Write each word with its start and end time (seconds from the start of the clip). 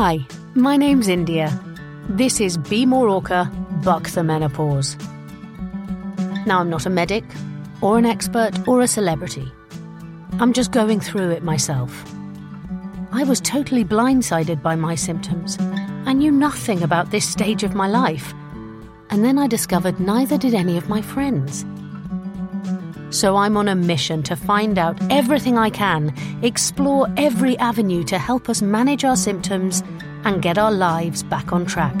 Hi, 0.00 0.24
my 0.54 0.76
name's 0.76 1.08
India. 1.08 1.50
This 2.08 2.40
is 2.40 2.56
Be 2.56 2.86
More 2.86 3.08
Orca, 3.08 3.50
Buck 3.82 4.08
the 4.10 4.22
Menopause. 4.22 4.96
Now, 6.46 6.60
I'm 6.60 6.70
not 6.70 6.86
a 6.86 6.88
medic, 6.88 7.24
or 7.80 7.98
an 7.98 8.06
expert, 8.06 8.52
or 8.68 8.80
a 8.80 8.86
celebrity. 8.86 9.50
I'm 10.38 10.52
just 10.52 10.70
going 10.70 11.00
through 11.00 11.30
it 11.30 11.42
myself. 11.42 12.04
I 13.10 13.24
was 13.24 13.40
totally 13.40 13.84
blindsided 13.84 14.62
by 14.62 14.76
my 14.76 14.94
symptoms. 14.94 15.58
I 16.06 16.12
knew 16.12 16.30
nothing 16.30 16.84
about 16.84 17.10
this 17.10 17.28
stage 17.28 17.64
of 17.64 17.74
my 17.74 17.88
life. 17.88 18.32
And 19.10 19.24
then 19.24 19.36
I 19.36 19.48
discovered 19.48 19.98
neither 19.98 20.38
did 20.38 20.54
any 20.54 20.76
of 20.76 20.88
my 20.88 21.02
friends. 21.02 21.64
So 23.10 23.36
I'm 23.36 23.56
on 23.56 23.68
a 23.68 23.74
mission 23.74 24.22
to 24.24 24.36
find 24.36 24.78
out 24.78 24.98
everything 25.10 25.56
I 25.56 25.70
can, 25.70 26.14
explore 26.42 27.08
every 27.16 27.56
avenue 27.58 28.04
to 28.04 28.18
help 28.18 28.48
us 28.48 28.60
manage 28.60 29.04
our 29.04 29.16
symptoms 29.16 29.82
and 30.24 30.42
get 30.42 30.58
our 30.58 30.70
lives 30.70 31.22
back 31.22 31.52
on 31.52 31.64
track. 31.64 31.94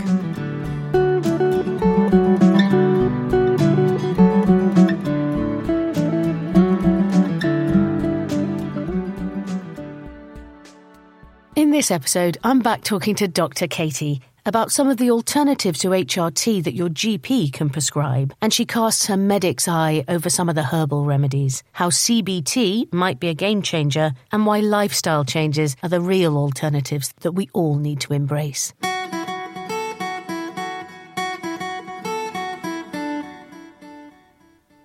In 11.56 11.70
this 11.70 11.90
episode, 11.90 12.38
I'm 12.44 12.60
back 12.60 12.84
talking 12.84 13.14
to 13.16 13.26
Dr. 13.26 13.66
Katie 13.66 14.20
about 14.48 14.72
some 14.72 14.88
of 14.88 14.96
the 14.96 15.10
alternatives 15.10 15.78
to 15.80 15.88
HRT 15.88 16.64
that 16.64 16.74
your 16.74 16.88
GP 16.88 17.52
can 17.52 17.68
prescribe, 17.68 18.34
and 18.40 18.52
she 18.52 18.64
casts 18.64 19.06
her 19.06 19.16
medic's 19.16 19.68
eye 19.68 20.04
over 20.08 20.30
some 20.30 20.48
of 20.48 20.54
the 20.54 20.62
herbal 20.62 21.04
remedies, 21.04 21.62
how 21.72 21.90
CBT 21.90 22.92
might 22.92 23.20
be 23.20 23.28
a 23.28 23.34
game 23.34 23.60
changer, 23.60 24.12
and 24.32 24.46
why 24.46 24.60
lifestyle 24.60 25.24
changes 25.24 25.76
are 25.82 25.88
the 25.90 26.00
real 26.00 26.36
alternatives 26.36 27.12
that 27.20 27.32
we 27.32 27.50
all 27.52 27.76
need 27.76 28.00
to 28.00 28.14
embrace. 28.14 28.72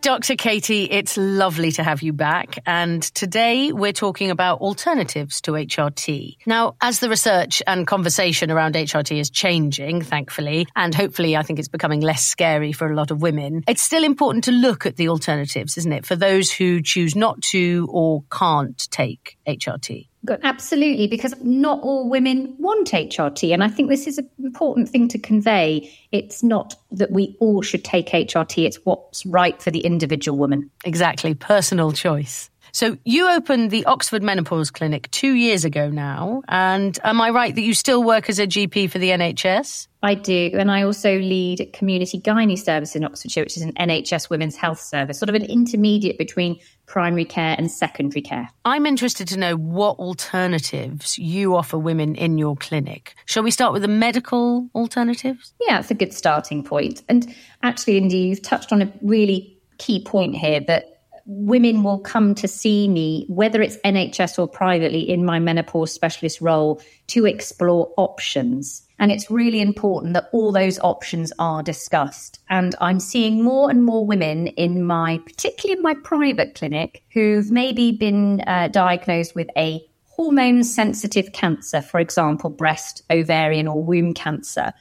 Dr. 0.03 0.35
Katie, 0.35 0.83
it's 0.83 1.15
lovely 1.15 1.71
to 1.71 1.81
have 1.81 2.01
you 2.01 2.11
back. 2.11 2.59
And 2.65 3.01
today 3.01 3.71
we're 3.71 3.93
talking 3.93 4.31
about 4.31 4.59
alternatives 4.59 5.39
to 5.43 5.53
HRT. 5.53 6.39
Now, 6.45 6.75
as 6.81 6.99
the 6.99 7.07
research 7.07 7.63
and 7.65 7.87
conversation 7.87 8.51
around 8.51 8.75
HRT 8.75 9.17
is 9.17 9.29
changing, 9.29 10.01
thankfully, 10.01 10.67
and 10.75 10.93
hopefully 10.93 11.37
I 11.37 11.43
think 11.43 11.57
it's 11.57 11.69
becoming 11.69 12.01
less 12.01 12.25
scary 12.25 12.73
for 12.73 12.91
a 12.91 12.95
lot 12.97 13.11
of 13.11 13.21
women, 13.21 13.63
it's 13.65 13.81
still 13.81 14.03
important 14.03 14.43
to 14.43 14.51
look 14.51 14.85
at 14.85 14.97
the 14.97 15.07
alternatives, 15.07 15.77
isn't 15.77 15.93
it? 15.93 16.05
For 16.05 16.17
those 16.17 16.51
who 16.51 16.81
choose 16.81 17.15
not 17.15 17.41
to 17.53 17.87
or 17.89 18.25
can't 18.29 18.77
take 18.91 19.37
HRT. 19.47 20.09
Absolutely, 20.43 21.07
because 21.07 21.33
not 21.41 21.81
all 21.81 22.09
women 22.09 22.55
want 22.57 22.89
HRT. 22.91 23.53
And 23.53 23.63
I 23.63 23.67
think 23.67 23.89
this 23.89 24.07
is 24.07 24.17
an 24.17 24.29
important 24.43 24.87
thing 24.89 25.07
to 25.09 25.19
convey. 25.19 25.91
It's 26.11 26.43
not 26.43 26.75
that 26.91 27.11
we 27.11 27.35
all 27.39 27.61
should 27.61 27.83
take 27.83 28.07
HRT, 28.07 28.65
it's 28.65 28.77
what's 28.83 29.25
right 29.25 29.61
for 29.61 29.71
the 29.71 29.81
individual 29.81 30.37
woman. 30.37 30.69
Exactly, 30.85 31.33
personal 31.33 31.91
choice. 31.91 32.49
So 32.73 32.97
you 33.05 33.29
opened 33.29 33.69
the 33.69 33.85
Oxford 33.85 34.23
Menopause 34.23 34.71
Clinic 34.71 35.09
two 35.11 35.33
years 35.33 35.63
ago 35.63 35.89
now. 35.89 36.41
And 36.47 36.97
am 37.03 37.21
I 37.21 37.29
right 37.29 37.53
that 37.53 37.61
you 37.61 37.75
still 37.75 38.03
work 38.03 38.29
as 38.29 38.39
a 38.39 38.47
GP 38.47 38.89
for 38.89 38.97
the 38.97 39.11
NHS? 39.11 39.87
I 40.01 40.15
do. 40.15 40.49
And 40.55 40.71
I 40.71 40.81
also 40.81 41.19
lead 41.19 41.61
a 41.61 41.67
Community 41.67 42.19
Gynae 42.19 42.57
Service 42.57 42.95
in 42.95 43.03
Oxfordshire, 43.03 43.43
which 43.43 43.57
is 43.57 43.61
an 43.61 43.73
NHS 43.73 44.31
women's 44.31 44.55
health 44.55 44.79
service, 44.79 45.19
sort 45.19 45.29
of 45.29 45.35
an 45.35 45.43
intermediate 45.43 46.17
between 46.17 46.59
primary 46.87 47.25
care 47.25 47.55
and 47.59 47.69
secondary 47.69 48.23
care. 48.23 48.49
I'm 48.65 48.87
interested 48.87 49.27
to 49.27 49.37
know 49.37 49.55
what 49.55 49.99
alternatives 49.99 51.19
you 51.19 51.55
offer 51.55 51.77
women 51.77 52.15
in 52.15 52.39
your 52.39 52.55
clinic. 52.55 53.13
Shall 53.27 53.43
we 53.43 53.51
start 53.51 53.73
with 53.73 53.83
the 53.83 53.87
medical 53.87 54.67
alternatives? 54.73 55.53
Yeah, 55.61 55.79
it's 55.79 55.91
a 55.91 55.95
good 55.95 56.11
starting 56.11 56.63
point. 56.63 57.03
And 57.07 57.35
actually, 57.61 57.99
Indy, 57.99 58.17
you've 58.17 58.41
touched 58.41 58.73
on 58.73 58.81
a 58.81 58.91
really 59.03 59.59
key 59.77 60.03
point 60.03 60.35
here 60.35 60.59
that 60.61 60.92
women 61.25 61.83
will 61.83 61.99
come 61.99 62.35
to 62.35 62.47
see 62.47 62.87
me, 62.87 63.25
whether 63.29 63.61
it's 63.61 63.77
NHS 63.77 64.37
or 64.37 64.47
privately, 64.47 65.07
in 65.07 65.25
my 65.25 65.39
menopause 65.39 65.91
specialist 65.91 66.41
role 66.41 66.81
to 67.07 67.25
explore 67.25 67.91
options. 67.97 68.85
And 68.99 69.11
it's 69.11 69.31
really 69.31 69.61
important 69.61 70.13
that 70.13 70.29
all 70.31 70.51
those 70.51 70.79
options 70.79 71.31
are 71.39 71.63
discussed. 71.63 72.39
And 72.49 72.75
I'm 72.79 72.99
seeing 72.99 73.43
more 73.43 73.69
and 73.69 73.83
more 73.83 74.05
women 74.05 74.47
in 74.47 74.83
my, 74.83 75.19
particularly 75.25 75.77
in 75.77 75.83
my 75.83 75.95
private 76.03 76.55
clinic, 76.55 77.03
who've 77.13 77.49
maybe 77.51 77.91
been 77.91 78.41
uh, 78.41 78.69
diagnosed 78.69 79.35
with 79.35 79.49
a 79.57 79.81
hormone 80.05 80.63
sensitive 80.63 81.33
cancer, 81.33 81.81
for 81.81 81.99
example, 81.99 82.49
breast, 82.49 83.01
ovarian, 83.09 83.67
or 83.67 83.83
womb 83.83 84.13
cancer. 84.13 84.71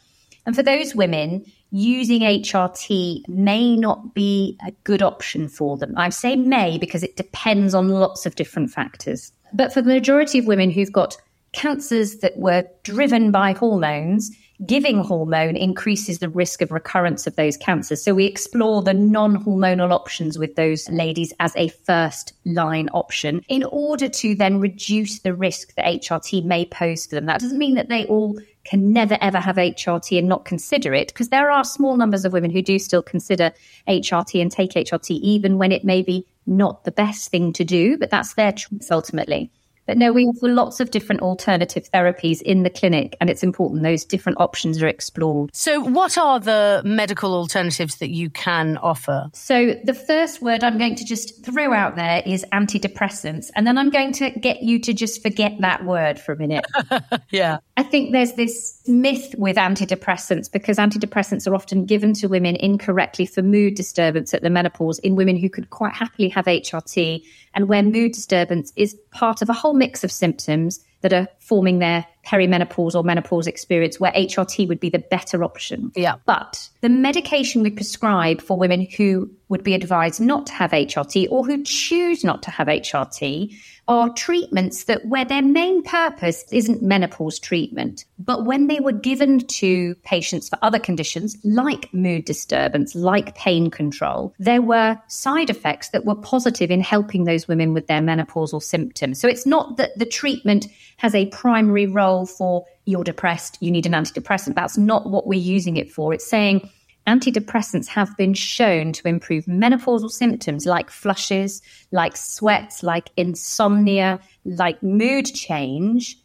And 0.45 0.57
for 0.57 0.63
those 0.63 0.95
women, 0.95 1.45
using 1.71 2.21
HRT 2.21 3.29
may 3.29 3.77
not 3.77 4.15
be 4.15 4.59
a 4.67 4.73
good 4.85 5.03
option 5.03 5.49
for 5.49 5.77
them. 5.77 5.95
I 5.97 6.11
say 6.11 6.37
may 6.37 6.79
because 6.79 7.03
it 7.03 7.17
depends 7.17 7.75
on 7.75 7.89
lots 7.89 8.27
of 8.27 8.35
different 8.35 8.71
factors. 8.71 9.33
But 9.53 9.73
for 9.73 9.83
the 9.83 9.93
majority 9.93 10.39
of 10.39 10.47
women 10.47 10.71
who've 10.71 10.93
got 10.93 11.17
cancers 11.53 12.17
that 12.19 12.37
were 12.37 12.65
driven 12.83 13.31
by 13.31 13.53
hormones, 13.53 14.31
giving 14.67 14.99
hormone 14.99 15.57
increases 15.57 16.19
the 16.19 16.29
risk 16.29 16.63
of 16.63 16.71
recurrence 16.71 17.27
of 17.27 17.37
those 17.37 17.57
cancers. 17.57 18.03
So 18.03 18.15
we 18.15 18.27
explore 18.27 18.83
the 18.83 18.95
non 18.95 19.45
hormonal 19.45 19.93
options 19.93 20.39
with 20.39 20.57
those 20.57 20.89
ladies 20.91 21.33
as 21.41 21.55
a 21.57 21.69
first 21.69 22.33
line 22.45 22.89
option 22.93 23.45
in 23.49 23.65
order 23.65 24.09
to 24.09 24.35
then 24.35 24.61
reduce 24.61 25.21
the 25.21 25.35
risk 25.35 25.75
that 25.75 25.85
HRT 25.85 26.45
may 26.45 26.65
pose 26.65 27.07
for 27.07 27.15
them. 27.15 27.27
That 27.27 27.41
doesn't 27.41 27.59
mean 27.59 27.75
that 27.75 27.89
they 27.89 28.05
all 28.07 28.39
can 28.65 28.93
never 28.93 29.19
ever 29.21 29.39
have 29.39 29.57
HRT 29.57 30.19
and 30.19 30.29
not 30.29 30.45
consider 30.45 30.95
it 30.95 31.09
because 31.09 31.31
there 31.31 31.51
are 31.51 31.65
small 31.65 31.97
numbers 31.97 32.25
of 32.25 32.33
women 32.33 32.51
who 32.51 32.63
do 32.63 32.79
still 32.79 33.03
consider 33.03 33.53
HRT 33.89 34.41
and 34.41 34.53
take 34.53 34.73
HRT 34.73 35.11
even 35.11 35.59
when 35.59 35.73
it 35.73 35.85
may 35.85 36.03
be 36.03 36.27
not 36.47 36.85
the 36.85 36.93
best 36.93 37.31
thing 37.31 37.53
to 37.55 37.65
do, 37.65 37.97
but 37.97 38.11
that's 38.11 38.35
their 38.35 38.53
choice 38.53 38.91
ultimately. 38.91 39.51
But 39.87 39.99
no, 39.99 40.13
we 40.13 40.25
offer 40.25 40.49
lots 40.49 40.81
of 40.81 40.91
different 40.91 41.23
alternative 41.23 41.91
therapies 41.93 42.41
in 42.43 42.63
the 42.63 42.71
clinic, 42.71 43.17
and 43.21 43.29
it's 43.29 43.43
important 43.43 43.83
those 43.83 44.05
different 44.05 44.41
options 44.41 44.83
are 44.83 44.87
explored. 44.87 45.51
So, 45.55 45.81
what 45.81 46.17
are 46.17 46.39
the 46.39 46.83
medical 46.85 47.35
alternatives 47.35 47.97
that 47.97 48.11
you 48.11 48.31
can 48.31 48.77
offer? 48.79 49.29
So, 49.33 49.75
the 49.85 49.95
first 49.95 50.41
word 50.41 50.63
I'm 50.63 50.79
going 50.79 50.95
to 50.97 51.05
just 51.05 51.45
throw 51.45 51.73
out 51.73 51.97
there 51.97 52.23
is 52.25 52.45
antidepressants, 52.53 53.51
and 53.57 53.67
then 53.67 53.77
I'm 53.77 53.91
going 53.91 54.13
to 54.15 54.31
get 54.31 54.63
you 54.63 54.79
to 54.81 54.93
just 54.93 55.23
forget 55.23 55.53
that 55.61 55.85
word 55.85 56.19
for 56.19 56.33
a 56.33 56.37
minute. 56.37 56.65
yeah. 57.31 57.59
I 57.77 57.83
think 57.83 58.13
there's 58.13 58.35
this 58.35 58.81
myth 58.87 59.35
with 59.37 59.57
antidepressants 59.57 60.51
because 60.51 60.77
antidepressants 60.77 61.51
are 61.51 61.55
often 61.55 61.85
given 61.87 62.13
to 62.15 62.29
women 62.29 62.57
incorrectly 62.57 63.27
for 63.27 63.43
mood 63.43 63.75
disturbance 63.75 64.33
at 64.35 64.43
the 64.43 64.51
menopause 64.51 64.99
in 65.01 65.17
women 65.17 65.37
who 65.37 65.49
could 65.49 65.71
quite 65.71 65.95
happily 65.95 66.29
have 66.29 66.45
HRT 66.45 67.23
and 67.55 67.69
where 67.69 67.83
mood 67.83 68.13
disturbance 68.13 68.73
is 68.77 68.97
part 69.11 69.43
of 69.43 69.49
a 69.49 69.53
whole 69.53 69.72
mix 69.75 70.05
of 70.05 70.13
symptoms 70.13 70.81
that 71.01 71.13
are 71.13 71.29
forming 71.53 71.81
their 71.81 72.07
perimenopause 72.27 72.95
or 72.95 73.05
menopause 73.05 73.47
experience 73.47 74.01
where 74.01 74.11
HRT 74.13 74.67
would 74.69 74.81
be 74.81 74.89
the 74.89 74.99
better 74.99 75.45
option. 75.45 75.93
Yeah. 75.95 76.15
But 76.25 76.67
the 76.81 76.89
medication 76.89 77.63
we 77.63 77.69
prescribe 77.69 78.41
for 78.41 78.57
women 78.57 78.87
who 78.97 79.31
would 79.51 79.63
be 79.63 79.75
advised 79.75 80.19
not 80.19 80.47
to 80.47 80.53
have 80.55 80.71
HRT 80.71 81.29
or 81.31 81.45
who 81.45 81.63
choose 81.63 82.25
not 82.25 82.43
to 82.45 82.51
have 82.51 82.69
HRT 82.69 83.55
are 83.89 84.09
treatments 84.15 84.85
that 84.85 85.05
where 85.07 85.25
their 85.25 85.43
main 85.43 85.83
purpose 85.83 86.45
isn't 86.53 86.83
menopause 86.83 87.39
treatment, 87.39 88.05
but 88.19 88.47
when 88.47 88.69
they 88.69 88.79
were 88.81 88.93
given 88.93 89.41
to 89.41 89.95
patients 89.97 90.49
for 90.49 90.59
other 90.63 90.79
conditions 90.79 91.37
like 91.45 91.93
mood 91.93 92.25
disturbance, 92.25 92.95
like 92.95 93.35
pain 93.35 93.69
control, 93.71 94.33
there 94.39 94.63
were 94.63 94.99
side 95.09 95.51
effects 95.51 95.91
that 95.91 96.05
were 96.05 96.15
positive 96.15 96.71
in 96.71 96.81
helping 96.81 97.25
those 97.25 97.49
women 97.49 97.75
with 97.75 97.89
their 97.89 98.01
menopausal 98.01 98.63
symptoms. 98.63 99.21
So 99.21 99.29
it's 99.29 99.47
not 99.47 99.77
that 99.77 99.99
the 99.99 100.07
treatment 100.07 100.69
has 100.99 101.15
a 101.15 101.27
primary 101.43 101.87
role 101.87 102.25
for 102.25 102.65
you're 102.85 103.03
depressed, 103.03 103.59
you 103.61 103.69
need 103.69 103.85
an 103.85 103.93
antidepressant. 103.93 104.55
That's 104.55 104.79
not 104.79 105.11
what 105.11 105.27
we're 105.27 105.41
using 105.41 105.77
it 105.77 105.91
for. 105.91 106.15
It's 106.15 106.25
saying 106.25 106.71
antidepressants 107.09 107.89
have 107.89 108.17
been 108.17 108.33
shown 108.33 108.93
to 108.93 109.09
improve 109.09 109.47
menopausal 109.47 110.09
symptoms 110.09 110.67
like 110.67 110.89
flushes, 110.89 111.61
like 111.91 112.17
sweats, 112.17 112.85
like 112.85 113.11
insomnia, 113.17 114.21
like 114.45 114.81
mood 114.85 115.27
change, 115.27 116.17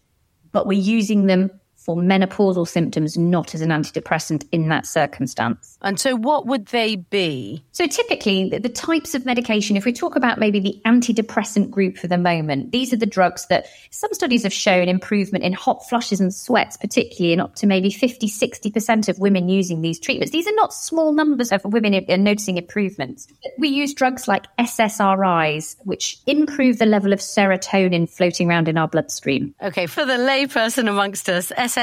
but 0.51 0.67
we're 0.67 0.79
using 0.79 1.25
them 1.25 1.49
for 1.87 1.95
menopausal 1.95 2.67
symptoms, 2.67 3.17
not 3.17 3.55
as 3.55 3.61
an 3.61 3.69
antidepressant 3.69 4.45
in 4.51 4.67
that 4.67 4.85
circumstance. 4.85 5.77
And 5.81 5.97
so, 5.97 6.17
what 6.17 6.45
would 6.45 6.65
they 6.67 6.97
be? 6.97 7.63
So, 7.71 7.87
typically, 7.87 8.49
the, 8.49 8.59
the, 8.59 8.67
types 8.67 9.15
of 9.15 9.25
medication, 9.25 9.77
if 9.77 9.85
we 9.85 9.93
talk 9.93 10.17
about 10.17 10.37
maybe 10.37 10.59
the 10.59 10.81
antidepressant 10.85 11.71
group 11.71 11.97
for 11.97 12.07
the 12.07 12.17
moment, 12.17 12.73
these 12.73 12.91
are 12.91 12.97
the 12.97 13.05
drugs 13.05 13.47
that 13.47 13.67
some 13.89 14.13
studies 14.13 14.43
have 14.43 14.51
shown 14.51 14.89
improvement 14.89 15.45
in 15.45 15.53
hot 15.53 15.87
flushes 15.87 16.19
and 16.19 16.35
sweats, 16.35 16.75
particularly 16.75 17.31
in 17.31 17.39
up 17.39 17.55
to 17.55 17.65
maybe 17.65 17.89
50, 17.89 18.27
60% 18.27 19.07
of 19.07 19.17
women 19.19 19.47
using 19.47 19.81
these 19.81 19.97
treatments. 19.97 20.33
These 20.33 20.45
are 20.45 20.55
not 20.55 20.73
small 20.73 21.13
numbers 21.13 21.53
of 21.53 21.63
women 21.63 21.95
are 21.95 22.01
uh, 22.09 22.17
noticing 22.17 22.57
improvements. 22.57 23.27
We 23.57 23.69
use 23.69 23.93
drugs 23.93 24.27
like 24.27 24.45
SSRIs, 24.57 25.77
which 25.85 26.17
improve 26.27 26.79
the 26.79 26.85
level 26.85 27.13
of 27.13 27.19
serotonin 27.19 28.09
floating 28.09 28.49
around 28.49 28.67
in 28.67 28.77
our 28.77 28.89
bloodstream. 28.89 29.55
Okay, 29.63 29.85
for 29.85 30.03
the 30.03 30.13
layperson 30.13 30.89
amongst 30.89 31.29
us, 31.29 31.49
SSRIs. 31.57 31.76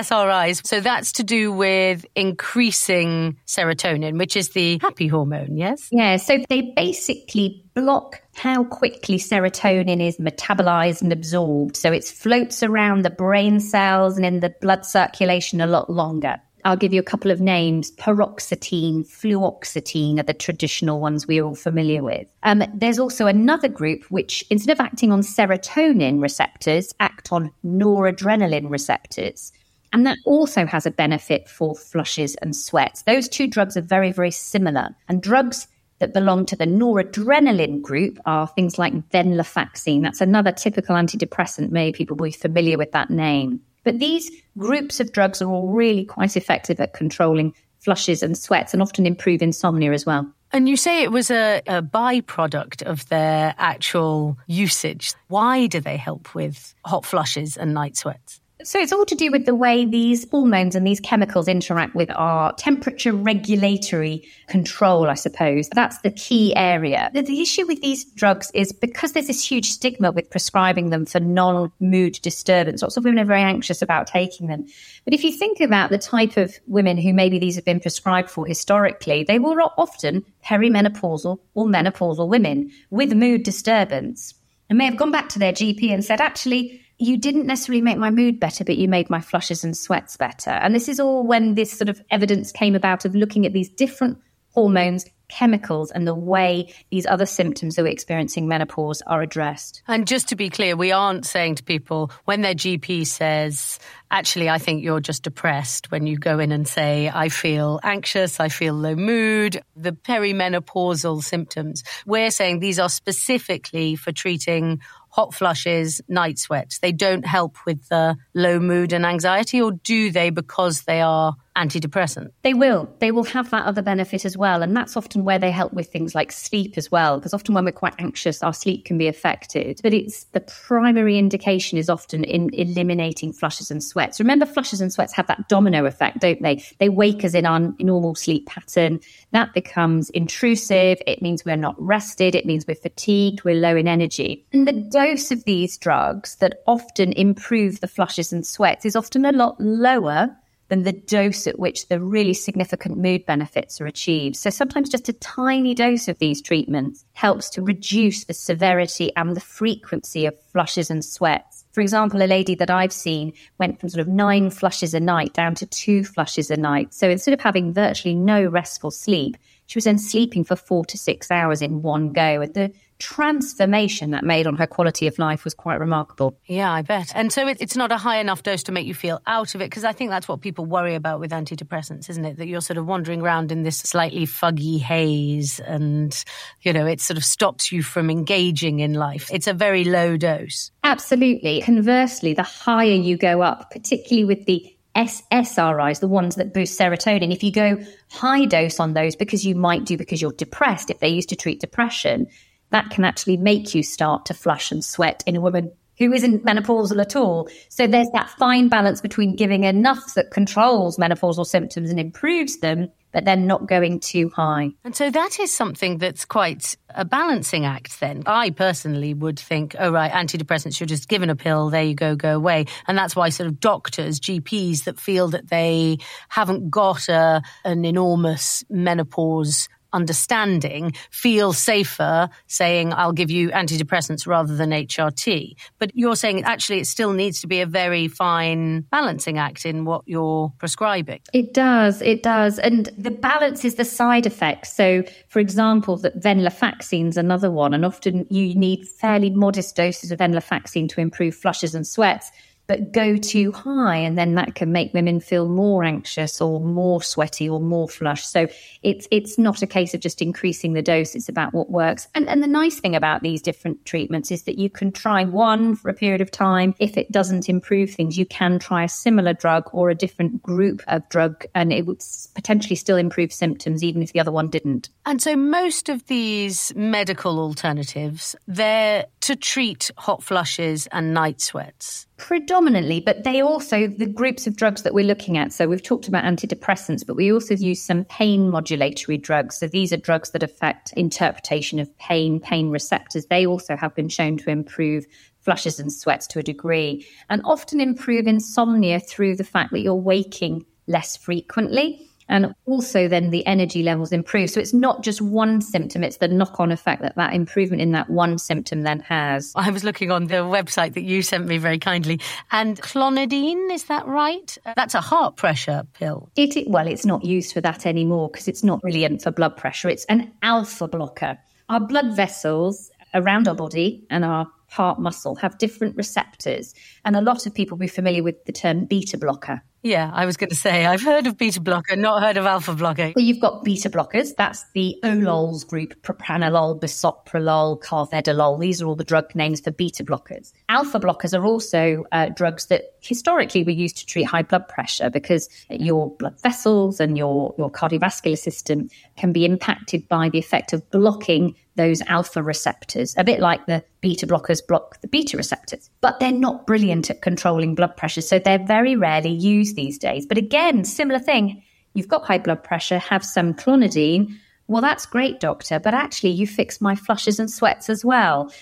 So 0.66 0.80
that's 0.80 1.12
to 1.12 1.22
do 1.22 1.52
with 1.52 2.04
increasing 2.14 3.38
serotonin, 3.46 4.18
which 4.18 4.36
is 4.36 4.50
the 4.50 4.78
happy 4.82 5.06
hormone, 5.06 5.56
yes? 5.56 5.88
Yeah. 5.92 6.16
So 6.16 6.38
they 6.48 6.72
basically 6.76 7.64
block 7.74 8.22
how 8.34 8.64
quickly 8.64 9.18
serotonin 9.18 10.04
is 10.04 10.16
metabolized 10.18 11.02
and 11.02 11.12
absorbed. 11.12 11.76
So 11.76 11.92
it 11.92 12.04
floats 12.04 12.62
around 12.62 13.04
the 13.04 13.10
brain 13.10 13.60
cells 13.60 14.16
and 14.16 14.26
in 14.26 14.40
the 14.40 14.54
blood 14.60 14.84
circulation 14.84 15.60
a 15.60 15.66
lot 15.66 15.90
longer. 15.90 16.40
I'll 16.64 16.76
give 16.76 16.94
you 16.94 17.00
a 17.00 17.04
couple 17.04 17.30
of 17.30 17.42
names. 17.42 17.90
Paroxetine, 17.92 19.06
fluoxetine 19.06 20.18
are 20.18 20.22
the 20.22 20.32
traditional 20.32 20.98
ones 20.98 21.26
we're 21.26 21.44
all 21.44 21.54
familiar 21.54 22.02
with. 22.02 22.26
Um, 22.42 22.64
there's 22.72 22.98
also 22.98 23.26
another 23.26 23.68
group 23.68 24.04
which, 24.04 24.44
instead 24.48 24.72
of 24.72 24.80
acting 24.80 25.12
on 25.12 25.20
serotonin 25.20 26.22
receptors, 26.22 26.94
act 27.00 27.32
on 27.32 27.52
noradrenaline 27.64 28.70
receptors. 28.70 29.52
And 29.94 30.04
that 30.06 30.18
also 30.24 30.66
has 30.66 30.86
a 30.86 30.90
benefit 30.90 31.48
for 31.48 31.76
flushes 31.76 32.34
and 32.42 32.54
sweats. 32.54 33.02
Those 33.02 33.28
two 33.28 33.46
drugs 33.46 33.76
are 33.76 33.80
very, 33.80 34.10
very 34.10 34.32
similar. 34.32 34.88
And 35.08 35.22
drugs 35.22 35.68
that 36.00 36.12
belong 36.12 36.46
to 36.46 36.56
the 36.56 36.66
noradrenaline 36.66 37.80
group 37.80 38.18
are 38.26 38.48
things 38.48 38.76
like 38.76 38.92
venlafaxine. 39.10 40.02
That's 40.02 40.20
another 40.20 40.50
typical 40.50 40.96
antidepressant. 40.96 41.70
Many 41.70 41.92
people 41.92 42.16
will 42.16 42.26
be 42.26 42.32
familiar 42.32 42.76
with 42.76 42.90
that 42.90 43.08
name. 43.08 43.60
But 43.84 44.00
these 44.00 44.32
groups 44.58 44.98
of 44.98 45.12
drugs 45.12 45.40
are 45.40 45.48
all 45.48 45.68
really 45.68 46.04
quite 46.04 46.36
effective 46.36 46.80
at 46.80 46.92
controlling 46.92 47.54
flushes 47.78 48.20
and 48.20 48.36
sweats 48.36 48.72
and 48.72 48.82
often 48.82 49.06
improve 49.06 49.42
insomnia 49.42 49.92
as 49.92 50.04
well. 50.04 50.28
And 50.50 50.68
you 50.68 50.76
say 50.76 51.02
it 51.02 51.12
was 51.12 51.30
a, 51.30 51.62
a, 51.68 51.82
byproduct 51.82 52.82
of 52.82 53.08
their 53.10 53.54
actual 53.58 54.38
usage. 54.46 55.14
Why 55.28 55.66
do 55.66 55.80
they 55.80 55.96
help 55.96 56.34
with 56.34 56.74
hot 56.84 57.04
flushes 57.04 57.56
and 57.56 57.74
night 57.74 57.96
sweats? 57.96 58.40
So 58.64 58.78
it's 58.78 58.92
all 58.92 59.04
to 59.04 59.14
do 59.14 59.30
with 59.30 59.44
the 59.44 59.54
way 59.54 59.84
these 59.84 60.26
hormones 60.30 60.74
and 60.74 60.86
these 60.86 60.98
chemicals 60.98 61.48
interact 61.48 61.94
with 61.94 62.10
our 62.16 62.54
temperature 62.54 63.12
regulatory 63.12 64.26
control, 64.48 65.10
I 65.10 65.14
suppose. 65.14 65.68
That's 65.68 65.98
the 65.98 66.10
key 66.10 66.56
area. 66.56 67.10
The, 67.12 67.20
the 67.20 67.42
issue 67.42 67.66
with 67.66 67.82
these 67.82 68.06
drugs 68.06 68.50
is 68.54 68.72
because 68.72 69.12
there's 69.12 69.26
this 69.26 69.46
huge 69.46 69.68
stigma 69.70 70.12
with 70.12 70.30
prescribing 70.30 70.88
them 70.88 71.04
for 71.04 71.20
non 71.20 71.72
mood 71.78 72.18
disturbance, 72.22 72.80
lots 72.80 72.96
of 72.96 73.04
women 73.04 73.20
are 73.20 73.26
very 73.26 73.42
anxious 73.42 73.82
about 73.82 74.06
taking 74.06 74.46
them. 74.46 74.64
But 75.04 75.12
if 75.12 75.24
you 75.24 75.32
think 75.32 75.60
about 75.60 75.90
the 75.90 75.98
type 75.98 76.38
of 76.38 76.54
women 76.66 76.96
who 76.96 77.12
maybe 77.12 77.38
these 77.38 77.56
have 77.56 77.66
been 77.66 77.80
prescribed 77.80 78.30
for 78.30 78.46
historically, 78.46 79.24
they 79.24 79.38
were 79.38 79.60
often 79.76 80.24
perimenopausal 80.42 81.38
or 81.52 81.66
menopausal 81.66 82.28
women 82.28 82.70
with 82.88 83.12
mood 83.12 83.42
disturbance 83.42 84.34
and 84.70 84.78
may 84.78 84.86
have 84.86 84.96
gone 84.96 85.10
back 85.10 85.28
to 85.28 85.38
their 85.38 85.52
GP 85.52 85.92
and 85.92 86.02
said, 86.02 86.22
actually, 86.22 86.80
you 86.98 87.16
didn't 87.16 87.46
necessarily 87.46 87.82
make 87.82 87.98
my 87.98 88.10
mood 88.10 88.38
better, 88.38 88.64
but 88.64 88.76
you 88.76 88.88
made 88.88 89.10
my 89.10 89.20
flushes 89.20 89.64
and 89.64 89.76
sweats 89.76 90.16
better. 90.16 90.50
And 90.50 90.74
this 90.74 90.88
is 90.88 91.00
all 91.00 91.26
when 91.26 91.54
this 91.54 91.76
sort 91.76 91.88
of 91.88 92.00
evidence 92.10 92.52
came 92.52 92.74
about 92.74 93.04
of 93.04 93.14
looking 93.14 93.46
at 93.46 93.52
these 93.52 93.68
different 93.68 94.18
hormones, 94.54 95.04
chemicals, 95.28 95.90
and 95.90 96.06
the 96.06 96.14
way 96.14 96.72
these 96.90 97.06
other 97.06 97.26
symptoms 97.26 97.74
that 97.74 97.82
we're 97.82 97.88
experiencing 97.88 98.46
menopause 98.46 99.02
are 99.06 99.20
addressed. 99.20 99.82
And 99.88 100.06
just 100.06 100.28
to 100.28 100.36
be 100.36 100.48
clear, 100.48 100.76
we 100.76 100.92
aren't 100.92 101.26
saying 101.26 101.56
to 101.56 101.64
people 101.64 102.12
when 102.24 102.42
their 102.42 102.54
GP 102.54 103.04
says, 103.06 103.80
actually, 104.12 104.48
I 104.48 104.58
think 104.58 104.84
you're 104.84 105.00
just 105.00 105.24
depressed 105.24 105.90
when 105.90 106.06
you 106.06 106.18
go 106.18 106.38
in 106.38 106.52
and 106.52 106.68
say, 106.68 107.10
I 107.12 107.30
feel 107.30 107.80
anxious, 107.82 108.38
I 108.38 108.48
feel 108.48 108.74
low 108.74 108.94
mood, 108.94 109.60
the 109.74 109.90
perimenopausal 109.90 111.24
symptoms. 111.24 111.82
We're 112.06 112.30
saying 112.30 112.60
these 112.60 112.78
are 112.78 112.88
specifically 112.88 113.96
for 113.96 114.12
treating 114.12 114.80
hot 115.14 115.32
flushes, 115.32 116.00
night 116.08 116.40
sweats. 116.40 116.80
They 116.80 116.90
don't 116.90 117.24
help 117.24 117.54
with 117.66 117.88
the 117.88 118.16
low 118.34 118.58
mood 118.58 118.92
and 118.92 119.06
anxiety, 119.06 119.62
or 119.62 119.70
do 119.70 120.10
they 120.10 120.30
because 120.30 120.82
they 120.82 121.00
are 121.02 121.36
antidepressant? 121.56 122.30
They 122.42 122.54
will. 122.54 122.92
They 122.98 123.10
will 123.10 123.24
have 123.24 123.50
that 123.50 123.64
other 123.64 123.82
benefit 123.82 124.24
as 124.24 124.36
well. 124.36 124.62
And 124.62 124.76
that's 124.76 124.96
often 124.96 125.24
where 125.24 125.38
they 125.38 125.50
help 125.50 125.72
with 125.72 125.90
things 125.90 126.14
like 126.14 126.32
sleep 126.32 126.74
as 126.76 126.90
well, 126.90 127.18
because 127.18 127.34
often 127.34 127.54
when 127.54 127.64
we're 127.64 127.72
quite 127.72 127.94
anxious, 127.98 128.42
our 128.42 128.52
sleep 128.52 128.84
can 128.84 128.98
be 128.98 129.06
affected. 129.06 129.80
But 129.82 129.94
it's 129.94 130.24
the 130.24 130.40
primary 130.40 131.18
indication 131.18 131.78
is 131.78 131.88
often 131.88 132.24
in 132.24 132.50
eliminating 132.54 133.32
flushes 133.32 133.70
and 133.70 133.82
sweats. 133.82 134.18
Remember, 134.18 134.46
flushes 134.46 134.80
and 134.80 134.92
sweats 134.92 135.12
have 135.14 135.26
that 135.26 135.48
domino 135.48 135.86
effect, 135.86 136.20
don't 136.20 136.42
they? 136.42 136.62
They 136.78 136.88
wake 136.88 137.24
us 137.24 137.34
in 137.34 137.46
our 137.46 137.60
normal 137.78 138.14
sleep 138.14 138.46
pattern. 138.46 139.00
That 139.32 139.52
becomes 139.54 140.10
intrusive. 140.10 140.98
It 141.06 141.22
means 141.22 141.44
we're 141.44 141.56
not 141.56 141.76
rested. 141.78 142.34
It 142.34 142.46
means 142.46 142.66
we're 142.66 142.74
fatigued. 142.74 143.44
We're 143.44 143.54
low 143.54 143.76
in 143.76 143.88
energy. 143.88 144.46
And 144.52 144.66
the 144.66 144.72
dose 144.72 145.30
of 145.30 145.44
these 145.44 145.78
drugs 145.78 146.36
that 146.36 146.62
often 146.66 147.12
improve 147.12 147.80
the 147.80 147.88
flushes 147.88 148.32
and 148.32 148.46
sweats 148.46 148.84
is 148.84 148.96
often 148.96 149.24
a 149.24 149.32
lot 149.32 149.60
lower 149.60 150.36
than 150.74 150.82
the 150.82 150.92
dose 150.92 151.46
at 151.46 151.56
which 151.56 151.86
the 151.86 152.00
really 152.00 152.34
significant 152.34 152.98
mood 152.98 153.24
benefits 153.26 153.80
are 153.80 153.86
achieved. 153.86 154.34
So 154.34 154.50
sometimes 154.50 154.88
just 154.88 155.08
a 155.08 155.12
tiny 155.12 155.72
dose 155.72 156.08
of 156.08 156.18
these 156.18 156.42
treatments 156.42 157.04
helps 157.12 157.48
to 157.50 157.62
reduce 157.62 158.24
the 158.24 158.34
severity 158.34 159.14
and 159.14 159.36
the 159.36 159.40
frequency 159.40 160.26
of 160.26 160.34
flushes 160.50 160.90
and 160.90 161.04
sweats. 161.04 161.64
For 161.70 161.80
example, 161.80 162.20
a 162.22 162.26
lady 162.26 162.56
that 162.56 162.70
I've 162.70 162.92
seen 162.92 163.34
went 163.58 163.78
from 163.78 163.88
sort 163.88 164.00
of 164.00 164.08
nine 164.08 164.50
flushes 164.50 164.94
a 164.94 165.00
night 165.00 165.32
down 165.32 165.54
to 165.56 165.66
two 165.66 166.02
flushes 166.02 166.50
a 166.50 166.56
night. 166.56 166.92
So 166.92 167.08
instead 167.08 167.34
of 167.34 167.40
having 167.40 167.72
virtually 167.72 168.16
no 168.16 168.44
restful 168.44 168.90
sleep, 168.90 169.36
she 169.66 169.78
was 169.78 169.84
then 169.84 169.98
sleeping 169.98 170.44
for 170.44 170.56
four 170.56 170.84
to 170.86 170.98
six 170.98 171.30
hours 171.30 171.62
in 171.62 171.82
one 171.82 172.12
go. 172.12 172.40
And 172.42 172.54
the 172.54 172.72
transformation 172.98 174.12
that 174.12 174.22
made 174.22 174.46
on 174.46 174.54
her 174.56 174.66
quality 174.66 175.06
of 175.06 175.18
life 175.18 175.42
was 175.42 175.52
quite 175.52 175.80
remarkable. 175.80 176.38
Yeah, 176.46 176.70
I 176.72 176.82
bet. 176.82 177.10
And 177.14 177.32
so 177.32 177.48
it, 177.48 177.58
it's 177.60 177.76
not 177.76 177.90
a 177.90 177.96
high 177.96 178.18
enough 178.18 178.42
dose 178.42 178.62
to 178.64 178.72
make 178.72 178.86
you 178.86 178.94
feel 178.94 179.20
out 179.26 179.54
of 179.54 179.60
it, 179.60 179.70
because 179.70 179.84
I 179.84 179.92
think 179.92 180.10
that's 180.10 180.28
what 180.28 180.40
people 180.40 180.64
worry 180.64 180.94
about 180.94 181.18
with 181.18 181.32
antidepressants, 181.32 182.08
isn't 182.08 182.24
it? 182.24 182.36
That 182.36 182.46
you're 182.46 182.60
sort 182.60 182.76
of 182.76 182.86
wandering 182.86 183.20
around 183.20 183.50
in 183.50 183.62
this 183.62 183.78
slightly 183.78 184.26
fuggy 184.26 184.80
haze 184.80 185.60
and, 185.60 186.24
you 186.62 186.72
know, 186.72 186.86
it 186.86 187.00
sort 187.00 187.16
of 187.16 187.24
stops 187.24 187.72
you 187.72 187.82
from 187.82 188.10
engaging 188.10 188.80
in 188.80 188.94
life. 188.94 189.28
It's 189.32 189.48
a 189.48 189.54
very 189.54 189.84
low 189.84 190.16
dose. 190.16 190.70
Absolutely. 190.84 191.62
Conversely, 191.62 192.34
the 192.34 192.42
higher 192.42 192.84
you 192.84 193.16
go 193.16 193.42
up, 193.42 193.70
particularly 193.70 194.24
with 194.24 194.46
the 194.46 194.73
SSRIs, 194.94 196.00
the 196.00 196.08
ones 196.08 196.36
that 196.36 196.54
boost 196.54 196.78
serotonin, 196.78 197.32
if 197.32 197.42
you 197.42 197.50
go 197.50 197.78
high 198.10 198.44
dose 198.44 198.78
on 198.78 198.94
those 198.94 199.16
because 199.16 199.44
you 199.44 199.54
might 199.54 199.84
do 199.84 199.96
because 199.96 200.22
you're 200.22 200.32
depressed, 200.32 200.90
if 200.90 201.00
they 201.00 201.08
used 201.08 201.28
to 201.30 201.36
treat 201.36 201.60
depression, 201.60 202.26
that 202.70 202.90
can 202.90 203.04
actually 203.04 203.36
make 203.36 203.74
you 203.74 203.82
start 203.82 204.26
to 204.26 204.34
flush 204.34 204.70
and 204.70 204.84
sweat 204.84 205.22
in 205.26 205.36
a 205.36 205.40
woman 205.40 205.72
who 205.98 206.12
isn't 206.12 206.44
menopausal 206.44 207.00
at 207.00 207.16
all. 207.16 207.48
So 207.68 207.86
there's 207.86 208.10
that 208.12 208.30
fine 208.30 208.68
balance 208.68 209.00
between 209.00 209.36
giving 209.36 209.64
enough 209.64 210.14
that 210.14 210.30
controls 210.30 210.96
menopausal 210.96 211.46
symptoms 211.46 211.90
and 211.90 212.00
improves 212.00 212.58
them, 212.58 212.90
but 213.12 213.24
then 213.24 213.46
not 213.46 213.68
going 213.68 214.00
too 214.00 214.30
high. 214.34 214.70
And 214.82 214.94
so 214.94 215.10
that 215.10 215.38
is 215.38 215.52
something 215.52 215.98
that's 215.98 216.24
quite 216.24 216.76
a 216.90 217.04
balancing 217.04 217.64
act 217.64 218.00
then. 218.00 218.24
I 218.26 218.50
personally 218.50 219.14
would 219.14 219.38
think, 219.38 219.76
oh, 219.78 219.90
right, 219.90 220.10
antidepressants, 220.10 220.80
you're 220.80 220.86
just 220.86 221.08
given 221.08 221.30
a 221.30 221.36
pill, 221.36 221.70
there 221.70 221.84
you 221.84 221.94
go, 221.94 222.16
go 222.16 222.34
away. 222.34 222.66
And 222.88 222.98
that's 222.98 223.14
why 223.14 223.28
sort 223.28 223.48
of 223.48 223.60
doctors, 223.60 224.18
GPs 224.18 224.84
that 224.84 224.98
feel 224.98 225.28
that 225.28 225.48
they 225.48 225.98
haven't 226.28 226.70
got 226.70 227.08
a, 227.08 227.42
an 227.64 227.84
enormous 227.84 228.64
menopause 228.68 229.68
understanding 229.94 230.92
feel 231.10 231.52
safer 231.52 232.28
saying, 232.46 232.92
I'll 232.92 233.12
give 233.12 233.30
you 233.30 233.50
antidepressants 233.50 234.26
rather 234.26 234.54
than 234.56 234.70
HRT. 234.70 235.54
But 235.78 235.92
you're 235.94 236.16
saying 236.16 236.44
actually 236.44 236.80
it 236.80 236.86
still 236.86 237.12
needs 237.12 237.40
to 237.40 237.46
be 237.46 237.60
a 237.60 237.66
very 237.66 238.08
fine 238.08 238.82
balancing 238.90 239.38
act 239.38 239.64
in 239.64 239.84
what 239.84 240.02
you're 240.06 240.52
prescribing. 240.58 241.20
It 241.32 241.54
does. 241.54 242.02
It 242.02 242.22
does. 242.22 242.58
And 242.58 242.90
the 242.98 243.10
balance 243.10 243.64
is 243.64 243.76
the 243.76 243.84
side 243.84 244.26
effects. 244.26 244.74
So, 244.74 245.04
for 245.28 245.38
example, 245.38 245.96
that 245.98 246.20
venlafaxine 246.20 247.08
is 247.08 247.16
another 247.16 247.50
one. 247.50 247.72
And 247.72 247.84
often 247.84 248.26
you 248.30 248.54
need 248.54 248.86
fairly 248.86 249.30
modest 249.30 249.76
doses 249.76 250.10
of 250.10 250.18
venlafaxine 250.18 250.88
to 250.90 251.00
improve 251.00 251.34
flushes 251.34 251.74
and 251.74 251.86
sweats 251.86 252.30
but 252.66 252.92
go 252.92 253.16
too 253.16 253.52
high 253.52 253.96
and 253.96 254.16
then 254.16 254.34
that 254.34 254.54
can 254.54 254.72
make 254.72 254.94
women 254.94 255.20
feel 255.20 255.48
more 255.48 255.84
anxious 255.84 256.40
or 256.40 256.60
more 256.60 257.02
sweaty 257.02 257.48
or 257.48 257.60
more 257.60 257.88
flushed 257.88 258.30
so 258.30 258.46
it's 258.82 259.08
it's 259.10 259.38
not 259.38 259.62
a 259.62 259.66
case 259.66 259.94
of 259.94 260.00
just 260.00 260.22
increasing 260.22 260.72
the 260.72 260.82
dose 260.82 261.14
it's 261.14 261.28
about 261.28 261.54
what 261.54 261.70
works. 261.70 262.08
And 262.14 262.28
and 262.28 262.42
the 262.42 262.48
nice 262.48 262.78
thing 262.78 262.94
about 262.94 263.22
these 263.22 263.42
different 263.42 263.84
treatments 263.84 264.30
is 264.30 264.42
that 264.42 264.58
you 264.58 264.70
can 264.70 264.92
try 264.92 265.24
one 265.24 265.74
for 265.74 265.88
a 265.88 265.94
period 265.94 266.20
of 266.20 266.30
time. 266.30 266.74
If 266.78 266.96
it 266.96 267.10
doesn't 267.10 267.48
improve 267.48 267.90
things 267.90 268.18
you 268.18 268.26
can 268.26 268.58
try 268.58 268.84
a 268.84 268.88
similar 268.88 269.32
drug 269.32 269.68
or 269.72 269.90
a 269.90 269.94
different 269.94 270.42
group 270.42 270.82
of 270.86 271.08
drug 271.08 271.44
and 271.54 271.72
it 271.72 271.86
would 271.86 272.02
potentially 272.34 272.76
still 272.76 272.96
improve 272.96 273.32
symptoms 273.32 273.82
even 273.82 274.02
if 274.02 274.12
the 274.12 274.20
other 274.20 274.32
one 274.32 274.48
didn't. 274.48 274.88
And 275.06 275.20
so 275.20 275.36
most 275.36 275.88
of 275.88 276.06
these 276.06 276.72
medical 276.74 277.38
alternatives 277.38 278.36
they're 278.46 279.06
to 279.24 279.34
treat 279.34 279.90
hot 279.96 280.22
flushes 280.22 280.86
and 280.88 281.14
night 281.14 281.40
sweats 281.40 282.06
Predominantly, 282.16 283.00
but 283.00 283.24
they 283.24 283.42
also, 283.42 283.88
the 283.88 284.06
groups 284.06 284.46
of 284.46 284.54
drugs 284.54 284.82
that 284.82 284.94
we're 284.94 285.04
looking 285.04 285.36
at. 285.36 285.52
So 285.52 285.66
we've 285.66 285.82
talked 285.82 286.06
about 286.06 286.24
antidepressants, 286.24 287.04
but 287.04 287.16
we 287.16 287.32
also 287.32 287.54
use 287.54 287.82
some 287.82 288.04
pain 288.04 288.52
modulatory 288.52 289.20
drugs. 289.20 289.56
So 289.58 289.66
these 289.66 289.92
are 289.92 289.96
drugs 289.96 290.30
that 290.30 290.42
affect 290.42 290.92
interpretation 290.92 291.80
of 291.80 291.96
pain, 291.98 292.38
pain 292.38 292.70
receptors. 292.70 293.26
They 293.26 293.46
also 293.46 293.76
have 293.76 293.94
been 293.96 294.08
shown 294.08 294.38
to 294.38 294.50
improve 294.50 295.06
flushes 295.40 295.80
and 295.80 295.92
sweats 295.92 296.26
to 296.28 296.38
a 296.38 296.42
degree, 296.42 297.06
and 297.28 297.42
often 297.44 297.80
improve 297.80 298.26
insomnia 298.26 299.00
through 299.00 299.36
the 299.36 299.44
fact 299.44 299.72
that 299.72 299.80
you're 299.80 299.94
waking 299.94 300.64
less 300.86 301.16
frequently 301.16 302.08
and 302.28 302.54
also 302.66 303.08
then 303.08 303.30
the 303.30 303.46
energy 303.46 303.82
levels 303.82 304.12
improve. 304.12 304.50
So 304.50 304.60
it's 304.60 304.74
not 304.74 305.02
just 305.02 305.20
one 305.20 305.60
symptom, 305.60 306.04
it's 306.04 306.18
the 306.18 306.28
knock 306.28 306.60
on 306.60 306.72
effect 306.72 307.02
that 307.02 307.16
that 307.16 307.34
improvement 307.34 307.82
in 307.82 307.92
that 307.92 308.10
one 308.10 308.38
symptom 308.38 308.82
then 308.82 309.00
has. 309.00 309.52
I 309.56 309.70
was 309.70 309.84
looking 309.84 310.10
on 310.10 310.26
the 310.26 310.36
website 310.36 310.94
that 310.94 311.02
you 311.02 311.22
sent 311.22 311.46
me 311.46 311.58
very 311.58 311.78
kindly, 311.78 312.20
and 312.50 312.80
clonidine, 312.80 313.72
is 313.72 313.84
that 313.84 314.06
right? 314.06 314.56
That's 314.76 314.94
a 314.94 315.00
heart 315.00 315.36
pressure 315.36 315.86
pill. 315.94 316.30
It, 316.36 316.56
it 316.56 316.68
well, 316.68 316.86
it's 316.86 317.06
not 317.06 317.24
used 317.24 317.52
for 317.52 317.60
that 317.60 317.86
anymore 317.86 318.30
because 318.30 318.48
it's 318.48 318.64
not 318.64 318.80
brilliant 318.80 319.22
for 319.22 319.30
blood 319.30 319.56
pressure. 319.56 319.88
It's 319.88 320.04
an 320.06 320.32
alpha 320.42 320.88
blocker. 320.88 321.38
Our 321.68 321.80
blood 321.80 322.14
vessels 322.14 322.90
around 323.14 323.48
our 323.48 323.54
body 323.54 324.04
and 324.10 324.24
our 324.24 324.46
heart 324.68 324.98
muscle 324.98 325.36
have 325.36 325.56
different 325.58 325.96
receptors. 325.96 326.74
And 327.04 327.16
a 327.16 327.20
lot 327.20 327.46
of 327.46 327.54
people 327.54 327.76
will 327.76 327.82
be 327.82 327.88
familiar 327.88 328.22
with 328.22 328.44
the 328.44 328.52
term 328.52 328.86
beta 328.86 329.16
blocker. 329.16 329.62
Yeah, 329.84 330.10
I 330.14 330.24
was 330.24 330.38
going 330.38 330.48
to 330.48 330.56
say, 330.56 330.86
I've 330.86 331.02
heard 331.02 331.26
of 331.26 331.36
beta 331.36 331.60
blocker, 331.60 331.94
not 331.94 332.22
heard 332.22 332.38
of 332.38 332.46
alpha 332.46 332.72
blocker. 332.72 333.12
Well, 333.14 333.22
you've 333.22 333.38
got 333.38 333.64
beta 333.64 333.90
blockers. 333.90 334.34
That's 334.34 334.64
the 334.72 334.96
OLOLs 335.04 335.66
group, 335.66 336.00
propranolol, 336.00 336.80
bisoprolol, 336.80 337.82
carvedilol. 337.82 338.58
These 338.58 338.80
are 338.80 338.86
all 338.86 338.96
the 338.96 339.04
drug 339.04 339.34
names 339.34 339.60
for 339.60 339.72
beta 339.72 340.02
blockers. 340.02 340.54
Alpha 340.70 340.98
blockers 340.98 341.38
are 341.38 341.44
also 341.44 342.04
uh, 342.12 342.30
drugs 342.30 342.64
that 342.66 342.94
historically 343.02 343.62
were 343.62 343.72
used 343.72 343.98
to 343.98 344.06
treat 344.06 344.22
high 344.22 344.40
blood 344.40 344.66
pressure 344.68 345.10
because 345.10 345.50
your 345.68 346.16
blood 346.16 346.40
vessels 346.40 346.98
and 346.98 347.18
your, 347.18 347.54
your 347.58 347.70
cardiovascular 347.70 348.38
system 348.38 348.88
can 349.18 349.34
be 349.34 349.44
impacted 349.44 350.08
by 350.08 350.30
the 350.30 350.38
effect 350.38 350.72
of 350.72 350.90
blocking 350.92 351.54
those 351.76 352.00
alpha 352.02 352.42
receptors, 352.42 353.14
a 353.18 353.24
bit 353.24 353.40
like 353.40 353.66
the 353.66 353.82
beta 354.00 354.26
blockers 354.26 354.64
block 354.66 355.00
the 355.00 355.08
beta 355.08 355.36
receptors. 355.36 355.90
But 356.00 356.20
they're 356.20 356.32
not 356.32 356.66
brilliant 356.66 357.10
at 357.10 357.22
controlling 357.22 357.74
blood 357.74 357.96
pressure, 357.96 358.20
so 358.20 358.38
they're 358.38 358.64
very 358.64 358.96
rarely 358.96 359.30
used 359.30 359.73
these 359.74 359.98
days. 359.98 360.26
But 360.26 360.38
again, 360.38 360.84
similar 360.84 361.18
thing. 361.18 361.62
You've 361.94 362.08
got 362.08 362.24
high 362.24 362.38
blood 362.38 362.62
pressure, 362.64 362.98
have 362.98 363.24
some 363.24 363.54
clonidine. 363.54 364.36
Well, 364.66 364.82
that's 364.82 365.06
great, 365.06 365.40
doctor, 365.40 365.78
but 365.78 365.94
actually, 365.94 366.30
you 366.30 366.46
fix 366.46 366.80
my 366.80 366.96
flushes 366.96 367.38
and 367.38 367.50
sweats 367.50 367.88
as 367.88 368.04
well. 368.04 368.52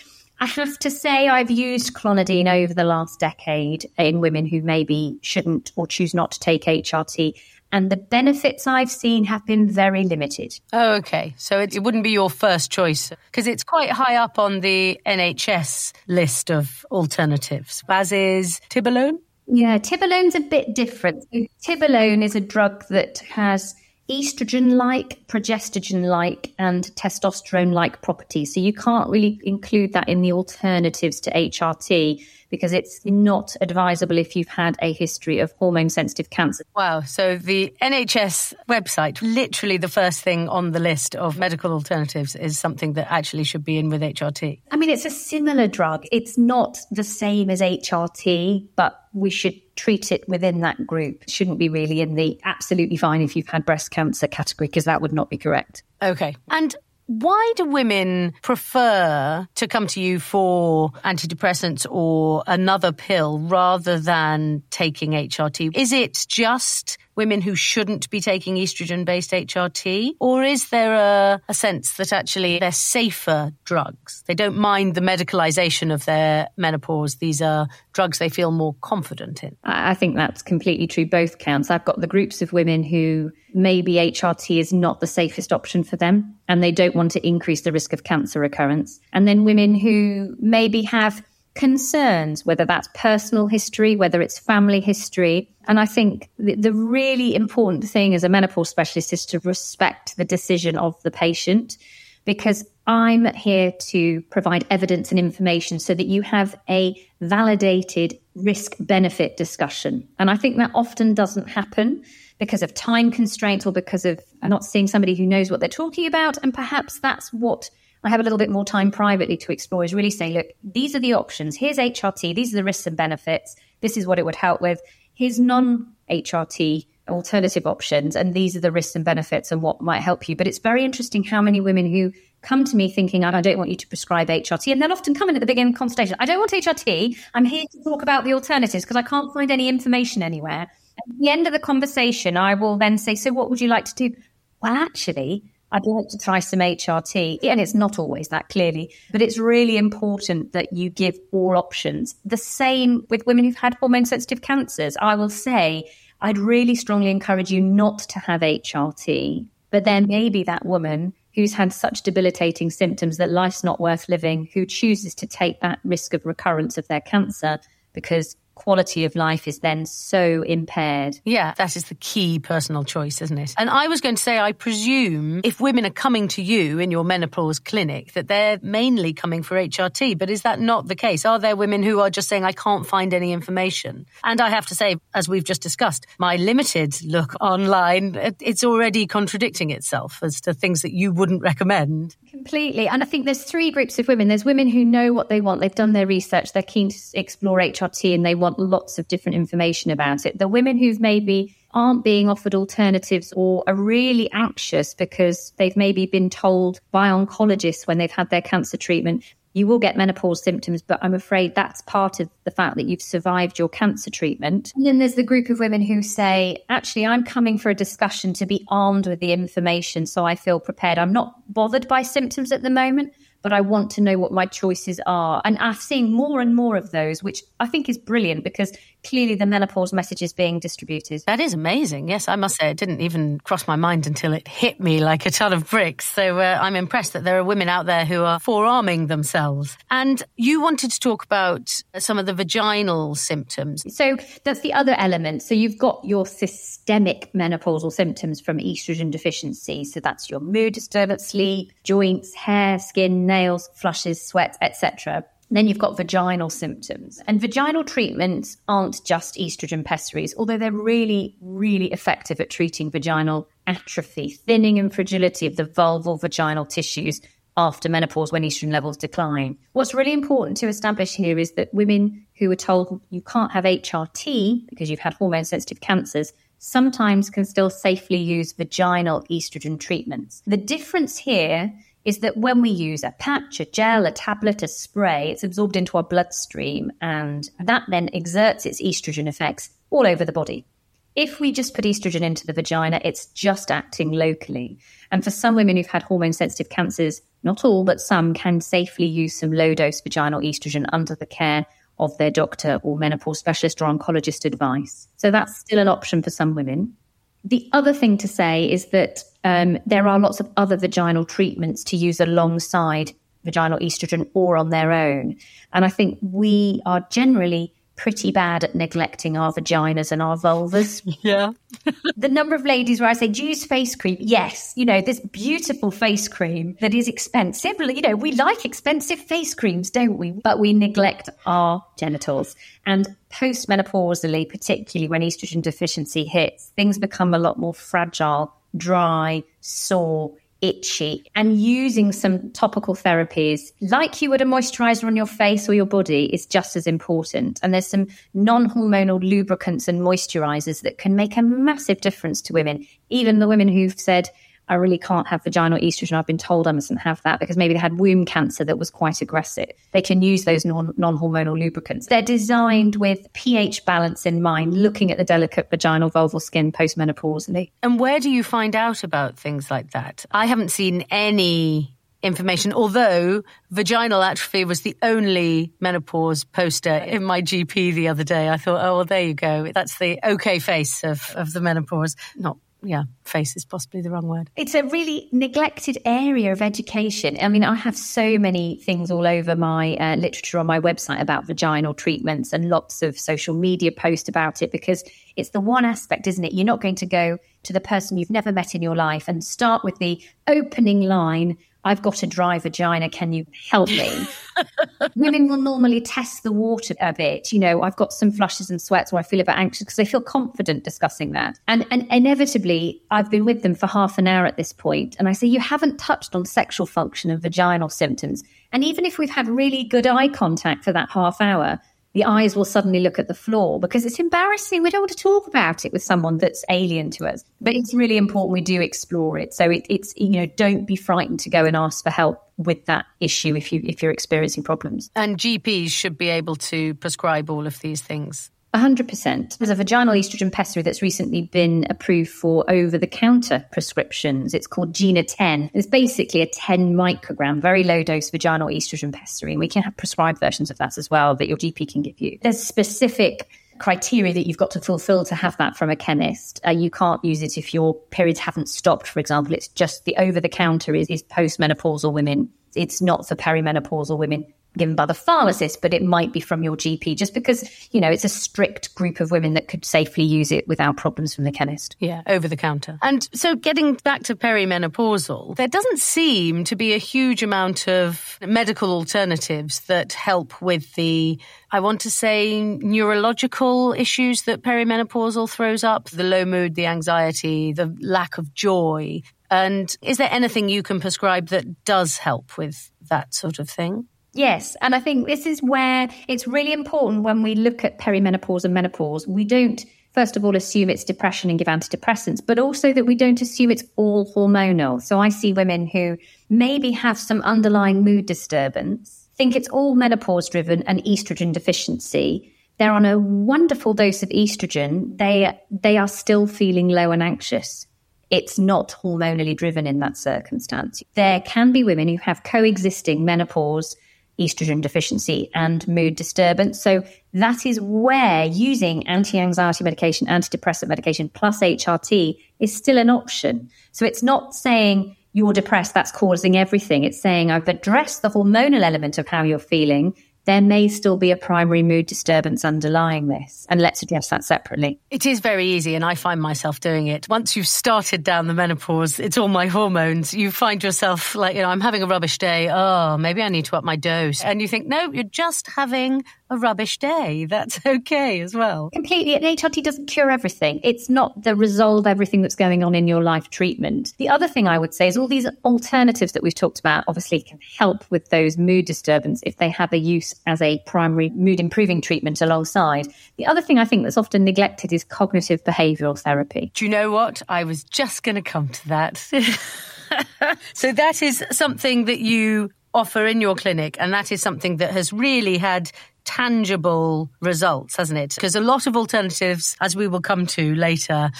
I 0.40 0.46
have 0.46 0.78
to 0.80 0.90
say, 0.90 1.28
I've 1.28 1.50
used 1.50 1.94
clonidine 1.94 2.52
over 2.52 2.74
the 2.74 2.84
last 2.84 3.20
decade 3.20 3.88
in 3.96 4.20
women 4.20 4.44
who 4.44 4.60
maybe 4.60 5.18
shouldn't 5.22 5.70
or 5.76 5.86
choose 5.86 6.14
not 6.14 6.32
to 6.32 6.40
take 6.40 6.64
HRT 6.64 7.34
and 7.72 7.90
the 7.90 7.96
benefits 7.96 8.66
I've 8.66 8.90
seen 8.90 9.24
have 9.24 9.44
been 9.46 9.68
very 9.68 10.04
limited. 10.04 10.60
Oh, 10.72 10.92
okay. 10.96 11.34
So 11.38 11.58
it, 11.58 11.74
it 11.74 11.82
wouldn't 11.82 12.04
be 12.04 12.10
your 12.10 12.28
first 12.28 12.70
choice 12.70 13.10
because 13.30 13.46
it's 13.46 13.64
quite 13.64 13.90
high 13.90 14.16
up 14.16 14.38
on 14.38 14.60
the 14.60 15.00
NHS 15.06 15.92
list 16.06 16.50
of 16.50 16.84
alternatives, 16.90 17.82
as 17.88 18.12
is 18.12 18.60
Tibolone. 18.68 19.18
Yeah, 19.46 19.78
Tibolone's 19.78 20.34
a 20.34 20.40
bit 20.40 20.74
different. 20.74 21.24
So 21.32 21.46
Tibolone 21.66 22.22
is 22.22 22.34
a 22.34 22.40
drug 22.40 22.84
that 22.88 23.18
has 23.18 23.74
estrogen 24.08 24.72
like, 24.72 25.26
progestogen 25.26 26.04
like, 26.04 26.52
and 26.58 26.84
testosterone 26.94 27.72
like 27.72 28.02
properties. 28.02 28.54
So 28.54 28.60
you 28.60 28.72
can't 28.72 29.08
really 29.08 29.40
include 29.44 29.92
that 29.92 30.08
in 30.08 30.22
the 30.22 30.32
alternatives 30.32 31.20
to 31.20 31.30
HRT 31.32 32.24
because 32.52 32.72
it's 32.74 33.00
not 33.06 33.56
advisable 33.62 34.18
if 34.18 34.36
you've 34.36 34.46
had 34.46 34.76
a 34.82 34.92
history 34.92 35.40
of 35.40 35.50
hormone 35.52 35.88
sensitive 35.88 36.28
cancer. 36.28 36.64
Wow. 36.76 37.00
So 37.00 37.38
the 37.38 37.74
NHS 37.80 38.52
website, 38.68 39.18
literally 39.22 39.78
the 39.78 39.88
first 39.88 40.20
thing 40.20 40.50
on 40.50 40.72
the 40.72 40.78
list 40.78 41.16
of 41.16 41.38
medical 41.38 41.72
alternatives 41.72 42.36
is 42.36 42.58
something 42.58 42.92
that 42.92 43.10
actually 43.10 43.44
should 43.44 43.64
be 43.64 43.78
in 43.78 43.88
with 43.88 44.02
HRT. 44.02 44.60
I 44.70 44.76
mean, 44.76 44.90
it's 44.90 45.06
a 45.06 45.10
similar 45.10 45.66
drug. 45.66 46.04
It's 46.12 46.36
not 46.36 46.78
the 46.90 47.02
same 47.02 47.48
as 47.48 47.62
HRT, 47.62 48.68
but 48.76 49.08
we 49.14 49.30
should 49.30 49.54
treat 49.74 50.12
it 50.12 50.28
within 50.28 50.60
that 50.60 50.86
group. 50.86 51.22
It 51.22 51.30
shouldn't 51.30 51.58
be 51.58 51.70
really 51.70 52.02
in 52.02 52.16
the 52.16 52.38
absolutely 52.44 52.98
fine 52.98 53.22
if 53.22 53.34
you've 53.34 53.48
had 53.48 53.64
breast 53.64 53.90
cancer 53.90 54.26
category, 54.26 54.68
because 54.68 54.84
that 54.84 55.00
would 55.00 55.14
not 55.14 55.30
be 55.30 55.38
correct. 55.38 55.82
Okay. 56.02 56.36
And 56.50 56.76
why 57.06 57.52
do 57.56 57.64
women 57.64 58.32
prefer 58.42 59.46
to 59.54 59.68
come 59.68 59.86
to 59.88 60.00
you 60.00 60.20
for 60.20 60.90
antidepressants 61.04 61.86
or 61.90 62.42
another 62.46 62.92
pill 62.92 63.38
rather 63.40 63.98
than 63.98 64.62
taking 64.70 65.12
HRT? 65.12 65.76
Is 65.76 65.92
it 65.92 66.24
just 66.28 66.98
women 67.14 67.40
who 67.40 67.54
shouldn't 67.54 68.08
be 68.10 68.20
taking 68.20 68.56
estrogen 68.56 69.04
based 69.04 69.30
HRT? 69.30 70.12
Or 70.20 70.42
is 70.42 70.70
there 70.70 70.94
a, 70.94 71.40
a, 71.48 71.54
sense 71.54 71.94
that 71.94 72.12
actually 72.12 72.58
they're 72.58 72.72
safer 72.72 73.52
drugs? 73.64 74.22
They 74.26 74.34
don't 74.34 74.56
mind 74.56 74.94
the 74.94 75.00
medicalization 75.00 75.92
of 75.92 76.04
their 76.04 76.48
menopause. 76.56 77.16
These 77.16 77.42
are 77.42 77.68
drugs 77.92 78.18
they 78.18 78.28
feel 78.28 78.50
more 78.50 78.74
confident 78.80 79.42
in. 79.42 79.56
I 79.64 79.94
think 79.94 80.16
that's 80.16 80.42
completely 80.42 80.86
true. 80.86 81.06
Both 81.06 81.38
counts. 81.38 81.70
I've 81.70 81.84
got 81.84 82.00
the 82.00 82.06
groups 82.06 82.42
of 82.42 82.52
women 82.52 82.82
who 82.82 83.30
maybe 83.54 83.94
HRT 83.94 84.58
is 84.58 84.72
not 84.72 85.00
the 85.00 85.06
safest 85.06 85.52
option 85.52 85.84
for 85.84 85.96
them 85.96 86.36
and 86.48 86.62
they 86.62 86.72
don't 86.72 86.94
want 86.94 87.12
to 87.12 87.26
increase 87.26 87.62
the 87.62 87.72
risk 87.72 87.92
of 87.92 88.04
cancer 88.04 88.40
recurrence. 88.40 89.00
And 89.12 89.28
then 89.28 89.44
women 89.44 89.74
who 89.74 90.34
maybe 90.38 90.82
have 90.82 91.22
concerns, 91.54 92.46
whether 92.46 92.64
that's 92.64 92.88
personal 92.94 93.46
history, 93.46 93.96
whether 93.96 94.22
it's 94.22 94.38
family 94.38 94.80
history. 94.80 95.50
And 95.66 95.78
I 95.78 95.86
think 95.86 96.30
the, 96.38 96.54
the, 96.54 96.72
really 96.72 97.34
important 97.34 97.84
thing 97.84 98.14
as 98.14 98.24
a 98.24 98.28
menopause 98.28 98.70
specialist 98.70 99.12
is 99.12 99.26
to 99.26 99.38
respect 99.40 100.16
the 100.16 100.24
decision 100.24 100.76
of 100.76 101.00
the 101.02 101.10
patient 101.10 101.76
because 102.24 102.64
I'm 102.86 103.26
here 103.34 103.72
to 103.88 104.22
provide 104.22 104.66
evidence 104.70 105.10
and 105.10 105.18
information 105.18 105.78
so 105.78 105.94
that 105.94 106.06
you 106.06 106.22
have 106.22 106.58
a 106.68 106.94
validated 107.20 108.18
risk 108.34 108.74
benefit 108.80 109.36
discussion. 109.36 110.08
And 110.18 110.30
I 110.30 110.36
think 110.36 110.56
that 110.56 110.70
often 110.74 111.14
doesn't 111.14 111.48
happen 111.48 112.02
because 112.38 112.62
of 112.62 112.74
time 112.74 113.10
constraints 113.10 113.66
or 113.66 113.72
because 113.72 114.04
of 114.04 114.20
not 114.42 114.64
seeing 114.64 114.86
somebody 114.86 115.14
who 115.14 115.26
knows 115.26 115.50
what 115.50 115.60
they're 115.60 115.68
talking 115.68 116.06
about. 116.06 116.38
And 116.42 116.52
perhaps 116.52 116.98
that's 117.00 117.32
what 117.32 117.70
I 118.04 118.08
have 118.08 118.20
a 118.20 118.22
little 118.22 118.38
bit 118.38 118.50
more 118.50 118.64
time 118.64 118.90
privately 118.90 119.36
to 119.36 119.52
explore 119.52 119.84
is 119.84 119.94
really 119.94 120.10
say, 120.10 120.30
look, 120.30 120.46
these 120.64 120.94
are 120.94 121.00
the 121.00 121.12
options. 121.12 121.56
Here's 121.56 121.78
HRT. 121.78 122.34
These 122.34 122.52
are 122.52 122.56
the 122.56 122.64
risks 122.64 122.86
and 122.86 122.96
benefits. 122.96 123.54
This 123.80 123.96
is 123.96 124.06
what 124.06 124.18
it 124.18 124.24
would 124.24 124.34
help 124.34 124.60
with. 124.60 124.80
Here's 125.14 125.38
non 125.38 125.92
HRT 126.10 126.86
alternative 127.08 127.66
options. 127.66 128.16
And 128.16 128.34
these 128.34 128.56
are 128.56 128.60
the 128.60 128.72
risks 128.72 128.96
and 128.96 129.04
benefits 129.04 129.52
and 129.52 129.62
what 129.62 129.80
might 129.80 130.00
help 130.00 130.28
you. 130.28 130.36
But 130.36 130.46
it's 130.46 130.58
very 130.58 130.84
interesting 130.84 131.24
how 131.24 131.42
many 131.42 131.60
women 131.60 131.90
who 131.90 132.12
come 132.42 132.64
to 132.64 132.76
me 132.76 132.90
thinking, 132.90 133.24
I 133.24 133.40
don't 133.40 133.58
want 133.58 133.70
you 133.70 133.76
to 133.76 133.86
prescribe 133.86 134.28
HRT. 134.28 134.72
And 134.72 134.82
they'll 134.82 134.92
often 134.92 135.14
come 135.14 135.28
in 135.28 135.36
at 135.36 135.40
the 135.40 135.46
beginning 135.46 135.72
of 135.72 135.74
the 135.74 135.78
consultation. 135.78 136.16
I 136.18 136.26
don't 136.26 136.38
want 136.38 136.50
HRT. 136.50 137.16
I'm 137.34 137.44
here 137.44 137.64
to 137.70 137.84
talk 137.84 138.02
about 138.02 138.24
the 138.24 138.34
alternatives 138.34 138.84
because 138.84 138.96
I 138.96 139.02
can't 139.02 139.32
find 139.32 139.50
any 139.50 139.68
information 139.68 140.22
anywhere. 140.22 140.70
At 140.98 141.18
the 141.18 141.28
end 141.28 141.46
of 141.46 141.52
the 141.52 141.58
conversation, 141.58 142.36
I 142.36 142.54
will 142.54 142.76
then 142.76 142.98
say, 142.98 143.14
So 143.14 143.32
what 143.32 143.50
would 143.50 143.60
you 143.60 143.68
like 143.68 143.86
to 143.86 143.94
do? 143.94 144.16
Well, 144.60 144.74
actually, 144.74 145.44
I'd 145.72 145.86
like 145.86 146.08
to 146.08 146.18
try 146.18 146.38
some 146.38 146.60
HRT. 146.60 147.38
And 147.42 147.60
it's 147.60 147.74
not 147.74 147.98
always 147.98 148.28
that 148.28 148.50
clearly, 148.50 148.94
but 149.10 149.22
it's 149.22 149.38
really 149.38 149.76
important 149.76 150.52
that 150.52 150.72
you 150.72 150.90
give 150.90 151.18
all 151.32 151.56
options. 151.56 152.14
The 152.24 152.36
same 152.36 153.06
with 153.08 153.26
women 153.26 153.44
who've 153.44 153.56
had 153.56 153.74
hormone 153.74 154.04
sensitive 154.04 154.42
cancers. 154.42 154.96
I 155.00 155.14
will 155.14 155.30
say, 155.30 155.90
I'd 156.20 156.38
really 156.38 156.74
strongly 156.74 157.10
encourage 157.10 157.50
you 157.50 157.60
not 157.60 158.00
to 158.00 158.18
have 158.20 158.42
HRT. 158.42 159.46
But 159.70 159.84
then 159.84 160.06
maybe 160.06 160.44
that 160.44 160.66
woman 160.66 161.14
who's 161.34 161.54
had 161.54 161.72
such 161.72 162.02
debilitating 162.02 162.70
symptoms 162.70 163.16
that 163.16 163.30
life's 163.30 163.64
not 163.64 163.80
worth 163.80 164.08
living, 164.10 164.48
who 164.52 164.66
chooses 164.66 165.14
to 165.14 165.26
take 165.26 165.60
that 165.60 165.78
risk 165.82 166.12
of 166.12 166.26
recurrence 166.26 166.76
of 166.76 166.86
their 166.88 167.00
cancer 167.00 167.58
because 167.94 168.36
quality 168.62 169.04
of 169.04 169.16
life 169.16 169.48
is 169.48 169.58
then 169.58 169.84
so 169.86 170.42
impaired. 170.42 171.18
Yeah, 171.24 171.52
that 171.56 171.76
is 171.76 171.86
the 171.86 171.96
key 171.96 172.38
personal 172.38 172.84
choice, 172.84 173.20
isn't 173.20 173.36
it? 173.36 173.54
And 173.58 173.68
I 173.68 173.88
was 173.88 174.00
going 174.00 174.14
to 174.14 174.22
say, 174.22 174.38
I 174.38 174.52
presume 174.52 175.40
if 175.42 175.60
women 175.60 175.84
are 175.84 175.90
coming 175.90 176.28
to 176.28 176.42
you 176.42 176.78
in 176.78 176.92
your 176.92 177.02
menopause 177.02 177.58
clinic, 177.58 178.12
that 178.12 178.28
they're 178.28 178.60
mainly 178.62 179.14
coming 179.14 179.42
for 179.42 179.56
HRT, 179.56 180.16
but 180.16 180.30
is 180.30 180.42
that 180.42 180.60
not 180.60 180.86
the 180.86 180.94
case? 180.94 181.24
Are 181.24 181.40
there 181.40 181.56
women 181.56 181.82
who 181.82 181.98
are 182.00 182.10
just 182.10 182.28
saying, 182.28 182.44
I 182.44 182.52
can't 182.52 182.86
find 182.86 183.12
any 183.12 183.32
information? 183.32 184.06
And 184.22 184.40
I 184.40 184.48
have 184.50 184.66
to 184.66 184.76
say, 184.76 184.96
as 185.12 185.28
we've 185.28 185.44
just 185.44 185.60
discussed, 185.60 186.06
my 186.18 186.36
limited 186.36 187.02
look 187.04 187.34
online, 187.40 188.34
it's 188.40 188.62
already 188.62 189.06
contradicting 189.08 189.70
itself 189.70 190.20
as 190.22 190.40
to 190.42 190.54
things 190.54 190.82
that 190.82 190.92
you 190.92 191.12
wouldn't 191.12 191.42
recommend. 191.42 192.16
Completely. 192.30 192.86
And 192.86 193.02
I 193.02 193.06
think 193.06 193.24
there's 193.24 193.42
three 193.42 193.72
groups 193.72 193.98
of 193.98 194.06
women. 194.06 194.28
There's 194.28 194.44
women 194.44 194.68
who 194.68 194.84
know 194.84 195.12
what 195.12 195.28
they 195.28 195.40
want, 195.40 195.60
they've 195.60 195.74
done 195.74 195.92
their 195.92 196.06
research, 196.06 196.52
they're 196.52 196.62
keen 196.62 196.90
to 196.90 196.98
explore 197.14 197.58
HRT, 197.58 198.14
and 198.14 198.24
they 198.24 198.34
want 198.34 198.51
lots 198.58 198.98
of 198.98 199.08
different 199.08 199.36
information 199.36 199.90
about 199.90 200.26
it. 200.26 200.38
The 200.38 200.48
women 200.48 200.78
who've 200.78 201.00
maybe 201.00 201.56
aren't 201.74 202.04
being 202.04 202.28
offered 202.28 202.54
alternatives 202.54 203.32
or 203.34 203.64
are 203.66 203.74
really 203.74 204.30
anxious 204.32 204.94
because 204.94 205.52
they've 205.56 205.76
maybe 205.76 206.06
been 206.06 206.30
told 206.30 206.80
by 206.90 207.08
oncologists 207.08 207.86
when 207.86 207.98
they've 207.98 208.10
had 208.10 208.30
their 208.30 208.42
cancer 208.42 208.76
treatment, 208.76 209.24
you 209.54 209.66
will 209.66 209.78
get 209.78 209.96
menopause 209.96 210.42
symptoms, 210.42 210.80
but 210.80 210.98
I'm 211.02 211.14
afraid 211.14 211.54
that's 211.54 211.82
part 211.82 212.20
of 212.20 212.30
the 212.44 212.50
fact 212.50 212.76
that 212.76 212.86
you've 212.86 213.02
survived 213.02 213.58
your 213.58 213.68
cancer 213.68 214.10
treatment. 214.10 214.72
And 214.74 214.86
then 214.86 214.98
there's 214.98 215.14
the 215.14 215.22
group 215.22 215.50
of 215.50 215.58
women 215.58 215.82
who 215.82 216.02
say, 216.02 216.64
actually, 216.68 217.06
I'm 217.06 217.24
coming 217.24 217.58
for 217.58 217.68
a 217.70 217.74
discussion 217.74 218.32
to 218.34 218.46
be 218.46 218.64
armed 218.68 219.06
with 219.06 219.20
the 219.20 219.32
information 219.32 220.06
so 220.06 220.24
I 220.24 220.36
feel 220.36 220.58
prepared. 220.58 220.98
I'm 220.98 221.12
not 221.12 221.34
bothered 221.52 221.86
by 221.86 222.02
symptoms 222.02 222.50
at 222.50 222.62
the 222.62 222.70
moment, 222.70 223.12
but 223.42 223.52
I 223.52 223.60
want 223.60 223.90
to 223.92 224.00
know 224.00 224.18
what 224.18 224.32
my 224.32 224.46
choices 224.46 225.00
are. 225.06 225.42
And 225.44 225.58
I'm 225.58 225.74
seeing 225.74 226.12
more 226.12 226.40
and 226.40 226.54
more 226.54 226.76
of 226.76 226.90
those, 226.90 227.22
which 227.22 227.42
I 227.60 227.66
think 227.66 227.88
is 227.88 227.98
brilliant 227.98 228.44
because 228.44 228.76
clearly 229.04 229.34
the 229.34 229.46
menopause 229.46 229.92
message 229.92 230.22
is 230.22 230.32
being 230.32 230.58
distributed. 230.58 231.22
That 231.26 231.40
is 231.40 231.54
amazing. 231.54 232.08
Yes, 232.08 232.28
I 232.28 232.36
must 232.36 232.56
say 232.56 232.70
it 232.70 232.76
didn't 232.76 233.00
even 233.00 233.40
cross 233.40 233.66
my 233.66 233.76
mind 233.76 234.06
until 234.06 234.32
it 234.32 234.46
hit 234.46 234.80
me 234.80 235.00
like 235.00 235.26
a 235.26 235.30
ton 235.30 235.52
of 235.52 235.68
bricks. 235.70 236.06
So 236.06 236.38
uh, 236.38 236.58
I'm 236.60 236.76
impressed 236.76 237.12
that 237.12 237.24
there 237.24 237.38
are 237.38 237.44
women 237.44 237.68
out 237.68 237.86
there 237.86 238.04
who 238.04 238.22
are 238.22 238.38
forearming 238.38 239.06
themselves. 239.06 239.76
And 239.90 240.22
you 240.36 240.60
wanted 240.60 240.90
to 240.92 241.00
talk 241.00 241.24
about 241.24 241.82
some 241.98 242.18
of 242.18 242.26
the 242.26 242.34
vaginal 242.34 243.14
symptoms. 243.14 243.84
So 243.94 244.16
that's 244.44 244.60
the 244.60 244.72
other 244.72 244.94
element. 244.98 245.42
So 245.42 245.54
you've 245.54 245.78
got 245.78 246.04
your 246.04 246.26
systemic 246.26 247.32
menopausal 247.32 247.92
symptoms 247.92 248.40
from 248.40 248.58
estrogen 248.58 249.10
deficiency. 249.10 249.84
So 249.84 250.00
that's 250.00 250.30
your 250.30 250.40
mood 250.40 250.74
disturbance, 250.74 251.26
sleep, 251.26 251.72
joints, 251.84 252.34
hair, 252.34 252.78
skin, 252.78 253.26
nails, 253.26 253.68
flushes, 253.74 254.24
sweat, 254.26 254.56
etc. 254.60 255.24
Then 255.52 255.68
you've 255.68 255.78
got 255.78 255.98
vaginal 255.98 256.48
symptoms. 256.48 257.20
And 257.26 257.38
vaginal 257.38 257.84
treatments 257.84 258.56
aren't 258.68 259.04
just 259.04 259.36
estrogen 259.36 259.84
pessaries, 259.84 260.34
although 260.38 260.56
they're 260.56 260.72
really, 260.72 261.36
really 261.42 261.92
effective 261.92 262.40
at 262.40 262.48
treating 262.48 262.90
vaginal 262.90 263.48
atrophy, 263.66 264.30
thinning 264.30 264.78
and 264.78 264.92
fragility 264.92 265.46
of 265.46 265.56
the 265.56 265.64
vulval 265.64 266.18
vaginal 266.18 266.64
tissues 266.64 267.20
after 267.58 267.90
menopause 267.90 268.32
when 268.32 268.44
estrogen 268.44 268.72
levels 268.72 268.96
decline. 268.96 269.58
What's 269.72 269.92
really 269.92 270.14
important 270.14 270.56
to 270.58 270.68
establish 270.68 271.14
here 271.14 271.38
is 271.38 271.52
that 271.52 271.74
women 271.74 272.26
who 272.38 272.50
are 272.50 272.56
told 272.56 273.02
you 273.10 273.20
can't 273.20 273.52
have 273.52 273.64
HRT 273.64 274.70
because 274.70 274.88
you've 274.88 275.00
had 275.00 275.12
hormone 275.12 275.44
sensitive 275.44 275.82
cancers 275.82 276.32
sometimes 276.56 277.28
can 277.28 277.44
still 277.44 277.68
safely 277.68 278.16
use 278.16 278.52
vaginal 278.52 279.22
estrogen 279.30 279.78
treatments. 279.78 280.42
The 280.46 280.56
difference 280.56 281.18
here 281.18 281.74
is 282.04 282.18
that 282.18 282.36
when 282.36 282.60
we 282.60 282.70
use 282.70 283.04
a 283.04 283.14
patch, 283.18 283.60
a 283.60 283.64
gel, 283.64 284.06
a 284.06 284.12
tablet, 284.12 284.62
a 284.62 284.68
spray, 284.68 285.30
it's 285.30 285.44
absorbed 285.44 285.76
into 285.76 285.96
our 285.96 286.02
bloodstream 286.02 286.92
and 287.00 287.50
that 287.60 287.84
then 287.88 288.08
exerts 288.12 288.66
its 288.66 288.82
estrogen 288.82 289.28
effects 289.28 289.70
all 289.90 290.06
over 290.06 290.24
the 290.24 290.32
body. 290.32 290.66
If 291.14 291.40
we 291.40 291.52
just 291.52 291.74
put 291.74 291.84
estrogen 291.84 292.22
into 292.22 292.46
the 292.46 292.54
vagina, 292.54 293.00
it's 293.04 293.26
just 293.26 293.70
acting 293.70 294.12
locally. 294.12 294.78
And 295.10 295.22
for 295.22 295.30
some 295.30 295.54
women 295.54 295.76
who've 295.76 295.86
had 295.86 296.02
hormone 296.02 296.32
sensitive 296.32 296.70
cancers, 296.70 297.20
not 297.42 297.64
all, 297.64 297.84
but 297.84 298.00
some 298.00 298.32
can 298.32 298.60
safely 298.62 299.04
use 299.04 299.34
some 299.34 299.52
low 299.52 299.74
dose 299.74 300.00
vaginal 300.00 300.40
estrogen 300.40 300.86
under 300.92 301.14
the 301.14 301.26
care 301.26 301.66
of 301.98 302.16
their 302.16 302.30
doctor 302.30 302.80
or 302.82 302.96
menopause 302.96 303.38
specialist 303.38 303.82
or 303.82 303.86
oncologist 303.86 304.46
advice. 304.46 305.06
So 305.18 305.30
that's 305.30 305.58
still 305.58 305.78
an 305.78 305.88
option 305.88 306.22
for 306.22 306.30
some 306.30 306.54
women. 306.54 306.96
The 307.44 307.68
other 307.72 307.92
thing 307.92 308.18
to 308.18 308.28
say 308.28 308.70
is 308.70 308.86
that 308.86 309.24
um, 309.44 309.78
there 309.86 310.06
are 310.06 310.18
lots 310.18 310.40
of 310.40 310.48
other 310.56 310.76
vaginal 310.76 311.24
treatments 311.24 311.82
to 311.84 311.96
use 311.96 312.20
alongside 312.20 313.12
vaginal 313.44 313.78
estrogen 313.80 314.28
or 314.34 314.56
on 314.56 314.70
their 314.70 314.92
own. 314.92 315.36
And 315.72 315.84
I 315.84 315.88
think 315.88 316.18
we 316.22 316.80
are 316.86 317.06
generally 317.10 317.74
pretty 318.02 318.32
bad 318.32 318.64
at 318.64 318.74
neglecting 318.74 319.36
our 319.36 319.52
vaginas 319.52 320.10
and 320.10 320.20
our 320.20 320.36
vulvas. 320.36 321.00
Yeah. 321.22 321.52
the 322.16 322.28
number 322.28 322.56
of 322.56 322.64
ladies 322.64 323.00
where 323.00 323.08
I 323.08 323.12
say, 323.12 323.28
do 323.28 323.42
you 323.42 323.50
use 323.50 323.64
face 323.64 323.94
cream? 323.94 324.16
Yes. 324.18 324.72
You 324.74 324.84
know, 324.84 325.00
this 325.00 325.20
beautiful 325.20 325.92
face 325.92 326.26
cream 326.26 326.76
that 326.80 326.94
is 326.94 327.06
expensive. 327.06 327.76
You 327.78 328.00
know, 328.00 328.16
we 328.16 328.32
like 328.32 328.64
expensive 328.64 329.20
face 329.20 329.54
creams, 329.54 329.90
don't 329.90 330.18
we? 330.18 330.32
But 330.32 330.58
we 330.58 330.72
neglect 330.72 331.28
our 331.46 331.84
genitals. 331.96 332.56
And 332.86 333.06
postmenopausally, 333.30 334.48
particularly 334.48 335.08
when 335.08 335.20
estrogen 335.20 335.62
deficiency 335.62 336.24
hits, 336.24 336.72
things 336.74 336.98
become 336.98 337.34
a 337.34 337.38
lot 337.38 337.56
more 337.56 337.74
fragile, 337.74 338.52
dry, 338.76 339.44
sore, 339.60 340.32
itchy 340.62 341.24
and 341.34 341.60
using 341.60 342.12
some 342.12 342.50
topical 342.52 342.94
therapies 342.94 343.72
like 343.80 344.22
you 344.22 344.30
would 344.30 344.40
a 344.40 344.44
moisturizer 344.44 345.04
on 345.04 345.16
your 345.16 345.26
face 345.26 345.68
or 345.68 345.74
your 345.74 345.84
body 345.86 346.32
is 346.32 346.46
just 346.46 346.76
as 346.76 346.86
important. 346.86 347.58
And 347.62 347.74
there's 347.74 347.86
some 347.86 348.06
non-hormonal 348.32 349.22
lubricants 349.22 349.88
and 349.88 350.00
moisturizers 350.00 350.82
that 350.82 350.98
can 350.98 351.16
make 351.16 351.36
a 351.36 351.42
massive 351.42 352.00
difference 352.00 352.40
to 352.42 352.52
women, 352.52 352.86
even 353.10 353.40
the 353.40 353.48
women 353.48 353.68
who've 353.68 353.98
said, 353.98 354.30
I 354.68 354.74
really 354.74 354.98
can't 354.98 355.26
have 355.26 355.44
vaginal 355.44 355.78
estrogen. 355.78 356.12
I've 356.12 356.26
been 356.26 356.38
told 356.38 356.66
I 356.66 356.72
mustn't 356.72 357.00
have 357.00 357.20
that 357.22 357.40
because 357.40 357.56
maybe 357.56 357.74
they 357.74 357.80
had 357.80 357.98
womb 357.98 358.24
cancer 358.24 358.64
that 358.64 358.78
was 358.78 358.90
quite 358.90 359.20
aggressive. 359.20 359.70
They 359.92 360.02
can 360.02 360.22
use 360.22 360.44
those 360.44 360.64
non 360.64 360.94
hormonal 360.96 361.58
lubricants. 361.58 362.06
They're 362.06 362.22
designed 362.22 362.96
with 362.96 363.32
pH 363.32 363.84
balance 363.84 364.24
in 364.24 364.42
mind, 364.42 364.74
looking 364.74 365.10
at 365.10 365.18
the 365.18 365.24
delicate 365.24 365.68
vaginal 365.70 366.10
vulval 366.10 366.40
skin 366.40 366.72
postmenopausally. 366.72 367.70
And 367.82 367.98
where 367.98 368.20
do 368.20 368.30
you 368.30 368.42
find 368.42 368.76
out 368.76 369.04
about 369.04 369.38
things 369.38 369.70
like 369.70 369.90
that? 369.90 370.24
I 370.30 370.46
haven't 370.46 370.70
seen 370.70 371.04
any 371.10 371.96
information, 372.22 372.72
although 372.72 373.42
vaginal 373.70 374.22
atrophy 374.22 374.64
was 374.64 374.82
the 374.82 374.96
only 375.02 375.72
menopause 375.80 376.44
poster 376.44 376.94
in 376.94 377.24
my 377.24 377.42
GP 377.42 377.94
the 377.94 378.08
other 378.08 378.24
day. 378.24 378.48
I 378.48 378.56
thought, 378.56 378.84
oh, 378.84 378.96
well, 378.96 379.04
there 379.04 379.22
you 379.22 379.34
go. 379.34 379.70
That's 379.72 379.98
the 379.98 380.18
okay 380.24 380.58
face 380.58 381.02
of, 381.04 381.32
of 381.34 381.52
the 381.52 381.60
menopause. 381.60 382.16
Not 382.36 382.58
yeah, 382.82 383.04
face 383.24 383.56
is 383.56 383.64
possibly 383.64 384.00
the 384.00 384.10
wrong 384.10 384.26
word. 384.26 384.50
It's 384.56 384.74
a 384.74 384.82
really 384.82 385.28
neglected 385.32 385.98
area 386.04 386.52
of 386.52 386.60
education. 386.60 387.38
I 387.40 387.48
mean, 387.48 387.62
I 387.62 387.74
have 387.74 387.96
so 387.96 388.38
many 388.38 388.76
things 388.76 389.10
all 389.10 389.26
over 389.26 389.54
my 389.54 389.96
uh, 389.96 390.16
literature 390.16 390.58
on 390.58 390.66
my 390.66 390.80
website 390.80 391.20
about 391.20 391.46
vaginal 391.46 391.94
treatments 391.94 392.52
and 392.52 392.68
lots 392.68 393.02
of 393.02 393.18
social 393.18 393.54
media 393.54 393.92
posts 393.92 394.28
about 394.28 394.62
it 394.62 394.72
because 394.72 395.04
it's 395.36 395.50
the 395.50 395.60
one 395.60 395.84
aspect, 395.84 396.26
isn't 396.26 396.44
it? 396.44 396.52
You're 396.52 396.66
not 396.66 396.80
going 396.80 396.96
to 396.96 397.06
go 397.06 397.38
to 397.62 397.72
the 397.72 397.80
person 397.80 398.18
you've 398.18 398.30
never 398.30 398.50
met 398.50 398.74
in 398.74 398.82
your 398.82 398.96
life 398.96 399.28
and 399.28 399.44
start 399.44 399.84
with 399.84 399.98
the 399.98 400.20
opening 400.48 401.02
line 401.02 401.56
I've 401.84 402.02
got 402.02 402.22
a 402.22 402.26
dry 402.26 402.58
vagina. 402.58 403.08
Can 403.08 403.32
you 403.32 403.46
help 403.70 403.88
me? 403.88 404.26
Women 405.16 405.48
will 405.48 405.60
normally 405.60 406.00
test 406.00 406.42
the 406.42 406.52
water 406.52 406.94
a 407.00 407.12
bit. 407.12 407.52
You 407.52 407.58
know, 407.58 407.82
I've 407.82 407.96
got 407.96 408.12
some 408.12 408.30
flushes 408.30 408.70
and 408.70 408.80
sweats 408.80 409.12
or 409.12 409.18
I 409.18 409.22
feel 409.22 409.40
a 409.40 409.44
bit 409.44 409.56
anxious 409.56 409.80
because 409.80 409.96
they 409.96 410.04
feel 410.04 410.20
confident 410.20 410.84
discussing 410.84 411.32
that. 411.32 411.58
And, 411.66 411.84
and 411.90 412.06
inevitably, 412.10 413.02
I've 413.10 413.30
been 413.30 413.44
with 413.44 413.62
them 413.62 413.74
for 413.74 413.86
half 413.86 414.18
an 414.18 414.28
hour 414.28 414.46
at 414.46 414.56
this 414.56 414.72
point, 414.72 415.16
And 415.18 415.28
I 415.28 415.32
say, 415.32 415.46
you 415.48 415.58
haven't 415.58 415.98
touched 415.98 416.36
on 416.36 416.44
sexual 416.44 416.86
function 416.86 417.30
and 417.30 417.40
vaginal 417.40 417.88
symptoms. 417.88 418.44
And 418.72 418.84
even 418.84 419.04
if 419.04 419.18
we've 419.18 419.30
had 419.30 419.48
really 419.48 419.84
good 419.84 420.06
eye 420.06 420.28
contact 420.28 420.84
for 420.84 420.92
that 420.92 421.10
half 421.10 421.40
hour, 421.40 421.80
the 422.12 422.24
eyes 422.24 422.54
will 422.54 422.64
suddenly 422.64 423.00
look 423.00 423.18
at 423.18 423.28
the 423.28 423.34
floor 423.34 423.80
because 423.80 424.04
it's 424.04 424.18
embarrassing. 424.18 424.82
We 424.82 424.90
don't 424.90 425.02
want 425.02 425.12
to 425.12 425.16
talk 425.16 425.46
about 425.46 425.84
it 425.84 425.92
with 425.92 426.02
someone 426.02 426.38
that's 426.38 426.64
alien 426.68 427.10
to 427.12 427.26
us. 427.26 427.44
But 427.60 427.74
it's 427.74 427.94
really 427.94 428.16
important 428.16 428.52
we 428.52 428.60
do 428.60 428.80
explore 428.80 429.38
it. 429.38 429.54
So 429.54 429.70
it, 429.70 429.86
it's, 429.88 430.12
you 430.16 430.30
know, 430.30 430.46
don't 430.46 430.86
be 430.86 430.96
frightened 430.96 431.40
to 431.40 431.50
go 431.50 431.64
and 431.64 431.76
ask 431.76 432.02
for 432.02 432.10
help 432.10 432.42
with 432.58 432.84
that 432.86 433.06
issue 433.18 433.56
if 433.56 433.72
you 433.72 433.80
if 433.84 434.02
you're 434.02 434.12
experiencing 434.12 434.62
problems. 434.62 435.10
And 435.16 435.38
GPs 435.38 435.90
should 435.90 436.18
be 436.18 436.28
able 436.28 436.56
to 436.56 436.94
prescribe 436.94 437.50
all 437.50 437.66
of 437.66 437.78
these 437.80 438.02
things. 438.02 438.50
100%. 438.74 439.58
There's 439.58 439.70
a 439.70 439.74
vaginal 439.74 440.14
estrogen 440.14 440.50
pessary 440.50 440.82
that's 440.82 441.02
recently 441.02 441.42
been 441.42 441.86
approved 441.90 442.30
for 442.30 442.64
over 442.70 442.96
the 442.96 443.06
counter 443.06 443.66
prescriptions. 443.70 444.54
It's 444.54 444.66
called 444.66 444.94
Gina 444.94 445.24
10. 445.24 445.70
It's 445.74 445.86
basically 445.86 446.40
a 446.40 446.46
10 446.46 446.94
microgram, 446.94 447.60
very 447.60 447.84
low 447.84 448.02
dose 448.02 448.30
vaginal 448.30 448.68
estrogen 448.68 449.12
pessary. 449.12 449.52
And 449.52 449.60
we 449.60 449.68
can 449.68 449.82
have 449.82 449.96
prescribed 449.96 450.40
versions 450.40 450.70
of 450.70 450.78
that 450.78 450.96
as 450.96 451.10
well 451.10 451.34
that 451.36 451.48
your 451.48 451.58
GP 451.58 451.92
can 451.92 452.02
give 452.02 452.20
you. 452.20 452.38
There's 452.40 452.62
specific 452.62 453.48
criteria 453.78 454.32
that 454.32 454.46
you've 454.46 454.56
got 454.56 454.70
to 454.70 454.80
fulfill 454.80 455.24
to 455.26 455.34
have 455.34 455.56
that 455.58 455.76
from 455.76 455.90
a 455.90 455.96
chemist. 455.96 456.60
Uh, 456.66 456.70
you 456.70 456.90
can't 456.90 457.22
use 457.24 457.42
it 457.42 457.58
if 457.58 457.74
your 457.74 457.94
periods 458.10 458.38
haven't 458.38 458.68
stopped, 458.68 459.06
for 459.06 459.20
example. 459.20 459.52
It's 459.54 459.68
just 459.68 460.04
the 460.04 460.16
over 460.16 460.40
the 460.40 460.48
counter 460.48 460.94
is, 460.94 461.10
is 461.10 461.22
postmenopausal 461.24 462.12
women. 462.12 462.50
It's 462.74 463.02
not 463.02 463.28
for 463.28 463.34
perimenopausal 463.34 464.16
women 464.16 464.46
given 464.76 464.94
by 464.94 465.06
the 465.06 465.14
pharmacist, 465.14 465.82
but 465.82 465.92
it 465.92 466.02
might 466.02 466.32
be 466.32 466.40
from 466.40 466.62
your 466.62 466.76
GP 466.76 467.16
just 467.16 467.34
because, 467.34 467.68
you 467.92 468.00
know, 468.00 468.10
it's 468.10 468.24
a 468.24 468.28
strict 468.28 468.94
group 468.94 469.20
of 469.20 469.30
women 469.30 469.54
that 469.54 469.68
could 469.68 469.84
safely 469.84 470.24
use 470.24 470.50
it 470.50 470.66
without 470.66 470.96
problems 470.96 471.34
from 471.34 471.44
the 471.44 471.52
chemist. 471.52 471.96
Yeah, 471.98 472.22
over 472.26 472.48
the 472.48 472.56
counter. 472.56 472.98
And 473.02 473.28
so 473.34 473.54
getting 473.54 473.94
back 473.94 474.22
to 474.24 474.34
perimenopausal, 474.34 475.56
there 475.56 475.68
doesn't 475.68 475.98
seem 475.98 476.64
to 476.64 476.76
be 476.76 476.94
a 476.94 476.98
huge 476.98 477.42
amount 477.42 477.88
of 477.88 478.38
medical 478.46 478.90
alternatives 478.90 479.80
that 479.82 480.12
help 480.12 480.60
with 480.62 480.94
the, 480.94 481.38
I 481.70 481.80
want 481.80 482.00
to 482.02 482.10
say, 482.10 482.60
neurological 482.62 483.92
issues 483.92 484.42
that 484.42 484.62
perimenopausal 484.62 485.50
throws 485.50 485.84
up, 485.84 486.10
the 486.10 486.24
low 486.24 486.44
mood, 486.44 486.74
the 486.74 486.86
anxiety, 486.86 487.72
the 487.72 487.94
lack 488.00 488.38
of 488.38 488.54
joy. 488.54 489.22
And 489.50 489.94
is 490.00 490.16
there 490.16 490.30
anything 490.30 490.70
you 490.70 490.82
can 490.82 490.98
prescribe 490.98 491.48
that 491.48 491.84
does 491.84 492.16
help 492.16 492.56
with 492.56 492.90
that 493.10 493.34
sort 493.34 493.58
of 493.58 493.68
thing? 493.68 494.08
Yes. 494.34 494.76
And 494.80 494.94
I 494.94 495.00
think 495.00 495.26
this 495.26 495.44
is 495.44 495.62
where 495.62 496.08
it's 496.26 496.46
really 496.46 496.72
important 496.72 497.22
when 497.22 497.42
we 497.42 497.54
look 497.54 497.84
at 497.84 497.98
perimenopause 497.98 498.64
and 498.64 498.72
menopause, 498.72 499.26
we 499.28 499.44
don't, 499.44 499.84
first 500.12 500.36
of 500.36 500.44
all, 500.44 500.56
assume 500.56 500.88
it's 500.88 501.04
depression 501.04 501.50
and 501.50 501.58
give 501.58 501.68
antidepressants, 501.68 502.40
but 502.44 502.58
also 502.58 502.94
that 502.94 503.04
we 503.04 503.14
don't 503.14 503.42
assume 503.42 503.70
it's 503.70 503.84
all 503.96 504.32
hormonal. 504.32 505.02
So 505.02 505.20
I 505.20 505.28
see 505.28 505.52
women 505.52 505.86
who 505.86 506.16
maybe 506.48 506.92
have 506.92 507.18
some 507.18 507.42
underlying 507.42 508.04
mood 508.04 508.24
disturbance, 508.24 509.28
think 509.36 509.54
it's 509.54 509.68
all 509.68 509.94
menopause 509.94 510.48
driven 510.48 510.82
and 510.84 511.04
estrogen 511.04 511.52
deficiency. 511.52 512.54
They're 512.78 512.92
on 512.92 513.04
a 513.04 513.18
wonderful 513.18 513.92
dose 513.92 514.22
of 514.22 514.30
estrogen. 514.30 515.18
They, 515.18 515.60
they 515.70 515.98
are 515.98 516.08
still 516.08 516.46
feeling 516.46 516.88
low 516.88 517.10
and 517.12 517.22
anxious 517.22 517.86
It's 518.32 518.58
not 518.58 518.96
hormonally 519.02 519.54
driven 519.54 519.86
in 519.86 519.98
that 519.98 520.16
circumstance. 520.16 521.02
There 521.14 521.42
can 521.42 521.70
be 521.70 521.84
women 521.84 522.08
who 522.08 522.16
have 522.16 522.44
coexisting 522.44 523.26
menopause, 523.26 523.94
estrogen 524.38 524.80
deficiency, 524.80 525.50
and 525.54 525.86
mood 525.86 526.16
disturbance. 526.16 526.82
So 526.82 527.04
that 527.34 527.66
is 527.66 527.80
where 527.80 528.44
using 528.44 529.06
anti 529.06 529.38
anxiety 529.38 529.84
medication, 529.84 530.26
antidepressant 530.26 530.88
medication 530.88 531.28
plus 531.28 531.60
HRT 531.60 532.36
is 532.58 532.74
still 532.74 532.98
an 532.98 533.10
option. 533.10 533.70
So 533.92 534.04
it's 534.04 534.22
not 534.22 534.54
saying 534.54 535.16
you're 535.34 535.52
depressed, 535.52 535.94
that's 535.94 536.12
causing 536.12 536.56
everything. 536.56 537.04
It's 537.04 537.20
saying 537.20 537.50
I've 537.50 537.68
addressed 537.68 538.22
the 538.22 538.30
hormonal 538.30 538.82
element 538.82 539.18
of 539.18 539.26
how 539.28 539.42
you're 539.42 539.58
feeling 539.58 540.14
there 540.44 540.60
may 540.60 540.88
still 540.88 541.16
be 541.16 541.30
a 541.30 541.36
primary 541.36 541.82
mood 541.82 542.06
disturbance 542.06 542.64
underlying 542.64 543.28
this. 543.28 543.66
And 543.68 543.80
let's 543.80 544.02
address 544.02 544.28
that 544.28 544.44
separately. 544.44 544.98
It 545.10 545.26
is 545.26 545.40
very 545.40 545.66
easy, 545.66 545.94
and 545.94 546.04
I 546.04 546.14
find 546.14 546.40
myself 546.40 546.80
doing 546.80 547.06
it. 547.06 547.28
Once 547.28 547.56
you've 547.56 547.68
started 547.68 548.24
down 548.24 548.46
the 548.46 548.54
menopause, 548.54 549.18
it's 549.18 549.38
all 549.38 549.48
my 549.48 549.66
hormones. 549.66 550.34
You 550.34 550.50
find 550.50 550.82
yourself 550.82 551.34
like, 551.34 551.56
you 551.56 551.62
know, 551.62 551.68
I'm 551.68 551.80
having 551.80 552.02
a 552.02 552.06
rubbish 552.06 552.38
day. 552.38 552.68
Oh, 552.70 553.16
maybe 553.16 553.42
I 553.42 553.48
need 553.48 553.66
to 553.66 553.76
up 553.76 553.84
my 553.84 553.96
dose. 553.96 554.42
And 554.42 554.60
you 554.60 554.68
think, 554.68 554.86
no, 554.86 555.12
you're 555.12 555.24
just 555.24 555.68
having 555.68 556.24
a 556.52 556.56
rubbish 556.56 556.98
day. 556.98 557.44
That's 557.52 557.84
okay 557.84 558.40
as 558.40 558.54
well. 558.54 558.90
Completely. 558.90 559.34
And 559.34 559.44
HRT 559.44 559.82
doesn't 559.82 560.06
cure 560.06 560.30
everything. 560.30 560.80
It's 560.82 561.08
not 561.08 561.42
the 561.42 561.56
resolve 561.56 562.06
everything 562.06 562.42
that's 562.42 562.54
going 562.54 562.84
on 562.84 562.94
in 562.94 563.08
your 563.08 563.22
life 563.22 563.50
treatment. 563.50 564.14
The 564.18 564.28
other 564.28 564.48
thing 564.48 564.68
I 564.68 564.78
would 564.78 564.94
say 564.94 565.08
is 565.08 565.16
all 565.16 565.28
these 565.28 565.46
alternatives 565.64 566.32
that 566.32 566.42
we've 566.42 566.54
talked 566.54 566.78
about 566.78 567.04
obviously 567.08 567.42
can 567.42 567.58
help 567.76 568.04
with 568.10 568.28
those 568.30 568.58
mood 568.58 568.84
disturbance 568.84 569.42
if 569.44 569.56
they 569.56 569.68
have 569.70 569.92
a 569.92 569.98
use 569.98 570.34
as 570.46 570.60
a 570.62 570.80
primary 570.86 571.30
mood 571.30 571.60
improving 571.60 572.00
treatment 572.00 572.40
alongside. 572.40 573.08
The 573.36 573.46
other 573.46 573.60
thing 573.60 573.78
I 573.78 573.84
think 573.84 574.02
that's 574.02 574.16
often 574.16 574.44
neglected 574.44 574.92
is 574.92 575.04
cognitive 575.04 575.64
behavioral 575.64 576.18
therapy. 576.18 576.70
Do 576.74 576.84
you 576.84 576.90
know 576.90 577.10
what? 577.10 577.42
I 577.48 577.64
was 577.64 577.84
just 577.84 578.22
going 578.22 578.36
to 578.36 578.42
come 578.42 578.68
to 578.68 578.88
that. 578.88 579.16
so 580.74 580.92
that 580.92 581.22
is 581.22 581.44
something 581.50 582.04
that 582.06 582.20
you 582.20 582.70
offer 582.94 583.26
in 583.26 583.40
your 583.40 583.54
clinic, 583.54 583.96
and 583.98 584.12
that 584.12 584.30
is 584.30 584.42
something 584.42 584.76
that 584.76 584.90
has 584.90 585.12
really 585.12 585.58
had 585.58 585.90
tangible 586.24 587.30
results, 587.40 587.96
hasn't 587.96 588.18
it? 588.18 588.34
Because 588.34 588.54
a 588.54 588.60
lot 588.60 588.86
of 588.86 588.96
alternatives, 588.96 589.76
as 589.80 589.96
we 589.96 590.08
will 590.08 590.20
come 590.20 590.46
to 590.46 590.74
later, 590.74 591.30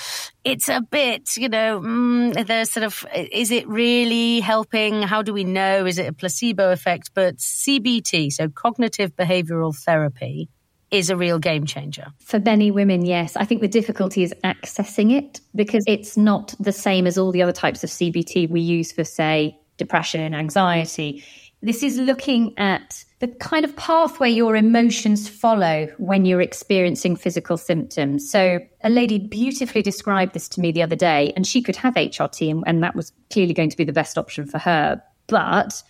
it's 0.45 0.69
a 0.69 0.81
bit, 0.81 1.37
you 1.37 1.49
know, 1.49 1.81
mm, 1.81 2.47
there's 2.47 2.71
sort 2.71 2.85
of, 2.85 3.07
is 3.15 3.51
it 3.51 3.67
really 3.69 4.41
helping? 4.41 5.03
How 5.03 5.23
do 5.23 5.33
we 5.33 5.45
know? 5.45 5.87
Is 5.87 5.99
it 5.99 6.09
a 6.09 6.13
placebo 6.13 6.73
effect? 6.73 7.11
But 7.15 7.37
CBT, 7.39 8.33
so 8.33 8.49
cognitive 8.49 9.15
behavioral 9.17 9.77
therapy, 9.77 10.49
is 10.93 11.09
a 11.09 11.17
real 11.17 11.39
game 11.39 11.65
changer. 11.65 12.09
For 12.21 12.39
many 12.39 12.71
women, 12.71 13.05
yes. 13.05 13.35
I 13.35 13.47
think 13.47 13.63
the 13.63 13.69
difficulty 13.69 14.23
is 14.23 14.35
accessing 14.45 15.11
it 15.11 15.41
because 15.55 15.85
it's 15.87 16.19
not 16.19 16.55
the 16.61 16.71
same 16.73 17.07
as 17.07 17.17
all 17.17 17.33
the 17.33 17.43
other 17.43 17.53
types 17.53 17.83
of 17.83 17.89
CBT 17.89 18.51
we 18.51 18.61
use 18.61 18.93
for, 18.93 19.03
say, 19.03 19.59
depression, 19.79 20.21
and 20.21 20.35
anxiety. 20.35 21.25
This 21.63 21.83
is 21.83 21.97
looking 21.97 22.59
at 22.59 23.05
the 23.23 23.29
kind 23.29 23.65
of 23.65 23.77
pathway 23.77 24.29
your 24.29 24.57
emotions 24.57 25.29
follow 25.29 25.87
when 25.99 26.25
you're 26.25 26.41
experiencing 26.41 27.15
physical 27.15 27.57
symptoms. 27.57 28.29
So, 28.29 28.59
a 28.83 28.91
lady 28.91 29.21
beautifully 29.21 29.81
described 29.81 30.35
this 30.35 30.49
to 30.49 30.61
me 30.61 30.73
the 30.73 30.83
other 30.83 30.97
day, 30.97 31.33
and 31.37 31.47
she 31.47 31.63
could 31.63 31.77
have 31.77 31.95
HRT, 31.95 32.51
and, 32.51 32.65
and 32.67 32.83
that 32.83 32.97
was 32.97 33.13
clearly 33.31 33.55
going 33.55 33.71
to 33.71 33.77
be 33.77 33.85
the 33.85 33.93
best 33.93 34.19
option 34.19 34.45
for 34.45 34.59
her. 34.59 35.01
But 35.29 35.85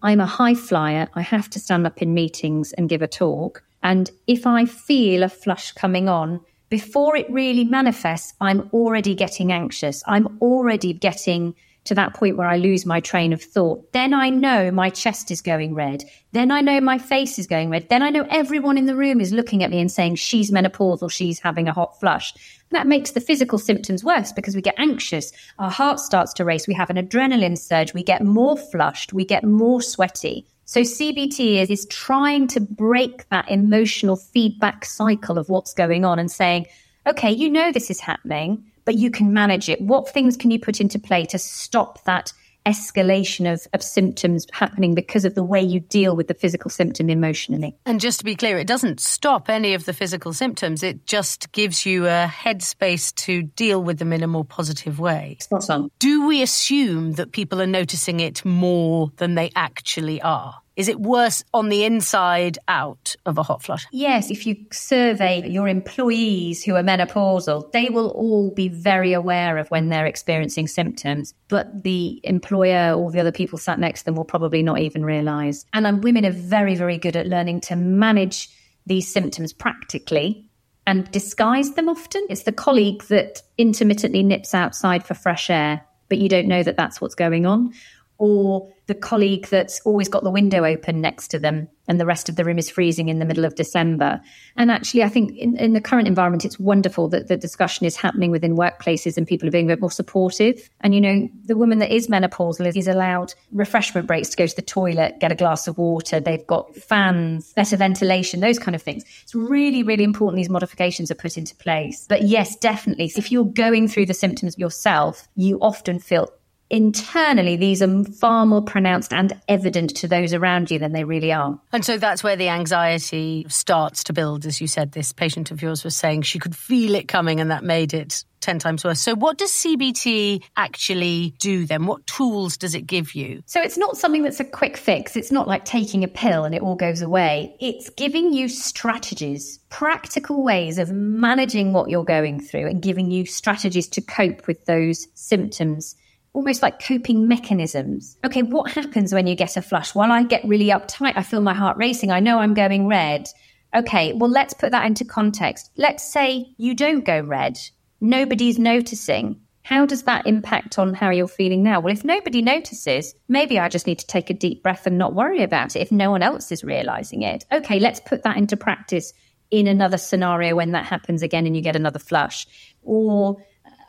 I'm 0.00 0.20
a 0.20 0.26
high 0.26 0.54
flyer. 0.54 1.06
I 1.12 1.20
have 1.20 1.50
to 1.50 1.60
stand 1.60 1.86
up 1.86 2.00
in 2.00 2.14
meetings 2.14 2.72
and 2.72 2.88
give 2.88 3.02
a 3.02 3.06
talk. 3.06 3.62
And 3.82 4.10
if 4.26 4.46
I 4.46 4.64
feel 4.64 5.22
a 5.22 5.28
flush 5.28 5.72
coming 5.72 6.08
on, 6.08 6.40
before 6.70 7.14
it 7.14 7.30
really 7.30 7.64
manifests, 7.66 8.32
I'm 8.40 8.70
already 8.72 9.14
getting 9.14 9.52
anxious. 9.52 10.02
I'm 10.06 10.38
already 10.40 10.94
getting 10.94 11.56
to 11.90 11.94
that 11.96 12.14
point 12.14 12.36
where 12.36 12.46
I 12.46 12.56
lose 12.56 12.86
my 12.86 13.00
train 13.00 13.32
of 13.32 13.42
thought, 13.42 13.92
then 13.92 14.14
I 14.14 14.30
know 14.30 14.70
my 14.70 14.90
chest 14.90 15.32
is 15.32 15.42
going 15.42 15.74
red. 15.74 16.04
Then 16.30 16.52
I 16.52 16.60
know 16.60 16.80
my 16.80 16.98
face 16.98 17.36
is 17.36 17.48
going 17.48 17.68
red. 17.68 17.88
Then 17.88 18.00
I 18.00 18.10
know 18.10 18.28
everyone 18.30 18.78
in 18.78 18.86
the 18.86 18.94
room 18.94 19.20
is 19.20 19.32
looking 19.32 19.64
at 19.64 19.70
me 19.70 19.80
and 19.80 19.90
saying 19.90 20.14
she's 20.14 20.52
menopausal, 20.52 21.10
she's 21.10 21.40
having 21.40 21.66
a 21.66 21.72
hot 21.72 21.98
flush. 21.98 22.32
That 22.70 22.86
makes 22.86 23.10
the 23.10 23.20
physical 23.20 23.58
symptoms 23.58 24.04
worse 24.04 24.30
because 24.30 24.54
we 24.54 24.62
get 24.62 24.78
anxious. 24.78 25.32
Our 25.58 25.68
heart 25.68 25.98
starts 25.98 26.32
to 26.34 26.44
race. 26.44 26.68
We 26.68 26.74
have 26.74 26.90
an 26.90 26.96
adrenaline 26.96 27.58
surge. 27.58 27.92
We 27.92 28.04
get 28.04 28.22
more 28.22 28.56
flushed. 28.56 29.12
We 29.12 29.24
get 29.24 29.42
more 29.42 29.82
sweaty. 29.82 30.46
So 30.66 30.82
CBT 30.82 31.56
is, 31.60 31.70
is 31.70 31.86
trying 31.86 32.46
to 32.48 32.60
break 32.60 33.28
that 33.30 33.50
emotional 33.50 34.14
feedback 34.14 34.84
cycle 34.84 35.38
of 35.38 35.48
what's 35.48 35.74
going 35.74 36.04
on 36.04 36.20
and 36.20 36.30
saying, 36.30 36.66
okay, 37.04 37.32
you 37.32 37.50
know 37.50 37.72
this 37.72 37.90
is 37.90 37.98
happening 37.98 38.69
but 38.90 38.98
you 38.98 39.08
can 39.08 39.32
manage 39.32 39.68
it. 39.68 39.80
What 39.80 40.08
things 40.08 40.36
can 40.36 40.50
you 40.50 40.58
put 40.58 40.80
into 40.80 40.98
play 40.98 41.24
to 41.26 41.38
stop 41.38 42.02
that 42.06 42.32
escalation 42.66 43.50
of, 43.50 43.64
of 43.72 43.84
symptoms 43.84 44.48
happening 44.52 44.96
because 44.96 45.24
of 45.24 45.36
the 45.36 45.44
way 45.44 45.62
you 45.62 45.78
deal 45.78 46.16
with 46.16 46.26
the 46.26 46.34
physical 46.34 46.68
symptom 46.68 47.08
emotionally. 47.08 47.76
And 47.86 48.00
just 48.00 48.18
to 48.18 48.24
be 48.24 48.34
clear, 48.34 48.58
it 48.58 48.66
doesn't 48.66 48.98
stop 48.98 49.48
any 49.48 49.74
of 49.74 49.84
the 49.84 49.92
physical 49.92 50.32
symptoms. 50.32 50.82
It 50.82 51.06
just 51.06 51.52
gives 51.52 51.86
you 51.86 52.06
a 52.06 52.26
headspace 52.28 53.14
to 53.26 53.42
deal 53.42 53.80
with 53.80 54.00
them 54.00 54.12
in 54.12 54.24
a 54.24 54.26
more 54.26 54.44
positive 54.44 54.98
way. 54.98 55.36
Spot 55.40 55.70
on. 55.70 55.90
Do 56.00 56.26
we 56.26 56.42
assume 56.42 57.12
that 57.12 57.30
people 57.30 57.62
are 57.62 57.66
noticing 57.66 58.18
it 58.18 58.44
more 58.44 59.12
than 59.18 59.36
they 59.36 59.52
actually 59.54 60.20
are? 60.20 60.56
Is 60.80 60.88
it 60.88 60.98
worse 60.98 61.44
on 61.52 61.68
the 61.68 61.84
inside 61.84 62.56
out 62.66 63.14
of 63.26 63.36
a 63.36 63.42
hot 63.42 63.62
flush? 63.62 63.86
Yes. 63.92 64.30
If 64.30 64.46
you 64.46 64.56
survey 64.72 65.46
your 65.46 65.68
employees 65.68 66.64
who 66.64 66.74
are 66.74 66.82
menopausal, 66.82 67.70
they 67.72 67.90
will 67.90 68.08
all 68.12 68.50
be 68.50 68.70
very 68.70 69.12
aware 69.12 69.58
of 69.58 69.70
when 69.70 69.90
they're 69.90 70.06
experiencing 70.06 70.68
symptoms, 70.68 71.34
but 71.48 71.82
the 71.82 72.18
employer 72.24 72.94
or 72.94 73.10
the 73.10 73.20
other 73.20 73.30
people 73.30 73.58
sat 73.58 73.78
next 73.78 74.00
to 74.00 74.04
them 74.06 74.14
will 74.14 74.24
probably 74.24 74.62
not 74.62 74.78
even 74.78 75.04
realize. 75.04 75.66
And 75.74 76.02
women 76.02 76.24
are 76.24 76.30
very, 76.30 76.76
very 76.76 76.96
good 76.96 77.14
at 77.14 77.26
learning 77.26 77.60
to 77.62 77.76
manage 77.76 78.48
these 78.86 79.06
symptoms 79.06 79.52
practically 79.52 80.46
and 80.86 81.10
disguise 81.10 81.72
them 81.72 81.90
often. 81.90 82.26
It's 82.30 82.44
the 82.44 82.52
colleague 82.52 83.02
that 83.08 83.42
intermittently 83.58 84.22
nips 84.22 84.54
outside 84.54 85.04
for 85.04 85.12
fresh 85.12 85.50
air, 85.50 85.84
but 86.08 86.16
you 86.16 86.30
don't 86.30 86.48
know 86.48 86.62
that 86.62 86.78
that's 86.78 87.02
what's 87.02 87.14
going 87.14 87.44
on 87.44 87.74
or 88.20 88.70
the 88.86 88.94
colleague 88.94 89.46
that's 89.46 89.80
always 89.86 90.08
got 90.08 90.22
the 90.24 90.30
window 90.30 90.62
open 90.62 91.00
next 91.00 91.28
to 91.28 91.38
them 91.38 91.66
and 91.88 91.98
the 91.98 92.04
rest 92.04 92.28
of 92.28 92.36
the 92.36 92.44
room 92.44 92.58
is 92.58 92.68
freezing 92.68 93.08
in 93.08 93.18
the 93.18 93.24
middle 93.24 93.44
of 93.46 93.54
December. 93.54 94.20
And 94.56 94.70
actually, 94.70 95.02
I 95.02 95.08
think 95.08 95.36
in, 95.38 95.56
in, 95.56 95.72
the 95.72 95.80
current 95.80 96.06
environment, 96.06 96.44
it's 96.44 96.58
wonderful 96.60 97.08
that 97.08 97.28
the 97.28 97.36
discussion 97.36 97.86
is 97.86 97.96
happening 97.96 98.30
within 98.30 98.56
workplaces 98.56 99.16
and 99.16 99.26
people 99.26 99.48
are 99.48 99.50
being 99.50 99.70
a 99.70 99.74
bit 99.74 99.80
more 99.80 99.90
supportive. 99.90 100.68
And, 100.82 100.94
you 100.94 101.00
know, 101.00 101.28
the 101.46 101.56
woman 101.56 101.78
that 101.78 101.90
is 101.90 102.08
menopausal 102.08 102.66
is, 102.66 102.76
is 102.76 102.88
allowed 102.88 103.32
refreshment 103.52 104.06
breaks 104.06 104.28
to 104.28 104.36
go 104.36 104.46
to 104.46 104.54
the 104.54 104.60
toilet, 104.60 105.18
get 105.18 105.32
a 105.32 105.34
glass 105.34 105.66
of 105.66 105.78
water. 105.78 106.20
They've 106.20 106.46
got 106.46 106.76
fans, 106.76 107.52
better 107.54 107.76
ventilation, 107.76 108.40
those 108.40 108.58
kind 108.58 108.74
of 108.74 108.82
things. 108.82 109.02
It's 109.22 109.34
really, 109.34 109.82
really 109.82 110.04
important 110.04 110.36
these 110.36 110.50
modifications 110.50 111.10
are 111.10 111.16
put 111.16 111.38
into 111.38 111.56
place. 111.56 112.06
But 112.08 112.22
yes, 112.22 112.54
definitely, 112.54 113.12
if 113.16 113.32
you're 113.32 113.44
going 113.44 113.88
through 113.88 114.06
the 114.06 114.14
symptoms 114.14 114.58
yourself, 114.58 115.26
you 115.36 115.58
often 115.60 115.98
feel 115.98 116.28
internally, 116.70 117.56
these 117.56 117.82
are 117.82 118.04
far 118.04 118.46
more 118.46 118.62
pronounced 118.62 119.12
and 119.12 119.32
evident 119.48 119.96
to 119.96 120.08
those 120.08 120.32
around 120.32 120.70
you 120.70 120.78
than 120.78 120.92
they 120.92 121.04
really 121.04 121.32
are. 121.32 121.58
And 121.72 121.84
so 121.84 121.98
that's 121.98 122.22
where 122.22 122.36
the 122.36 122.48
anxiety 122.48 123.44
starts 123.48 124.04
to 124.04 124.12
build. 124.12 124.46
As 124.46 124.60
you 124.60 124.66
said, 124.66 124.92
this 124.92 125.12
patient 125.12 125.50
of 125.50 125.60
yours 125.60 125.84
was 125.84 125.96
saying 125.96 126.22
she 126.22 126.38
could 126.38 126.56
feel 126.56 126.94
it 126.94 127.08
coming 127.08 127.40
and 127.40 127.50
that 127.50 127.64
made 127.64 127.92
it 127.92 128.24
10 128.40 128.58
times 128.58 128.84
worse. 128.84 129.00
So, 129.00 129.14
what 129.14 129.36
does 129.36 129.50
CBT 129.50 130.42
actually 130.56 131.34
do 131.38 131.66
then? 131.66 131.84
What 131.86 132.06
tools 132.06 132.56
does 132.56 132.74
it 132.74 132.86
give 132.86 133.14
you? 133.14 133.42
So, 133.44 133.60
it's 133.60 133.76
not 133.76 133.98
something 133.98 134.22
that's 134.22 134.40
a 134.40 134.44
quick 134.44 134.78
fix. 134.78 135.14
It's 135.14 135.30
not 135.30 135.46
like 135.46 135.66
taking 135.66 136.04
a 136.04 136.08
pill 136.08 136.44
and 136.44 136.54
it 136.54 136.62
all 136.62 136.76
goes 136.76 137.02
away. 137.02 137.54
It's 137.60 137.90
giving 137.90 138.32
you 138.32 138.48
strategies, 138.48 139.58
practical 139.68 140.42
ways 140.42 140.78
of 140.78 140.90
managing 140.90 141.74
what 141.74 141.90
you're 141.90 142.04
going 142.04 142.40
through 142.40 142.68
and 142.68 142.80
giving 142.80 143.10
you 143.10 143.26
strategies 143.26 143.88
to 143.88 144.00
cope 144.00 144.46
with 144.46 144.64
those 144.64 145.06
symptoms 145.14 145.96
almost 146.32 146.62
like 146.62 146.82
coping 146.82 147.28
mechanisms. 147.28 148.16
Okay, 148.24 148.42
what 148.42 148.72
happens 148.72 149.12
when 149.12 149.26
you 149.26 149.34
get 149.34 149.56
a 149.56 149.62
flush? 149.62 149.94
Well, 149.94 150.12
I 150.12 150.22
get 150.22 150.44
really 150.44 150.66
uptight. 150.66 151.14
I 151.16 151.22
feel 151.22 151.40
my 151.40 151.54
heart 151.54 151.76
racing. 151.76 152.10
I 152.10 152.20
know 152.20 152.38
I'm 152.38 152.54
going 152.54 152.86
red. 152.86 153.28
Okay, 153.74 154.12
well, 154.12 154.30
let's 154.30 154.54
put 154.54 154.72
that 154.72 154.86
into 154.86 155.04
context. 155.04 155.70
Let's 155.76 156.04
say 156.04 156.54
you 156.56 156.74
don't 156.74 157.04
go 157.04 157.20
red. 157.20 157.58
Nobody's 158.00 158.58
noticing. 158.58 159.40
How 159.62 159.86
does 159.86 160.04
that 160.04 160.26
impact 160.26 160.78
on 160.78 160.94
how 160.94 161.10
you're 161.10 161.28
feeling 161.28 161.62
now? 161.62 161.80
Well, 161.80 161.92
if 161.92 162.04
nobody 162.04 162.42
notices, 162.42 163.14
maybe 163.28 163.58
I 163.58 163.68
just 163.68 163.86
need 163.86 163.98
to 164.00 164.06
take 164.06 164.30
a 164.30 164.34
deep 164.34 164.62
breath 164.62 164.86
and 164.86 164.98
not 164.98 165.14
worry 165.14 165.42
about 165.42 165.76
it 165.76 165.80
if 165.80 165.92
no 165.92 166.10
one 166.10 166.22
else 166.22 166.50
is 166.50 166.64
realizing 166.64 167.22
it. 167.22 167.44
Okay, 167.52 167.78
let's 167.78 168.00
put 168.00 168.22
that 168.22 168.36
into 168.36 168.56
practice 168.56 169.12
in 169.50 169.66
another 169.66 169.98
scenario 169.98 170.56
when 170.56 170.72
that 170.72 170.86
happens 170.86 171.22
again 171.22 171.46
and 171.46 171.54
you 171.54 171.62
get 171.62 171.76
another 171.76 171.98
flush. 171.98 172.46
Or 172.82 173.36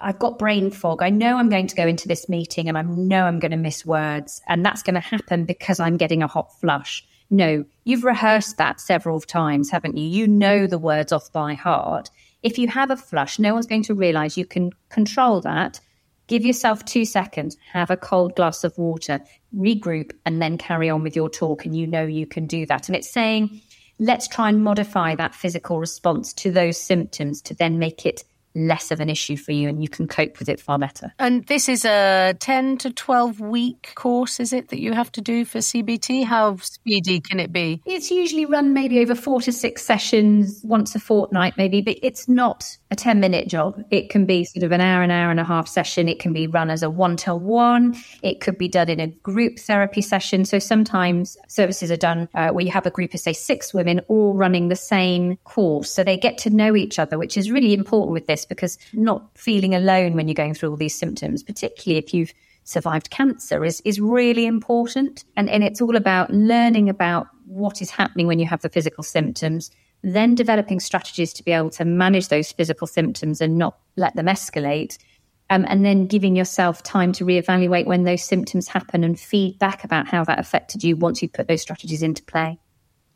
I've 0.01 0.19
got 0.19 0.39
brain 0.39 0.71
fog. 0.71 1.01
I 1.01 1.09
know 1.09 1.37
I'm 1.37 1.49
going 1.49 1.67
to 1.67 1.75
go 1.75 1.87
into 1.87 2.07
this 2.07 2.27
meeting 2.27 2.67
and 2.67 2.77
I 2.77 2.81
know 2.81 3.25
I'm 3.25 3.39
going 3.39 3.51
to 3.51 3.57
miss 3.57 3.85
words. 3.85 4.41
And 4.47 4.65
that's 4.65 4.83
going 4.83 4.95
to 4.95 4.99
happen 4.99 5.45
because 5.45 5.79
I'm 5.79 5.97
getting 5.97 6.23
a 6.23 6.27
hot 6.27 6.59
flush. 6.59 7.05
No, 7.29 7.63
you've 7.85 8.03
rehearsed 8.03 8.57
that 8.57 8.81
several 8.81 9.21
times, 9.21 9.69
haven't 9.69 9.97
you? 9.97 10.05
You 10.05 10.27
know 10.27 10.67
the 10.67 10.77
words 10.77 11.11
off 11.11 11.31
by 11.31 11.53
heart. 11.53 12.09
If 12.43 12.57
you 12.57 12.67
have 12.67 12.91
a 12.91 12.97
flush, 12.97 13.39
no 13.39 13.53
one's 13.53 13.67
going 13.67 13.83
to 13.83 13.93
realize 13.93 14.37
you 14.37 14.45
can 14.45 14.71
control 14.89 15.39
that, 15.41 15.79
Give 16.31 16.45
yourself 16.45 16.85
two 16.85 17.03
seconds, 17.03 17.57
have 17.73 17.91
a 17.91 17.97
cold 17.97 18.37
glass 18.37 18.63
of 18.63 18.77
water, 18.77 19.19
regroup, 19.53 20.11
and 20.25 20.41
then 20.41 20.57
carry 20.57 20.89
on 20.89 21.03
with 21.03 21.13
your 21.13 21.29
talk. 21.29 21.65
And 21.65 21.75
you 21.75 21.85
know 21.85 22.05
you 22.05 22.25
can 22.25 22.47
do 22.47 22.65
that. 22.67 22.87
And 22.87 22.95
it's 22.95 23.11
saying, 23.11 23.59
let's 23.99 24.29
try 24.29 24.47
and 24.47 24.63
modify 24.63 25.13
that 25.15 25.35
physical 25.35 25.77
response 25.77 26.31
to 26.35 26.49
those 26.49 26.79
symptoms 26.79 27.41
to 27.41 27.53
then 27.53 27.79
make 27.79 28.05
it 28.05 28.23
less 28.55 28.91
of 28.91 28.99
an 28.99 29.09
issue 29.09 29.37
for 29.37 29.51
you 29.51 29.69
and 29.69 29.81
you 29.81 29.89
can 29.89 30.07
cope 30.07 30.39
with 30.39 30.49
it 30.49 30.59
far 30.59 30.77
better. 30.77 31.13
And 31.19 31.45
this 31.47 31.69
is 31.69 31.85
a 31.85 32.35
10 32.39 32.77
to 32.79 32.91
12 32.91 33.39
week 33.39 33.91
course, 33.95 34.39
is 34.39 34.53
it, 34.53 34.69
that 34.69 34.79
you 34.79 34.93
have 34.93 35.11
to 35.13 35.21
do 35.21 35.45
for 35.45 35.59
CBT? 35.59 36.25
How 36.25 36.57
speedy 36.57 37.19
can 37.19 37.39
it 37.39 37.51
be? 37.51 37.81
It's 37.85 38.11
usually 38.11 38.45
run 38.45 38.73
maybe 38.73 38.99
over 38.99 39.15
four 39.15 39.41
to 39.41 39.51
six 39.51 39.83
sessions 39.83 40.61
once 40.63 40.95
a 40.95 40.99
fortnight, 40.99 41.55
maybe, 41.57 41.81
but 41.81 41.97
it's 42.01 42.27
not 42.27 42.77
a 42.91 42.95
10 42.95 43.19
minute 43.19 43.47
job. 43.47 43.81
It 43.89 44.09
can 44.09 44.25
be 44.25 44.43
sort 44.43 44.63
of 44.63 44.71
an 44.71 44.81
hour, 44.81 45.01
an 45.01 45.11
hour 45.11 45.31
and 45.31 45.39
a 45.39 45.45
half 45.45 45.67
session. 45.67 46.09
It 46.09 46.19
can 46.19 46.33
be 46.33 46.47
run 46.47 46.69
as 46.69 46.83
a 46.83 46.89
one 46.89 47.15
to 47.17 47.33
one. 47.33 47.95
It 48.21 48.41
could 48.41 48.57
be 48.57 48.67
done 48.67 48.89
in 48.89 48.99
a 48.99 49.07
group 49.07 49.59
therapy 49.59 50.01
session. 50.01 50.45
So 50.45 50.59
sometimes 50.59 51.37
services 51.47 51.89
are 51.91 51.97
done 51.97 52.27
uh, 52.35 52.49
where 52.49 52.65
you 52.65 52.71
have 52.71 52.85
a 52.85 52.91
group 52.91 53.13
of, 53.13 53.19
say, 53.19 53.33
six 53.33 53.73
women 53.73 54.01
all 54.07 54.33
running 54.33 54.67
the 54.67 54.75
same 54.75 55.37
course. 55.45 55.91
So 55.91 56.03
they 56.03 56.17
get 56.17 56.37
to 56.39 56.49
know 56.49 56.75
each 56.75 56.99
other, 56.99 57.17
which 57.17 57.37
is 57.37 57.49
really 57.49 57.73
important 57.73 58.11
with 58.11 58.27
this 58.27 58.40
because 58.45 58.77
not 58.93 59.29
feeling 59.37 59.75
alone 59.75 60.15
when 60.15 60.27
you're 60.27 60.35
going 60.35 60.53
through 60.53 60.69
all 60.69 60.77
these 60.77 60.95
symptoms, 60.95 61.43
particularly 61.43 61.97
if 61.97 62.13
you've 62.13 62.33
survived 62.63 63.09
cancer 63.09 63.65
is, 63.65 63.81
is 63.81 63.99
really 63.99 64.45
important. 64.45 65.23
And, 65.35 65.49
and 65.49 65.63
it's 65.63 65.81
all 65.81 65.95
about 65.95 66.31
learning 66.31 66.89
about 66.89 67.27
what 67.45 67.81
is 67.81 67.91
happening 67.91 68.27
when 68.27 68.39
you 68.39 68.45
have 68.45 68.61
the 68.61 68.69
physical 68.69 69.03
symptoms, 69.03 69.71
then 70.03 70.35
developing 70.35 70.79
strategies 70.79 71.33
to 71.33 71.43
be 71.43 71.51
able 71.51 71.69
to 71.71 71.85
manage 71.85 72.29
those 72.29 72.51
physical 72.51 72.87
symptoms 72.87 73.41
and 73.41 73.57
not 73.57 73.77
let 73.95 74.15
them 74.15 74.27
escalate. 74.27 74.97
Um, 75.49 75.65
and 75.67 75.83
then 75.83 76.07
giving 76.07 76.37
yourself 76.37 76.81
time 76.81 77.11
to 77.13 77.25
reevaluate 77.25 77.85
when 77.85 78.03
those 78.03 78.23
symptoms 78.23 78.69
happen 78.69 79.03
and 79.03 79.19
feedback 79.19 79.83
about 79.83 80.07
how 80.07 80.23
that 80.23 80.39
affected 80.39 80.81
you 80.81 80.95
once 80.95 81.21
you 81.21 81.27
put 81.27 81.49
those 81.49 81.61
strategies 81.61 82.01
into 82.01 82.23
play. 82.23 82.57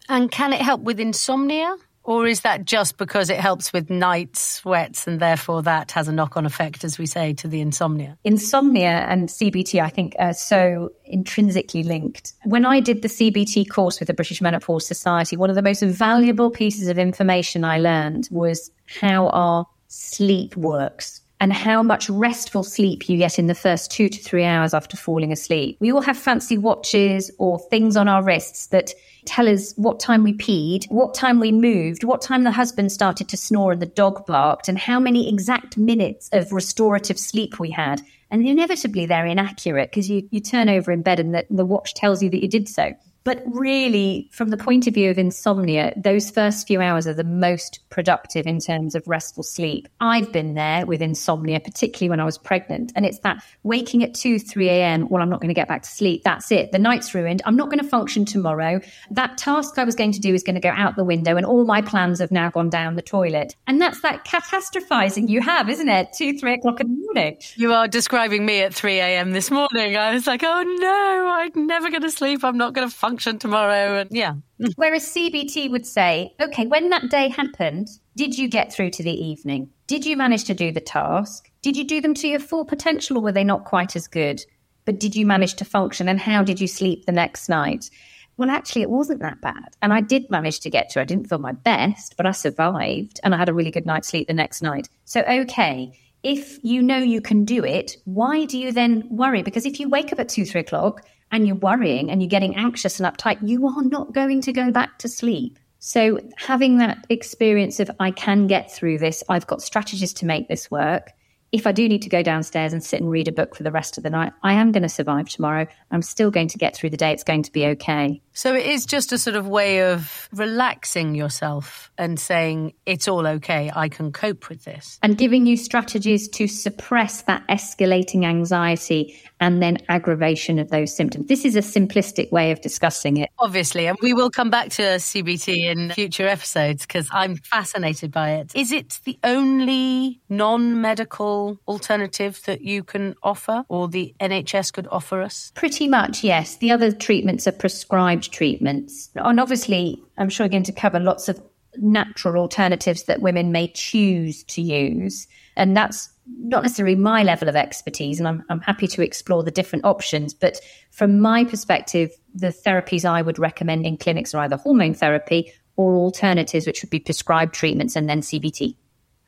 And 0.10 0.30
can 0.30 0.52
it 0.52 0.62
help 0.62 0.82
with 0.82 1.00
insomnia? 1.00 1.78
Or 2.06 2.28
is 2.28 2.42
that 2.42 2.66
just 2.66 2.98
because 2.98 3.32
it 3.32 3.40
helps 3.40 3.74
with 3.74 3.90
night 3.90 4.38
sweats 4.38 5.08
and 5.08 5.20
therefore 5.20 5.64
that 5.64 5.92
has 5.92 6.08
a 6.08 6.12
knock 6.12 6.38
on 6.38 6.46
effect, 6.46 6.84
as 6.84 7.00
we 7.00 7.08
say, 7.08 7.34
to 7.34 7.48
the 7.48 7.62
insomnia? 7.62 8.16
Insomnia 8.24 9.06
and 9.10 9.28
CBT, 9.28 9.82
I 9.82 9.90
think, 9.90 10.16
are 10.20 10.34
so 10.34 10.92
intrinsically 11.06 11.82
linked. 11.82 12.34
When 12.44 12.64
I 12.64 12.80
did 12.80 13.02
the 13.02 13.08
CBT 13.08 13.70
course 13.70 14.00
with 14.00 14.08
the 14.08 14.14
British 14.14 14.40
Menopause 14.40 14.86
Society, 14.86 15.36
one 15.36 15.50
of 15.50 15.56
the 15.56 15.64
most 15.64 15.82
valuable 15.82 16.52
pieces 16.52 16.88
of 16.88 17.00
information 17.00 17.66
I 17.66 17.80
learned 17.80 18.30
was 18.30 18.70
how 19.02 19.30
our 19.30 19.66
sleep 19.88 20.56
works 20.56 21.22
and 21.46 21.54
how 21.54 21.84
much 21.84 22.10
restful 22.10 22.64
sleep 22.64 23.08
you 23.08 23.20
get 23.20 23.38
in 23.38 23.46
the 23.46 23.54
first 23.54 23.92
two 23.92 24.10
to 24.10 24.20
three 24.20 24.44
hours 24.44 24.74
after 24.74 24.98
falling 24.98 25.32
asleep. 25.32 25.78
We 25.80 25.92
all 25.92 26.02
have 26.02 26.18
fancy 26.18 26.58
watches 26.58 27.30
or 27.38 27.60
things 27.60 27.96
on 27.96 28.08
our 28.08 28.24
wrists 28.24 28.66
that 28.70 28.96
tell 29.26 29.48
us 29.48 29.72
what 29.76 30.00
time 30.00 30.24
we 30.24 30.34
peed, 30.34 30.86
what 30.90 31.14
time 31.14 31.40
we 31.40 31.52
moved, 31.52 32.04
what 32.04 32.24
time 32.24 32.46
the 32.46 32.52
husband 32.52 32.92
started 32.92 33.30
to 33.30 33.38
snore 33.38 33.74
and 33.74 33.80
the 33.80 33.86
dog 33.86 34.26
barked, 34.26 34.68
and 34.68 34.80
how 34.80 35.00
many 35.00 35.30
exact 35.30 35.78
minutes 35.78 36.32
of 36.34 36.52
restorative 36.52 37.20
sleep 37.20 37.60
we 37.60 37.70
had. 37.70 38.02
And 38.32 38.44
inevitably, 38.48 39.06
they're 39.06 39.28
inaccurate 39.28 39.92
because 39.92 40.10
you, 40.10 40.28
you 40.32 40.40
turn 40.40 40.68
over 40.68 40.92
in 40.92 41.04
bed 41.04 41.20
and 41.20 41.36
the, 41.36 41.46
the 41.52 41.64
watch 41.64 41.94
tells 41.94 42.24
you 42.24 42.32
that 42.32 42.42
you 42.42 42.50
did 42.50 42.68
so. 42.68 42.92
But 43.26 43.42
really, 43.48 44.30
from 44.32 44.50
the 44.50 44.56
point 44.56 44.86
of 44.86 44.94
view 44.94 45.10
of 45.10 45.18
insomnia, 45.18 45.94
those 45.98 46.30
first 46.30 46.68
few 46.68 46.80
hours 46.80 47.08
are 47.08 47.14
the 47.14 47.24
most 47.24 47.80
productive 47.90 48.46
in 48.46 48.60
terms 48.60 48.94
of 48.94 49.04
restful 49.08 49.42
sleep. 49.42 49.88
I've 50.00 50.32
been 50.32 50.54
there 50.54 50.86
with 50.86 51.02
insomnia, 51.02 51.60
particularly 51.60 52.12
when 52.12 52.20
I 52.20 52.24
was 52.26 52.38
pregnant. 52.38 52.94
And 52.96 53.04
it's 53.04 53.18
that 53.20 53.44
waking 53.64 54.04
at 54.04 54.14
2, 54.14 54.38
3 54.38 54.70
a.m., 54.70 55.10
well, 55.10 55.24
I'm 55.24 55.30
not 55.30 55.42
going 55.42 55.50
to 55.50 55.56
get 55.56 55.68
back 55.68 55.82
to 55.82 55.90
sleep. 55.90 56.24
That's 56.24 56.52
it. 56.52 56.72
The 56.72 56.78
night's 56.78 57.16
ruined. 57.16 57.42
I'm 57.46 57.56
not 57.56 57.70
going 57.70 57.80
to 57.80 57.90
function 57.90 58.26
tomorrow. 58.26 58.80
That 59.10 59.40
task 59.40 59.80
I 59.80 59.86
was 59.86 59.96
going 59.96 60.12
to 60.12 60.20
do 60.20 60.36
is 60.36 60.44
going 60.44 60.54
to 60.54 60.62
go 60.62 60.70
out 60.70 60.96
the 60.96 61.04
window, 61.04 61.36
and 61.36 61.48
all 61.48 61.66
my 61.66 61.82
plans 61.82 62.20
have 62.20 62.32
now 62.32 62.52
gone 62.52 62.70
down 62.70 62.96
the 62.96 63.02
toilet. 63.02 63.56
And 63.66 63.82
that's 63.82 64.02
that 64.02 64.24
catastrophizing 64.24 65.30
you 65.30 65.42
have, 65.42 65.68
isn't 65.68 65.90
it? 65.90 66.10
2, 66.16 66.38
3 66.38 66.54
o'clock 66.54 66.80
in 66.80 66.90
the 66.90 67.02
morning. 67.06 67.40
You 67.56 67.74
are 67.74 67.88
describing 67.88 68.46
me 68.46 68.62
at 68.62 68.76
3 68.76 69.00
a.m. 69.00 69.32
this 69.32 69.50
morning. 69.50 69.98
I 69.98 70.14
was 70.14 70.28
like, 70.28 70.44
oh 70.44 70.62
no, 70.62 71.28
I'm 71.32 71.66
never 71.66 71.90
going 71.90 72.04
to 72.04 72.12
sleep. 72.12 72.44
I'm 72.44 72.60
not 72.60 72.74
going 72.74 72.88
to 72.88 72.96
function 72.96 73.15
function 73.16 73.40
tomorrow. 73.40 74.00
And 74.00 74.10
yeah. 74.12 74.36
Whereas 74.76 75.06
CBT 75.06 75.72
would 75.72 75.86
say, 75.86 76.34
okay, 76.42 76.68
when 76.68 76.90
that 76.90 77.10
day 77.10 77.30
happened, 77.30 77.88
did 78.18 78.38
you 78.38 78.50
get 78.50 78.74
through 78.74 78.90
to 78.92 79.04
the 79.04 79.26
evening? 79.26 79.70
Did 79.88 80.06
you 80.06 80.18
manage 80.18 80.44
to 80.46 80.54
do 80.54 80.72
the 80.72 80.82
task? 80.82 81.50
Did 81.62 81.78
you 81.78 81.86
do 81.86 82.02
them 82.02 82.14
to 82.16 82.28
your 82.28 82.40
full 82.40 82.66
potential 82.66 83.18
or 83.18 83.22
were 83.22 83.32
they 83.32 83.46
not 83.46 83.64
quite 83.64 83.96
as 83.96 84.08
good? 84.08 84.44
But 84.84 85.00
did 85.00 85.16
you 85.16 85.26
manage 85.26 85.56
to 85.56 85.66
function 85.66 86.10
and 86.10 86.20
how 86.20 86.44
did 86.44 86.60
you 86.60 86.68
sleep 86.68 87.06
the 87.06 87.14
next 87.14 87.48
night? 87.48 87.90
Well, 88.38 88.50
actually, 88.50 88.82
it 88.82 88.90
wasn't 88.90 89.22
that 89.22 89.40
bad. 89.40 89.78
And 89.82 89.94
I 89.94 90.02
did 90.02 90.30
manage 90.30 90.60
to 90.62 90.70
get 90.70 90.90
to. 90.90 91.00
I 91.00 91.06
didn't 91.06 91.30
feel 91.30 91.40
my 91.40 91.54
best, 91.54 92.18
but 92.18 92.26
I 92.26 92.32
survived 92.32 93.22
and 93.24 93.34
I 93.34 93.38
had 93.38 93.48
a 93.48 93.54
really 93.54 93.72
good 93.72 93.86
night's 93.86 94.10
sleep 94.10 94.28
the 94.28 94.34
next 94.34 94.62
night. 94.62 94.90
So, 95.06 95.22
okay, 95.22 95.98
if 96.22 96.60
you 96.64 96.82
know 96.82 96.98
you 96.98 97.22
can 97.22 97.46
do 97.46 97.64
it, 97.64 97.96
why 98.04 98.44
do 98.44 98.58
you 98.58 98.74
then 98.74 99.08
worry? 99.10 99.42
Because 99.42 99.66
if 99.66 99.80
you 99.80 99.88
wake 99.88 100.12
up 100.12 100.20
at 100.20 100.28
two, 100.28 100.44
three 100.44 100.62
o'clock 100.62 101.06
and 101.36 101.46
you're 101.46 101.58
worrying 101.58 102.10
and 102.10 102.22
you're 102.22 102.30
getting 102.30 102.56
anxious 102.56 103.00
and 103.00 103.14
uptight, 103.14 103.38
you 103.48 103.68
are 103.68 103.84
not 103.84 104.14
going 104.14 104.42
to 104.42 104.54
go 104.54 104.72
back 104.72 104.98
to 105.00 105.10
sleep. 105.10 105.60
So, 105.80 106.20
having 106.38 106.78
that 106.78 107.06
experience 107.10 107.80
of 107.80 107.92
I 108.00 108.12
can 108.12 108.48
get 108.48 108.72
through 108.72 108.98
this, 109.00 109.24
I've 109.30 109.46
got 109.46 109.62
strategies 109.62 110.14
to 110.14 110.26
make 110.26 110.48
this 110.48 110.72
work, 110.72 111.12
if 111.52 111.66
I 111.66 111.72
do 111.72 111.88
need 111.88 112.02
to 112.02 112.10
go 112.10 112.22
downstairs 112.22 112.74
and 112.74 112.84
sit 112.84 113.00
and 113.00 113.10
read 113.10 113.28
a 113.28 113.32
book 113.32 113.56
for 113.56 113.64
the 113.64 113.72
rest 113.72 113.98
of 113.98 114.04
the 114.04 114.10
night, 114.10 114.34
I 114.44 114.54
am 114.54 114.72
going 114.72 114.84
to 114.84 114.90
survive 114.90 115.30
tomorrow. 115.30 115.68
I'm 115.92 116.02
still 116.02 116.32
going 116.32 116.50
to 116.50 116.58
get 116.58 116.76
through 116.76 116.90
the 116.90 116.98
day. 116.98 117.12
It's 117.12 117.24
going 117.24 117.44
to 117.44 117.52
be 117.52 117.66
okay. 117.68 118.22
So 118.38 118.54
it 118.54 118.66
is 118.66 118.86
just 118.86 119.14
a 119.14 119.18
sort 119.18 119.38
of 119.38 119.48
way 119.48 119.82
of 119.82 120.28
relaxing 120.34 121.16
yourself 121.16 121.90
and 121.98 122.20
saying, 122.20 122.74
it's 122.86 123.08
all 123.08 123.26
okay. 123.26 123.72
I 123.74 123.88
can 123.88 124.12
cope 124.12 124.50
with 124.50 124.66
this. 124.66 125.00
And 125.02 125.18
giving 125.18 125.46
you 125.46 125.56
strategies 125.56 126.28
to 126.30 126.46
suppress 126.48 127.22
that 127.24 127.48
escalating 127.48 128.26
anxiety 128.26 129.18
and 129.40 129.62
then 129.62 129.78
aggravation 129.88 130.60
of 130.60 130.70
those 130.70 130.94
symptoms. 130.94 131.28
This 131.28 131.46
is 131.46 131.56
a 131.56 131.62
simplistic 131.62 132.30
way 132.30 132.52
of 132.52 132.60
discussing 132.60 133.18
it. 133.18 133.30
Obviously. 133.40 133.88
And 133.88 133.98
we 134.02 134.14
will 134.14 134.30
come 134.30 134.50
back 134.50 134.70
to 134.72 134.82
CBT 134.82 135.72
in 135.72 135.92
future 135.92 136.28
episodes 136.28 136.86
because 136.86 137.08
I'm 137.14 137.38
fascinated 137.38 138.12
by 138.12 138.32
it. 138.32 138.54
Is 138.54 138.74
it 138.74 139.00
the 139.06 139.18
only 139.24 140.20
non 140.28 140.82
medical 140.82 141.58
alternative 141.70 142.42
that 142.48 142.62
you 142.62 142.84
can 142.84 143.16
offer 143.24 143.64
or 143.70 143.88
the 143.88 144.14
NHS 144.20 144.74
could 144.74 144.88
offer 144.92 145.22
us? 145.22 145.54
Pretty 145.56 145.88
much, 145.88 146.22
yes. 146.22 146.58
The 146.58 146.72
other 146.72 146.92
treatments 146.92 147.48
are 147.48 147.54
prescribed 147.54 148.25
treatments. 148.28 149.10
And 149.16 149.40
obviously, 149.40 150.02
I'm 150.18 150.30
sure 150.30 150.46
we're 150.46 150.52
going 150.52 150.64
to 150.64 150.72
cover 150.72 151.00
lots 151.00 151.30
of 151.30 151.42
natural 151.78 152.38
alternatives 152.38 153.04
that 153.04 153.22
women 153.22 153.52
may 153.52 153.68
choose 153.68 154.44
to 154.46 154.62
use. 154.62 155.28
And 155.56 155.76
that's 155.76 156.10
not 156.28 156.64
necessarily 156.64 156.96
my 156.96 157.24
level 157.24 157.48
of 157.48 157.56
expertise, 157.56 158.20
and 158.20 158.28
I'm, 158.28 158.44
I'm 158.50 158.62
happy 158.62 158.88
to 158.88 159.04
explore 159.04 159.44
the 159.44 159.52
different 159.52 159.86
options. 159.86 160.34
But 160.34 160.60
from 160.92 161.20
my 161.20 161.44
perspective, 161.46 162.12
the 162.34 162.48
therapies 162.48 163.06
I 163.06 163.22
would 163.22 163.40
recommend 163.40 163.86
in 163.86 163.98
clinics 163.98 164.34
are 164.34 164.42
either 164.42 164.58
hormone 164.58 164.94
therapy 164.94 165.52
or 165.76 165.96
alternatives, 165.96 166.66
which 166.66 166.82
would 166.82 166.90
be 166.90 167.00
prescribed 167.00 167.54
treatments 167.54 167.96
and 167.96 168.10
then 168.10 168.22
CBT. 168.22 168.76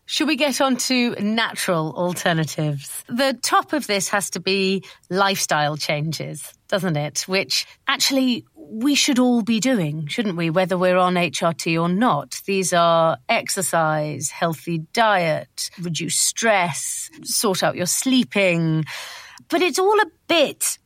Should 0.06 0.30
we 0.30 0.38
get 0.38 0.62
on 0.62 0.78
to 0.78 1.12
natural 1.16 1.94
alternatives? 1.94 3.04
The 3.10 3.38
top 3.42 3.74
of 3.74 3.88
this 3.88 4.08
has 4.08 4.30
to 4.32 4.40
be 4.40 4.86
lifestyle 5.10 5.76
changes, 5.76 6.54
doesn't 6.70 6.96
it? 6.96 7.26
Which 7.28 7.68
actually 7.90 8.46
we 8.70 8.96
should 8.96 9.20
all 9.20 9.42
be 9.42 9.60
doing, 9.60 10.08
shouldn't 10.08 10.38
we? 10.38 10.50
Whether 10.50 10.78
we're 10.78 10.98
on 10.98 11.16
HRT 11.16 11.82
or 11.82 11.90
not. 11.90 12.42
These 12.46 12.74
are 12.74 13.18
exercise, 13.30 14.30
healthy 14.30 14.80
diet, 14.94 15.70
reduce 15.82 16.18
stress, 16.18 17.10
sort 17.24 17.64
out 17.64 17.76
your 17.76 17.86
sleeping. 17.86 18.86
But 19.50 19.62
it's 19.62 19.80
all 19.80 20.00
a 20.00 20.12
bit 20.28 20.78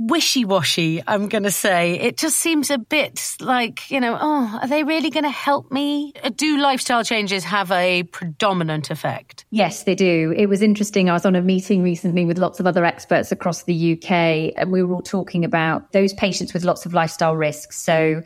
wishy 0.00 0.46
washy, 0.46 1.02
I'm 1.06 1.28
going 1.28 1.42
to 1.42 1.50
say. 1.50 2.00
It 2.00 2.16
just 2.16 2.36
seems 2.36 2.70
a 2.70 2.78
bit 2.78 3.36
like, 3.38 3.90
you 3.90 4.00
know, 4.00 4.16
oh, 4.18 4.58
are 4.62 4.66
they 4.66 4.82
really 4.82 5.10
going 5.10 5.24
to 5.24 5.30
help 5.30 5.70
me? 5.70 6.14
Uh, 6.24 6.30
do 6.34 6.58
lifestyle 6.58 7.04
changes 7.04 7.44
have 7.44 7.70
a 7.70 8.04
predominant 8.04 8.90
effect? 8.90 9.44
Yes, 9.50 9.82
they 9.84 9.94
do. 9.94 10.32
It 10.36 10.46
was 10.46 10.62
interesting. 10.62 11.10
I 11.10 11.12
was 11.12 11.26
on 11.26 11.36
a 11.36 11.42
meeting 11.42 11.82
recently 11.82 12.24
with 12.24 12.38
lots 12.38 12.60
of 12.60 12.66
other 12.66 12.84
experts 12.84 13.30
across 13.30 13.64
the 13.64 13.92
UK, 13.92 14.54
and 14.56 14.72
we 14.72 14.82
were 14.82 14.94
all 14.94 15.02
talking 15.02 15.44
about 15.44 15.92
those 15.92 16.14
patients 16.14 16.54
with 16.54 16.64
lots 16.64 16.86
of 16.86 16.94
lifestyle 16.94 17.36
risks. 17.36 17.78
So, 17.78 18.22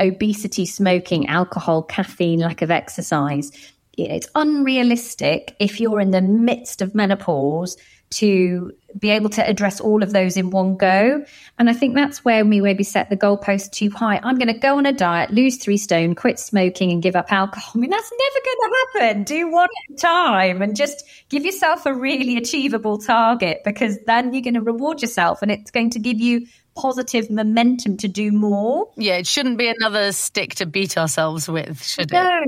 obesity, 0.00 0.66
smoking, 0.66 1.28
alcohol, 1.28 1.84
caffeine, 1.84 2.40
lack 2.40 2.62
of 2.62 2.70
exercise. 2.72 3.52
It's 3.96 4.28
unrealistic 4.34 5.54
if 5.60 5.78
you're 5.78 6.00
in 6.00 6.10
the 6.10 6.22
midst 6.22 6.82
of 6.82 6.94
menopause 6.94 7.76
to 8.12 8.72
be 8.98 9.10
able 9.10 9.30
to 9.30 9.48
address 9.48 9.80
all 9.80 10.02
of 10.02 10.12
those 10.12 10.36
in 10.36 10.50
one 10.50 10.76
go. 10.76 11.24
And 11.58 11.70
I 11.70 11.72
think 11.72 11.94
that's 11.94 12.24
where 12.24 12.44
we 12.44 12.60
maybe 12.60 12.84
set 12.84 13.08
the 13.10 13.16
goalpost 13.16 13.72
too 13.72 13.90
high. 13.90 14.20
I'm 14.22 14.36
going 14.36 14.52
to 14.52 14.58
go 14.58 14.76
on 14.76 14.86
a 14.86 14.92
diet, 14.92 15.30
lose 15.30 15.56
three 15.56 15.78
stone, 15.78 16.14
quit 16.14 16.38
smoking, 16.38 16.90
and 16.90 17.02
give 17.02 17.16
up 17.16 17.32
alcohol. 17.32 17.72
I 17.74 17.78
mean, 17.78 17.90
that's 17.90 18.12
never 18.12 18.44
going 18.44 18.56
to 18.60 18.76
happen. 19.08 19.24
Do 19.24 19.50
one 19.50 19.68
at 19.88 19.94
a 19.94 19.98
time 19.98 20.62
and 20.62 20.76
just 20.76 21.04
give 21.30 21.44
yourself 21.44 21.86
a 21.86 21.94
really 21.94 22.36
achievable 22.36 22.98
target 22.98 23.62
because 23.64 23.98
then 24.06 24.32
you're 24.32 24.42
going 24.42 24.54
to 24.54 24.60
reward 24.60 25.00
yourself 25.00 25.42
and 25.42 25.50
it's 25.50 25.70
going 25.70 25.90
to 25.90 25.98
give 25.98 26.20
you 26.20 26.46
positive 26.74 27.30
momentum 27.30 27.96
to 27.98 28.08
do 28.08 28.32
more. 28.32 28.88
Yeah, 28.96 29.16
it 29.16 29.26
shouldn't 29.26 29.58
be 29.58 29.68
another 29.68 30.12
stick 30.12 30.54
to 30.56 30.66
beat 30.66 30.96
ourselves 30.96 31.48
with, 31.48 31.82
should 31.82 32.10
it? 32.10 32.14
No, 32.14 32.42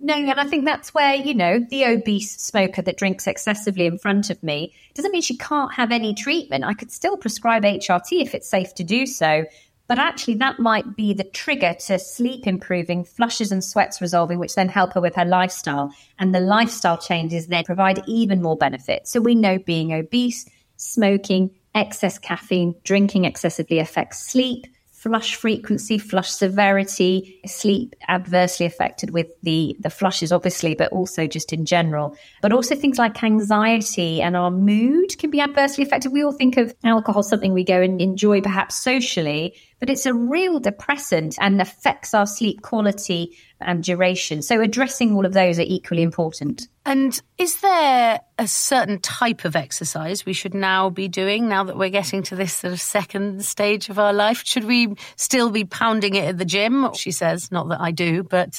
no. 0.00 0.14
And 0.14 0.40
I 0.40 0.46
think 0.46 0.64
that's 0.64 0.92
where, 0.92 1.14
you 1.14 1.34
know, 1.34 1.64
the 1.70 1.84
obese 1.86 2.36
smoker 2.36 2.82
that 2.82 2.96
drinks 2.96 3.26
excessively 3.26 3.86
in 3.86 3.98
front 3.98 4.30
of 4.30 4.42
me 4.42 4.74
doesn't 4.94 5.12
mean 5.12 5.22
she 5.22 5.36
can't 5.36 5.72
have 5.74 5.92
any 5.92 6.14
treatment. 6.14 6.64
I 6.64 6.74
could 6.74 6.90
still 6.90 7.16
prescribe 7.16 7.62
HRT 7.62 8.22
if 8.22 8.34
it's 8.34 8.48
safe 8.48 8.74
to 8.74 8.84
do 8.84 9.06
so. 9.06 9.44
But 9.86 9.98
actually, 9.98 10.34
that 10.34 10.58
might 10.58 10.96
be 10.96 11.14
the 11.14 11.24
trigger 11.24 11.74
to 11.86 11.98
sleep 11.98 12.46
improving, 12.46 13.04
flushes 13.04 13.50
and 13.50 13.64
sweats 13.64 14.02
resolving, 14.02 14.38
which 14.38 14.54
then 14.54 14.68
help 14.68 14.92
her 14.92 15.00
with 15.00 15.14
her 15.14 15.24
lifestyle. 15.24 15.94
And 16.18 16.34
the 16.34 16.40
lifestyle 16.40 16.98
changes 16.98 17.46
then 17.46 17.64
provide 17.64 18.02
even 18.06 18.42
more 18.42 18.56
benefits. 18.56 19.10
So 19.10 19.22
we 19.22 19.34
know 19.34 19.58
being 19.58 19.94
obese, 19.94 20.46
smoking, 20.76 21.52
excess 21.74 22.18
caffeine, 22.18 22.74
drinking 22.84 23.24
excessively 23.24 23.78
affects 23.78 24.18
sleep, 24.18 24.66
flush 24.98 25.36
frequency, 25.36 25.96
flush 25.96 26.28
severity, 26.28 27.40
sleep 27.46 27.94
adversely 28.08 28.66
affected 28.66 29.10
with 29.10 29.28
the, 29.44 29.76
the 29.78 29.90
flushes, 29.90 30.32
obviously, 30.32 30.74
but 30.74 30.90
also 30.90 31.26
just 31.28 31.52
in 31.52 31.64
general. 31.64 32.16
But 32.42 32.52
also 32.52 32.74
things 32.74 32.98
like 32.98 33.22
anxiety 33.22 34.20
and 34.20 34.36
our 34.36 34.50
mood 34.50 35.16
can 35.18 35.30
be 35.30 35.40
adversely 35.40 35.84
affected. 35.84 36.12
We 36.12 36.24
all 36.24 36.32
think 36.32 36.56
of 36.56 36.74
alcohol 36.82 37.22
something 37.22 37.52
we 37.52 37.62
go 37.62 37.80
and 37.80 38.00
enjoy 38.00 38.40
perhaps 38.40 38.74
socially, 38.74 39.54
but 39.80 39.90
it's 39.90 40.06
a 40.06 40.14
real 40.14 40.60
depressant 40.60 41.36
and 41.40 41.60
affects 41.60 42.14
our 42.14 42.26
sleep 42.26 42.62
quality 42.62 43.36
and 43.60 43.82
duration. 43.82 44.42
So 44.42 44.60
addressing 44.60 45.14
all 45.14 45.26
of 45.26 45.32
those 45.32 45.58
are 45.58 45.64
equally 45.66 46.02
important. 46.02 46.68
And 46.86 47.20
is 47.36 47.60
there 47.60 48.20
a 48.38 48.48
certain 48.48 49.00
type 49.00 49.44
of 49.44 49.56
exercise 49.56 50.24
we 50.24 50.32
should 50.32 50.54
now 50.54 50.90
be 50.90 51.08
doing 51.08 51.48
now 51.48 51.64
that 51.64 51.76
we're 51.76 51.90
getting 51.90 52.22
to 52.24 52.36
this 52.36 52.54
sort 52.54 52.72
of 52.72 52.80
second 52.80 53.44
stage 53.44 53.88
of 53.88 53.98
our 53.98 54.12
life? 54.12 54.42
Should 54.44 54.64
we 54.64 54.94
still 55.16 55.50
be 55.50 55.64
pounding 55.64 56.14
it 56.14 56.24
at 56.24 56.38
the 56.38 56.44
gym? 56.44 56.92
She 56.94 57.10
says, 57.10 57.52
not 57.52 57.68
that 57.68 57.80
I 57.80 57.90
do, 57.90 58.22
but 58.22 58.58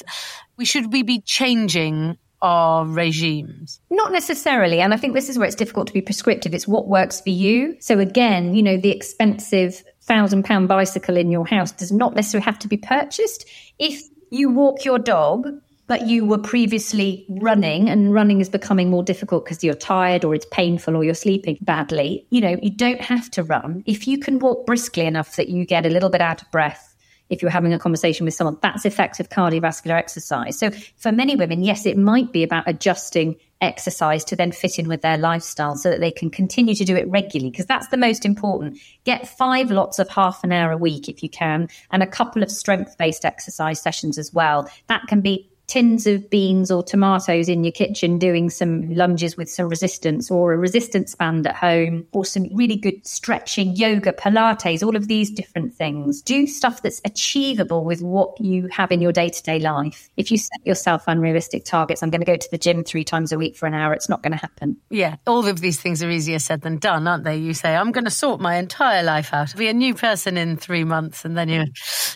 we 0.56 0.64
should 0.64 0.92
we 0.92 1.02
be 1.02 1.20
changing 1.20 2.18
our 2.42 2.86
regimes? 2.86 3.80
Not 3.90 4.12
necessarily. 4.12 4.80
And 4.80 4.94
I 4.94 4.96
think 4.96 5.14
this 5.14 5.28
is 5.28 5.38
where 5.38 5.46
it's 5.46 5.56
difficult 5.56 5.88
to 5.88 5.92
be 5.92 6.00
prescriptive. 6.00 6.54
It's 6.54 6.68
what 6.68 6.88
works 6.88 7.20
for 7.20 7.30
you. 7.30 7.76
So 7.80 7.98
again, 7.98 8.54
you 8.54 8.62
know, 8.62 8.76
the 8.76 8.90
expensive 8.90 9.82
thousand 10.10 10.44
pound 10.44 10.66
bicycle 10.66 11.16
in 11.16 11.30
your 11.30 11.46
house 11.46 11.70
does 11.70 11.92
not 11.92 12.16
necessarily 12.16 12.44
have 12.44 12.58
to 12.58 12.66
be 12.66 12.76
purchased. 12.76 13.48
If 13.78 14.02
you 14.30 14.50
walk 14.50 14.84
your 14.84 14.98
dog, 14.98 15.46
but 15.86 16.08
you 16.08 16.24
were 16.24 16.38
previously 16.38 17.24
running 17.28 17.88
and 17.88 18.12
running 18.12 18.40
is 18.40 18.48
becoming 18.48 18.90
more 18.90 19.04
difficult 19.04 19.44
because 19.44 19.62
you're 19.62 19.74
tired 19.74 20.24
or 20.24 20.34
it's 20.34 20.46
painful 20.50 20.96
or 20.96 21.04
you're 21.04 21.14
sleeping 21.14 21.58
badly, 21.60 22.26
you 22.30 22.40
know, 22.40 22.56
you 22.60 22.70
don't 22.70 23.00
have 23.00 23.30
to 23.30 23.44
run. 23.44 23.84
If 23.86 24.08
you 24.08 24.18
can 24.18 24.40
walk 24.40 24.66
briskly 24.66 25.06
enough 25.06 25.36
that 25.36 25.48
you 25.48 25.64
get 25.64 25.86
a 25.86 25.90
little 25.90 26.10
bit 26.10 26.20
out 26.20 26.42
of 26.42 26.50
breath, 26.50 26.96
if 27.28 27.40
you're 27.40 27.50
having 27.52 27.72
a 27.72 27.78
conversation 27.78 28.24
with 28.24 28.34
someone, 28.34 28.58
that's 28.60 28.84
effective 28.84 29.28
cardiovascular 29.28 29.96
exercise. 29.96 30.58
So 30.58 30.70
for 30.96 31.12
many 31.12 31.36
women, 31.36 31.62
yes, 31.62 31.86
it 31.86 31.96
might 31.96 32.32
be 32.32 32.42
about 32.42 32.64
adjusting 32.66 33.36
exercise 33.60 34.24
to 34.24 34.36
then 34.36 34.52
fit 34.52 34.78
in 34.78 34.88
with 34.88 35.02
their 35.02 35.18
lifestyle 35.18 35.76
so 35.76 35.90
that 35.90 36.00
they 36.00 36.10
can 36.10 36.30
continue 36.30 36.74
to 36.74 36.84
do 36.84 36.96
it 36.96 37.08
regularly 37.08 37.50
because 37.50 37.66
that's 37.66 37.88
the 37.88 37.96
most 37.96 38.24
important. 38.24 38.78
Get 39.04 39.28
five 39.28 39.70
lots 39.70 39.98
of 39.98 40.08
half 40.08 40.42
an 40.44 40.52
hour 40.52 40.70
a 40.70 40.76
week 40.76 41.08
if 41.08 41.22
you 41.22 41.28
can 41.28 41.68
and 41.90 42.02
a 42.02 42.06
couple 42.06 42.42
of 42.42 42.50
strength 42.50 42.96
based 42.98 43.24
exercise 43.24 43.80
sessions 43.80 44.18
as 44.18 44.32
well. 44.32 44.70
That 44.86 45.06
can 45.08 45.20
be 45.20 45.49
tins 45.70 46.04
of 46.04 46.28
beans 46.28 46.68
or 46.68 46.82
tomatoes 46.82 47.48
in 47.48 47.62
your 47.62 47.70
kitchen 47.70 48.18
doing 48.18 48.50
some 48.50 48.92
lunges 48.92 49.36
with 49.36 49.48
some 49.48 49.68
resistance 49.68 50.28
or 50.28 50.52
a 50.52 50.58
resistance 50.58 51.14
band 51.14 51.46
at 51.46 51.54
home 51.54 52.04
or 52.10 52.24
some 52.24 52.48
really 52.52 52.74
good 52.74 53.06
stretching, 53.06 53.76
yoga, 53.76 54.12
Pilates, 54.12 54.82
all 54.82 54.96
of 54.96 55.06
these 55.06 55.30
different 55.30 55.72
things. 55.72 56.22
Do 56.22 56.48
stuff 56.48 56.82
that's 56.82 57.00
achievable 57.04 57.84
with 57.84 58.02
what 58.02 58.38
you 58.40 58.66
have 58.72 58.90
in 58.90 59.00
your 59.00 59.12
day 59.12 59.28
to 59.28 59.42
day 59.44 59.60
life. 59.60 60.10
If 60.16 60.32
you 60.32 60.38
set 60.38 60.58
yourself 60.64 61.04
unrealistic 61.06 61.64
targets, 61.64 62.02
I'm 62.02 62.10
going 62.10 62.20
to 62.20 62.26
go 62.26 62.36
to 62.36 62.50
the 62.50 62.58
gym 62.58 62.82
three 62.82 63.04
times 63.04 63.30
a 63.30 63.38
week 63.38 63.56
for 63.56 63.66
an 63.66 63.74
hour, 63.74 63.94
it's 63.94 64.08
not 64.08 64.24
going 64.24 64.32
to 64.32 64.38
happen. 64.38 64.76
Yeah, 64.90 65.16
all 65.24 65.46
of 65.46 65.60
these 65.60 65.80
things 65.80 66.02
are 66.02 66.10
easier 66.10 66.40
said 66.40 66.62
than 66.62 66.78
done, 66.78 67.06
aren't 67.06 67.22
they? 67.22 67.36
You 67.36 67.54
say, 67.54 67.76
I'm 67.76 67.92
going 67.92 68.04
to 68.06 68.10
sort 68.10 68.40
my 68.40 68.56
entire 68.56 69.04
life 69.04 69.32
out, 69.32 69.54
be 69.56 69.68
a 69.68 69.72
new 69.72 69.94
person 69.94 70.36
in 70.36 70.56
three 70.56 70.82
months, 70.82 71.24
and 71.24 71.38
then 71.38 71.48
you, 71.48 71.66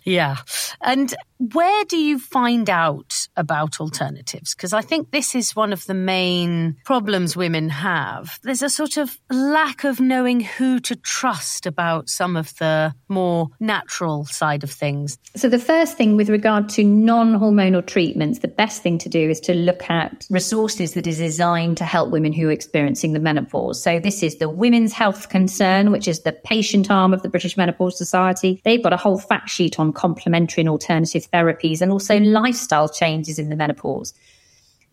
yeah. 0.03 0.39
And 0.81 1.15
where 1.39 1.85
do 1.85 1.97
you 1.97 2.19
find 2.19 2.71
out 2.71 3.29
about 3.37 3.81
alternatives? 3.81 4.55
Because 4.55 4.73
I 4.73 4.83
think 4.83 5.11
this 5.11 5.35
is 5.35 5.57
one 5.57 5.73
of 5.73 5.85
the 5.87 5.95
main 5.95 6.77
problems 6.85 7.37
women 7.37 7.69
have. 7.69 8.39
There's 8.43 8.63
a 8.63 8.71
sort 8.71 8.97
of 8.97 9.19
lack 9.31 9.85
of 9.85 10.01
knowing 10.01 10.41
who 10.41 10.79
to 10.81 10.97
trust 10.97 11.67
about 11.67 12.09
some 12.09 12.37
of 12.37 12.57
the 12.59 12.95
more 13.09 13.49
natural 13.59 14.27
side 14.27 14.63
of 14.63 14.71
things. 14.71 15.19
So, 15.35 15.49
the 15.49 15.59
first 15.59 15.97
thing 15.97 16.17
with 16.17 16.29
regard 16.29 16.69
to 16.71 16.85
non 16.85 17.39
hormonal 17.39 17.85
treatments, 17.85 18.39
the 18.39 18.49
best 18.49 18.83
thing 18.83 18.99
to 18.99 19.09
do 19.09 19.29
is 19.29 19.41
to 19.41 19.55
look 19.55 19.91
at 19.91 20.27
resources 20.31 20.95
that 20.95 21.07
is 21.07 21.19
designed 21.19 21.77
to 21.79 21.85
help 21.85 22.11
women 22.11 22.33
who 22.33 22.49
are 22.49 22.53
experiencing 22.53 23.13
the 23.13 23.21
menopause. 23.21 23.83
So, 23.83 23.99
this 23.99 24.23
is 24.23 24.37
the 24.37 24.49
Women's 24.49 24.93
Health 24.93 25.29
Concern, 25.29 25.91
which 25.91 26.07
is 26.07 26.21
the 26.21 26.33
patient 26.33 26.91
arm 26.91 27.13
of 27.13 27.23
the 27.23 27.29
British 27.29 27.57
Menopause 27.57 27.99
Society. 27.99 28.61
They've 28.65 28.83
got 28.83 28.93
a 28.93 28.97
whole 28.97 29.19
fact 29.19 29.51
sheet 29.51 29.79
on 29.81 29.93
complementary 29.93 30.61
and 30.61 30.69
alternative 30.69 31.24
therapies 31.33 31.81
and 31.81 31.91
also 31.91 32.19
lifestyle 32.19 32.89
changes 32.89 33.39
in 33.39 33.49
the 33.49 33.57
menopause. 33.57 34.15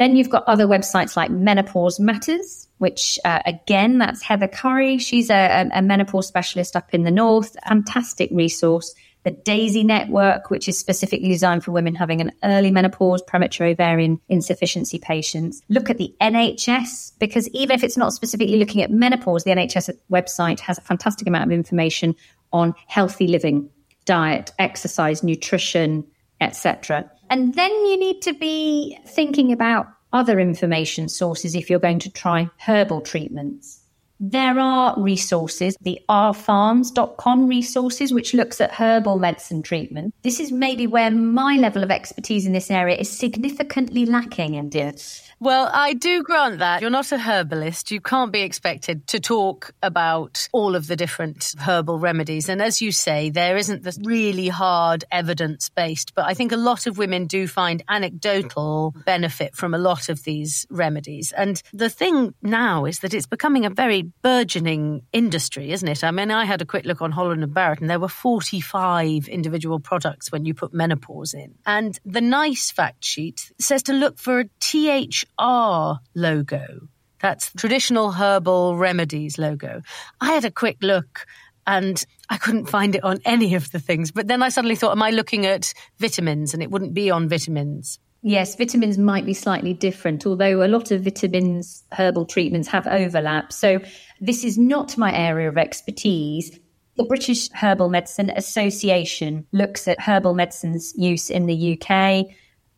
Then 0.01 0.15
you've 0.15 0.31
got 0.31 0.43
other 0.47 0.65
websites 0.65 1.15
like 1.15 1.29
Menopause 1.29 1.99
Matters, 1.99 2.67
which 2.79 3.19
uh, 3.23 3.39
again, 3.45 3.99
that's 3.99 4.23
Heather 4.23 4.47
Currie. 4.47 4.97
She's 4.97 5.29
a, 5.29 5.69
a, 5.71 5.81
menopause 5.83 6.27
specialist 6.27 6.75
up 6.75 6.91
in 6.91 7.03
the 7.03 7.11
north. 7.11 7.55
Fantastic 7.67 8.31
resource. 8.31 8.95
The 9.25 9.29
Daisy 9.29 9.83
Network, 9.83 10.49
which 10.49 10.67
is 10.67 10.79
specifically 10.79 11.27
designed 11.27 11.63
for 11.63 11.71
women 11.71 11.93
having 11.93 12.19
an 12.19 12.31
early 12.43 12.71
menopause, 12.71 13.21
premature 13.21 13.67
ovarian 13.67 14.19
insufficiency 14.27 14.97
patients. 14.97 15.61
Look 15.69 15.91
at 15.91 15.99
the 15.99 16.15
NHS, 16.19 17.11
because 17.19 17.47
even 17.49 17.75
if 17.75 17.83
it's 17.83 17.97
not 17.97 18.13
specifically 18.13 18.57
looking 18.57 18.81
at 18.81 18.89
menopause, 18.89 19.43
the 19.43 19.51
NHS 19.51 19.91
website 20.11 20.59
has 20.61 20.79
a 20.79 20.81
fantastic 20.81 21.27
amount 21.27 21.45
of 21.45 21.51
information 21.51 22.15
on 22.51 22.73
healthy 22.87 23.27
living, 23.27 23.69
diet, 24.05 24.51
exercise, 24.57 25.21
nutrition, 25.21 26.03
etc. 26.41 27.09
And 27.29 27.53
then 27.53 27.71
you 27.71 27.97
need 27.97 28.21
to 28.23 28.33
be 28.33 28.97
thinking 29.07 29.53
about 29.53 29.87
other 30.11 30.39
information 30.39 31.07
sources 31.07 31.55
if 31.55 31.69
you're 31.69 31.79
going 31.79 31.99
to 31.99 32.11
try 32.11 32.49
herbal 32.65 33.01
treatments. 33.01 33.77
There 34.23 34.59
are 34.59 34.93
resources, 35.01 35.75
the 35.81 35.99
rpharms.com 36.07 37.47
resources, 37.47 38.13
which 38.13 38.35
looks 38.35 38.61
at 38.61 38.71
herbal 38.71 39.17
medicine 39.17 39.63
treatment. 39.63 40.13
This 40.21 40.39
is 40.39 40.51
maybe 40.51 40.85
where 40.85 41.09
my 41.09 41.55
level 41.55 41.81
of 41.81 41.89
expertise 41.89 42.45
in 42.45 42.53
this 42.53 42.69
area 42.69 42.97
is 42.97 43.09
significantly 43.09 44.05
lacking, 44.05 44.53
India. 44.53 44.93
Well, 45.41 45.71
I 45.73 45.93
do 45.93 46.21
grant 46.21 46.59
that. 46.59 46.81
You're 46.81 46.91
not 46.91 47.11
a 47.11 47.17
herbalist. 47.17 47.89
You 47.89 47.99
can't 47.99 48.31
be 48.31 48.41
expected 48.41 49.07
to 49.07 49.19
talk 49.19 49.73
about 49.81 50.47
all 50.51 50.75
of 50.75 50.85
the 50.85 50.95
different 50.95 51.55
herbal 51.59 51.97
remedies. 51.97 52.47
And 52.47 52.61
as 52.61 52.79
you 52.79 52.91
say, 52.91 53.31
there 53.31 53.57
isn't 53.57 53.81
this 53.81 53.97
really 54.03 54.49
hard 54.49 55.03
evidence 55.11 55.69
based, 55.69 56.13
but 56.13 56.25
I 56.25 56.35
think 56.35 56.51
a 56.51 56.57
lot 56.57 56.85
of 56.85 56.99
women 56.99 57.25
do 57.25 57.47
find 57.47 57.81
anecdotal 57.89 58.93
benefit 59.03 59.55
from 59.55 59.73
a 59.73 59.79
lot 59.79 60.09
of 60.09 60.23
these 60.25 60.67
remedies. 60.69 61.31
And 61.31 61.59
the 61.73 61.89
thing 61.89 62.35
now 62.43 62.85
is 62.85 62.99
that 62.99 63.15
it's 63.15 63.25
becoming 63.25 63.65
a 63.65 63.71
very 63.71 64.03
burgeoning 64.21 65.01
industry, 65.11 65.71
isn't 65.71 65.89
it? 65.89 66.03
I 66.03 66.11
mean, 66.11 66.29
I 66.29 66.45
had 66.45 66.61
a 66.61 66.65
quick 66.65 66.85
look 66.85 67.01
on 67.01 67.11
Holland 67.11 67.41
and 67.41 67.51
Barrett 67.51 67.81
and 67.81 67.89
there 67.89 67.99
were 67.99 68.09
45 68.09 69.27
individual 69.27 69.79
products 69.79 70.31
when 70.31 70.45
you 70.45 70.53
put 70.53 70.71
menopause 70.71 71.33
in. 71.33 71.55
And 71.65 71.99
the 72.05 72.21
nice 72.21 72.69
fact 72.69 73.03
sheet 73.03 73.51
says 73.59 73.81
to 73.83 73.93
look 73.93 74.19
for 74.19 74.41
a 74.41 74.45
TH 74.59 75.25
R 75.41 75.99
logo. 76.15 76.87
That's 77.19 77.51
traditional 77.53 78.11
herbal 78.11 78.77
remedies 78.77 79.37
logo. 79.37 79.81
I 80.21 80.31
had 80.31 80.45
a 80.45 80.51
quick 80.51 80.77
look 80.81 81.25
and 81.67 82.03
I 82.29 82.37
couldn't 82.37 82.67
find 82.67 82.95
it 82.95 83.03
on 83.03 83.19
any 83.25 83.53
of 83.55 83.71
the 83.71 83.79
things. 83.79 84.11
But 84.11 84.27
then 84.27 84.41
I 84.41 84.49
suddenly 84.49 84.75
thought, 84.75 84.91
am 84.91 85.03
I 85.03 85.09
looking 85.11 85.45
at 85.45 85.73
vitamins? 85.99 86.53
And 86.53 86.63
it 86.63 86.71
wouldn't 86.71 86.93
be 86.93 87.11
on 87.11 87.27
vitamins. 87.29 87.99
Yes, 88.23 88.55
vitamins 88.55 88.97
might 88.97 89.25
be 89.25 89.33
slightly 89.33 89.73
different, 89.73 90.25
although 90.27 90.63
a 90.63 90.67
lot 90.67 90.91
of 90.91 91.01
vitamins 91.01 91.83
herbal 91.93 92.25
treatments 92.25 92.67
have 92.67 92.85
overlap. 92.87 93.51
So 93.51 93.79
this 94.19 94.43
is 94.43 94.57
not 94.57 94.97
my 94.97 95.15
area 95.15 95.49
of 95.49 95.57
expertise. 95.57 96.59
The 96.97 97.03
British 97.03 97.49
Herbal 97.51 97.89
Medicine 97.89 98.29
Association 98.29 99.47
looks 99.51 99.87
at 99.87 99.99
herbal 99.99 100.35
medicines 100.35 100.93
use 100.95 101.29
in 101.31 101.47
the 101.47 101.79
UK 101.81 102.27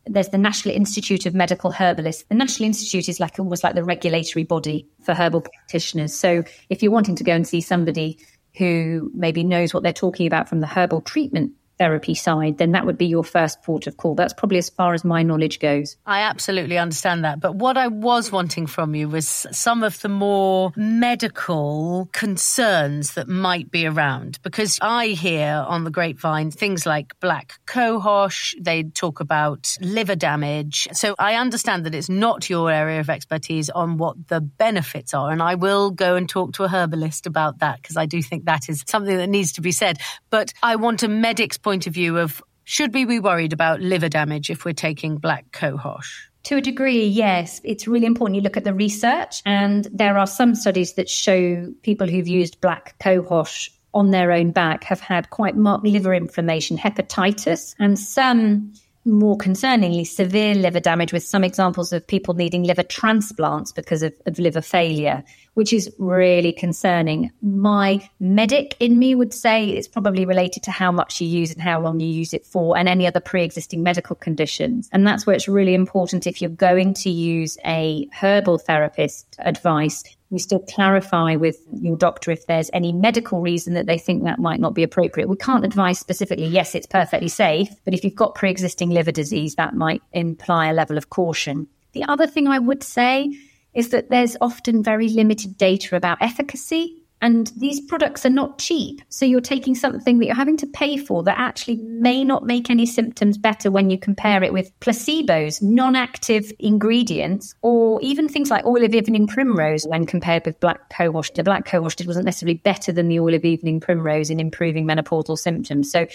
there's 0.06 0.28
the 0.28 0.38
National 0.38 0.74
Institute 0.74 1.26
of 1.26 1.34
Medical 1.34 1.70
Herbalists. 1.70 2.24
The 2.28 2.34
National 2.34 2.66
Institute 2.66 3.08
is 3.08 3.20
like 3.20 3.38
almost 3.38 3.64
like 3.64 3.74
the 3.74 3.84
regulatory 3.84 4.44
body 4.44 4.88
for 5.02 5.14
herbal 5.14 5.42
practitioners. 5.42 6.14
So 6.14 6.44
if 6.68 6.82
you're 6.82 6.92
wanting 6.92 7.16
to 7.16 7.24
go 7.24 7.32
and 7.32 7.46
see 7.46 7.60
somebody 7.60 8.18
who 8.56 9.10
maybe 9.14 9.42
knows 9.42 9.74
what 9.74 9.82
they're 9.82 9.92
talking 9.92 10.26
about 10.26 10.48
from 10.48 10.60
the 10.60 10.66
herbal 10.66 11.00
treatment 11.02 11.52
therapy 11.78 12.14
side, 12.14 12.58
then 12.58 12.72
that 12.72 12.86
would 12.86 12.98
be 12.98 13.06
your 13.06 13.24
first 13.24 13.62
port 13.62 13.86
of 13.86 13.96
call. 13.96 14.14
That's 14.14 14.32
probably 14.32 14.58
as 14.58 14.70
far 14.70 14.94
as 14.94 15.04
my 15.04 15.22
knowledge 15.22 15.58
goes. 15.58 15.96
I 16.06 16.20
absolutely 16.20 16.78
understand 16.78 17.24
that. 17.24 17.40
But 17.40 17.56
what 17.56 17.76
I 17.76 17.88
was 17.88 18.30
wanting 18.30 18.66
from 18.66 18.94
you 18.94 19.08
was 19.08 19.46
some 19.50 19.82
of 19.82 20.00
the 20.00 20.08
more 20.08 20.72
medical 20.76 22.08
concerns 22.12 23.14
that 23.14 23.28
might 23.28 23.70
be 23.70 23.86
around. 23.86 24.38
Because 24.42 24.78
I 24.80 25.08
hear 25.08 25.64
on 25.66 25.84
the 25.84 25.90
grapevine 25.90 26.50
things 26.50 26.86
like 26.86 27.18
black 27.20 27.54
cohosh, 27.66 28.54
they 28.60 28.84
talk 28.84 29.20
about 29.20 29.76
liver 29.80 30.16
damage. 30.16 30.88
So 30.92 31.14
I 31.18 31.34
understand 31.34 31.86
that 31.86 31.94
it's 31.94 32.08
not 32.08 32.48
your 32.48 32.70
area 32.70 33.00
of 33.00 33.10
expertise 33.10 33.70
on 33.70 33.96
what 33.98 34.28
the 34.28 34.40
benefits 34.40 35.14
are. 35.14 35.30
And 35.30 35.42
I 35.42 35.54
will 35.56 35.90
go 35.90 36.16
and 36.16 36.28
talk 36.28 36.54
to 36.54 36.64
a 36.64 36.68
herbalist 36.68 37.26
about 37.26 37.58
that 37.58 37.80
because 37.80 37.96
I 37.96 38.06
do 38.06 38.22
think 38.22 38.44
that 38.44 38.68
is 38.68 38.84
something 38.86 39.16
that 39.16 39.28
needs 39.28 39.52
to 39.52 39.60
be 39.60 39.72
said. 39.72 39.98
But 40.30 40.52
I 40.62 40.76
want 40.76 41.02
a 41.02 41.08
medic's 41.08 41.58
point 41.64 41.86
of 41.86 41.94
view 41.94 42.18
of 42.18 42.42
should 42.64 42.94
we 42.94 43.04
be 43.04 43.18
worried 43.18 43.52
about 43.52 43.80
liver 43.80 44.08
damage 44.08 44.50
if 44.50 44.64
we're 44.64 44.72
taking 44.72 45.16
black 45.16 45.50
cohosh? 45.52 46.26
To 46.44 46.56
a 46.56 46.60
degree, 46.60 47.06
yes. 47.06 47.60
It's 47.64 47.88
really 47.88 48.06
important 48.06 48.36
you 48.36 48.42
look 48.42 48.56
at 48.56 48.64
the 48.64 48.74
research. 48.74 49.42
And 49.46 49.88
there 49.92 50.18
are 50.18 50.26
some 50.26 50.54
studies 50.54 50.94
that 50.94 51.08
show 51.08 51.72
people 51.82 52.06
who've 52.06 52.28
used 52.28 52.60
black 52.60 52.98
cohosh 53.00 53.70
on 53.94 54.10
their 54.10 54.32
own 54.32 54.50
back 54.50 54.84
have 54.84 55.00
had 55.00 55.30
quite 55.30 55.56
marked 55.56 55.86
liver 55.86 56.12
inflammation, 56.12 56.76
hepatitis, 56.76 57.74
and 57.78 57.98
some 57.98 58.72
more 59.04 59.36
concerningly, 59.36 60.06
severe 60.06 60.54
liver 60.54 60.80
damage 60.80 61.12
with 61.12 61.22
some 61.22 61.44
examples 61.44 61.92
of 61.92 62.06
people 62.06 62.34
needing 62.34 62.62
liver 62.62 62.82
transplants 62.82 63.72
because 63.72 64.02
of, 64.02 64.14
of, 64.26 64.38
liver 64.38 64.60
failure, 64.60 65.22
which 65.54 65.72
is 65.72 65.94
really 65.98 66.52
concerning. 66.52 67.30
My 67.42 68.08
medic 68.18 68.76
in 68.80 68.98
me 68.98 69.14
would 69.14 69.34
say 69.34 69.68
it's 69.68 69.88
probably 69.88 70.24
related 70.24 70.62
to 70.64 70.70
how 70.70 70.90
much 70.90 71.20
you 71.20 71.28
use 71.28 71.52
and 71.52 71.60
how 71.60 71.80
long 71.80 72.00
you 72.00 72.08
use 72.08 72.32
it 72.32 72.46
for 72.46 72.76
and 72.76 72.88
any 72.88 73.06
other 73.06 73.20
pre 73.20 73.44
existing 73.44 73.82
medical 73.82 74.16
conditions. 74.16 74.88
And 74.92 75.06
that's 75.06 75.26
where 75.26 75.36
it's 75.36 75.48
really 75.48 75.74
important 75.74 76.26
if 76.26 76.40
you're 76.40 76.50
going 76.50 76.94
to 76.94 77.10
use 77.10 77.58
a 77.64 78.08
herbal 78.12 78.58
therapist 78.58 79.36
advice 79.38 80.02
we 80.30 80.38
still 80.38 80.58
clarify 80.60 81.36
with 81.36 81.58
your 81.72 81.96
doctor 81.96 82.30
if 82.30 82.46
there's 82.46 82.70
any 82.72 82.92
medical 82.92 83.40
reason 83.40 83.74
that 83.74 83.86
they 83.86 83.98
think 83.98 84.24
that 84.24 84.38
might 84.38 84.60
not 84.60 84.74
be 84.74 84.82
appropriate. 84.82 85.28
We 85.28 85.36
can't 85.36 85.64
advise 85.64 85.98
specifically, 85.98 86.46
yes, 86.46 86.74
it's 86.74 86.86
perfectly 86.86 87.28
safe, 87.28 87.68
but 87.84 87.94
if 87.94 88.02
you've 88.02 88.14
got 88.14 88.34
pre 88.34 88.50
existing 88.50 88.90
liver 88.90 89.12
disease, 89.12 89.54
that 89.56 89.74
might 89.74 90.02
imply 90.12 90.66
a 90.66 90.72
level 90.72 90.96
of 90.98 91.10
caution. 91.10 91.68
The 91.92 92.04
other 92.04 92.26
thing 92.26 92.48
I 92.48 92.58
would 92.58 92.82
say 92.82 93.30
is 93.74 93.90
that 93.90 94.10
there's 94.10 94.36
often 94.40 94.82
very 94.82 95.08
limited 95.08 95.56
data 95.56 95.96
about 95.96 96.18
efficacy 96.20 97.03
and 97.20 97.50
these 97.56 97.80
products 97.80 98.26
are 98.26 98.30
not 98.30 98.58
cheap. 98.58 99.00
So 99.08 99.24
you're 99.24 99.40
taking 99.40 99.74
something 99.74 100.18
that 100.18 100.26
you're 100.26 100.34
having 100.34 100.58
to 100.58 100.66
pay 100.66 100.96
for 100.96 101.22
that 101.22 101.38
actually 101.38 101.76
may 101.76 102.22
not 102.22 102.44
make 102.44 102.68
any 102.68 102.84
symptoms 102.84 103.38
better 103.38 103.70
when 103.70 103.88
you 103.88 103.98
compare 103.98 104.42
it 104.42 104.52
with 104.52 104.78
placebos, 104.80 105.62
non 105.62 105.96
active 105.96 106.52
ingredients, 106.58 107.54
or 107.62 108.00
even 108.02 108.28
things 108.28 108.50
like 108.50 108.66
oil 108.66 108.84
of 108.84 108.94
evening 108.94 109.26
primrose 109.26 109.86
when 109.86 110.04
compared 110.04 110.44
with 110.44 110.60
black 110.60 110.90
cohosh. 110.90 111.32
The 111.34 111.42
black 111.42 111.66
cohosh 111.66 112.06
wasn't 112.06 112.26
necessarily 112.26 112.58
better 112.58 112.92
than 112.92 113.08
the 113.08 113.20
oil 113.20 113.34
of 113.34 113.44
evening 113.44 113.80
primrose 113.80 114.28
in 114.28 114.38
improving 114.38 114.86
menopausal 114.86 115.38
symptoms. 115.38 115.90
So 115.90 116.06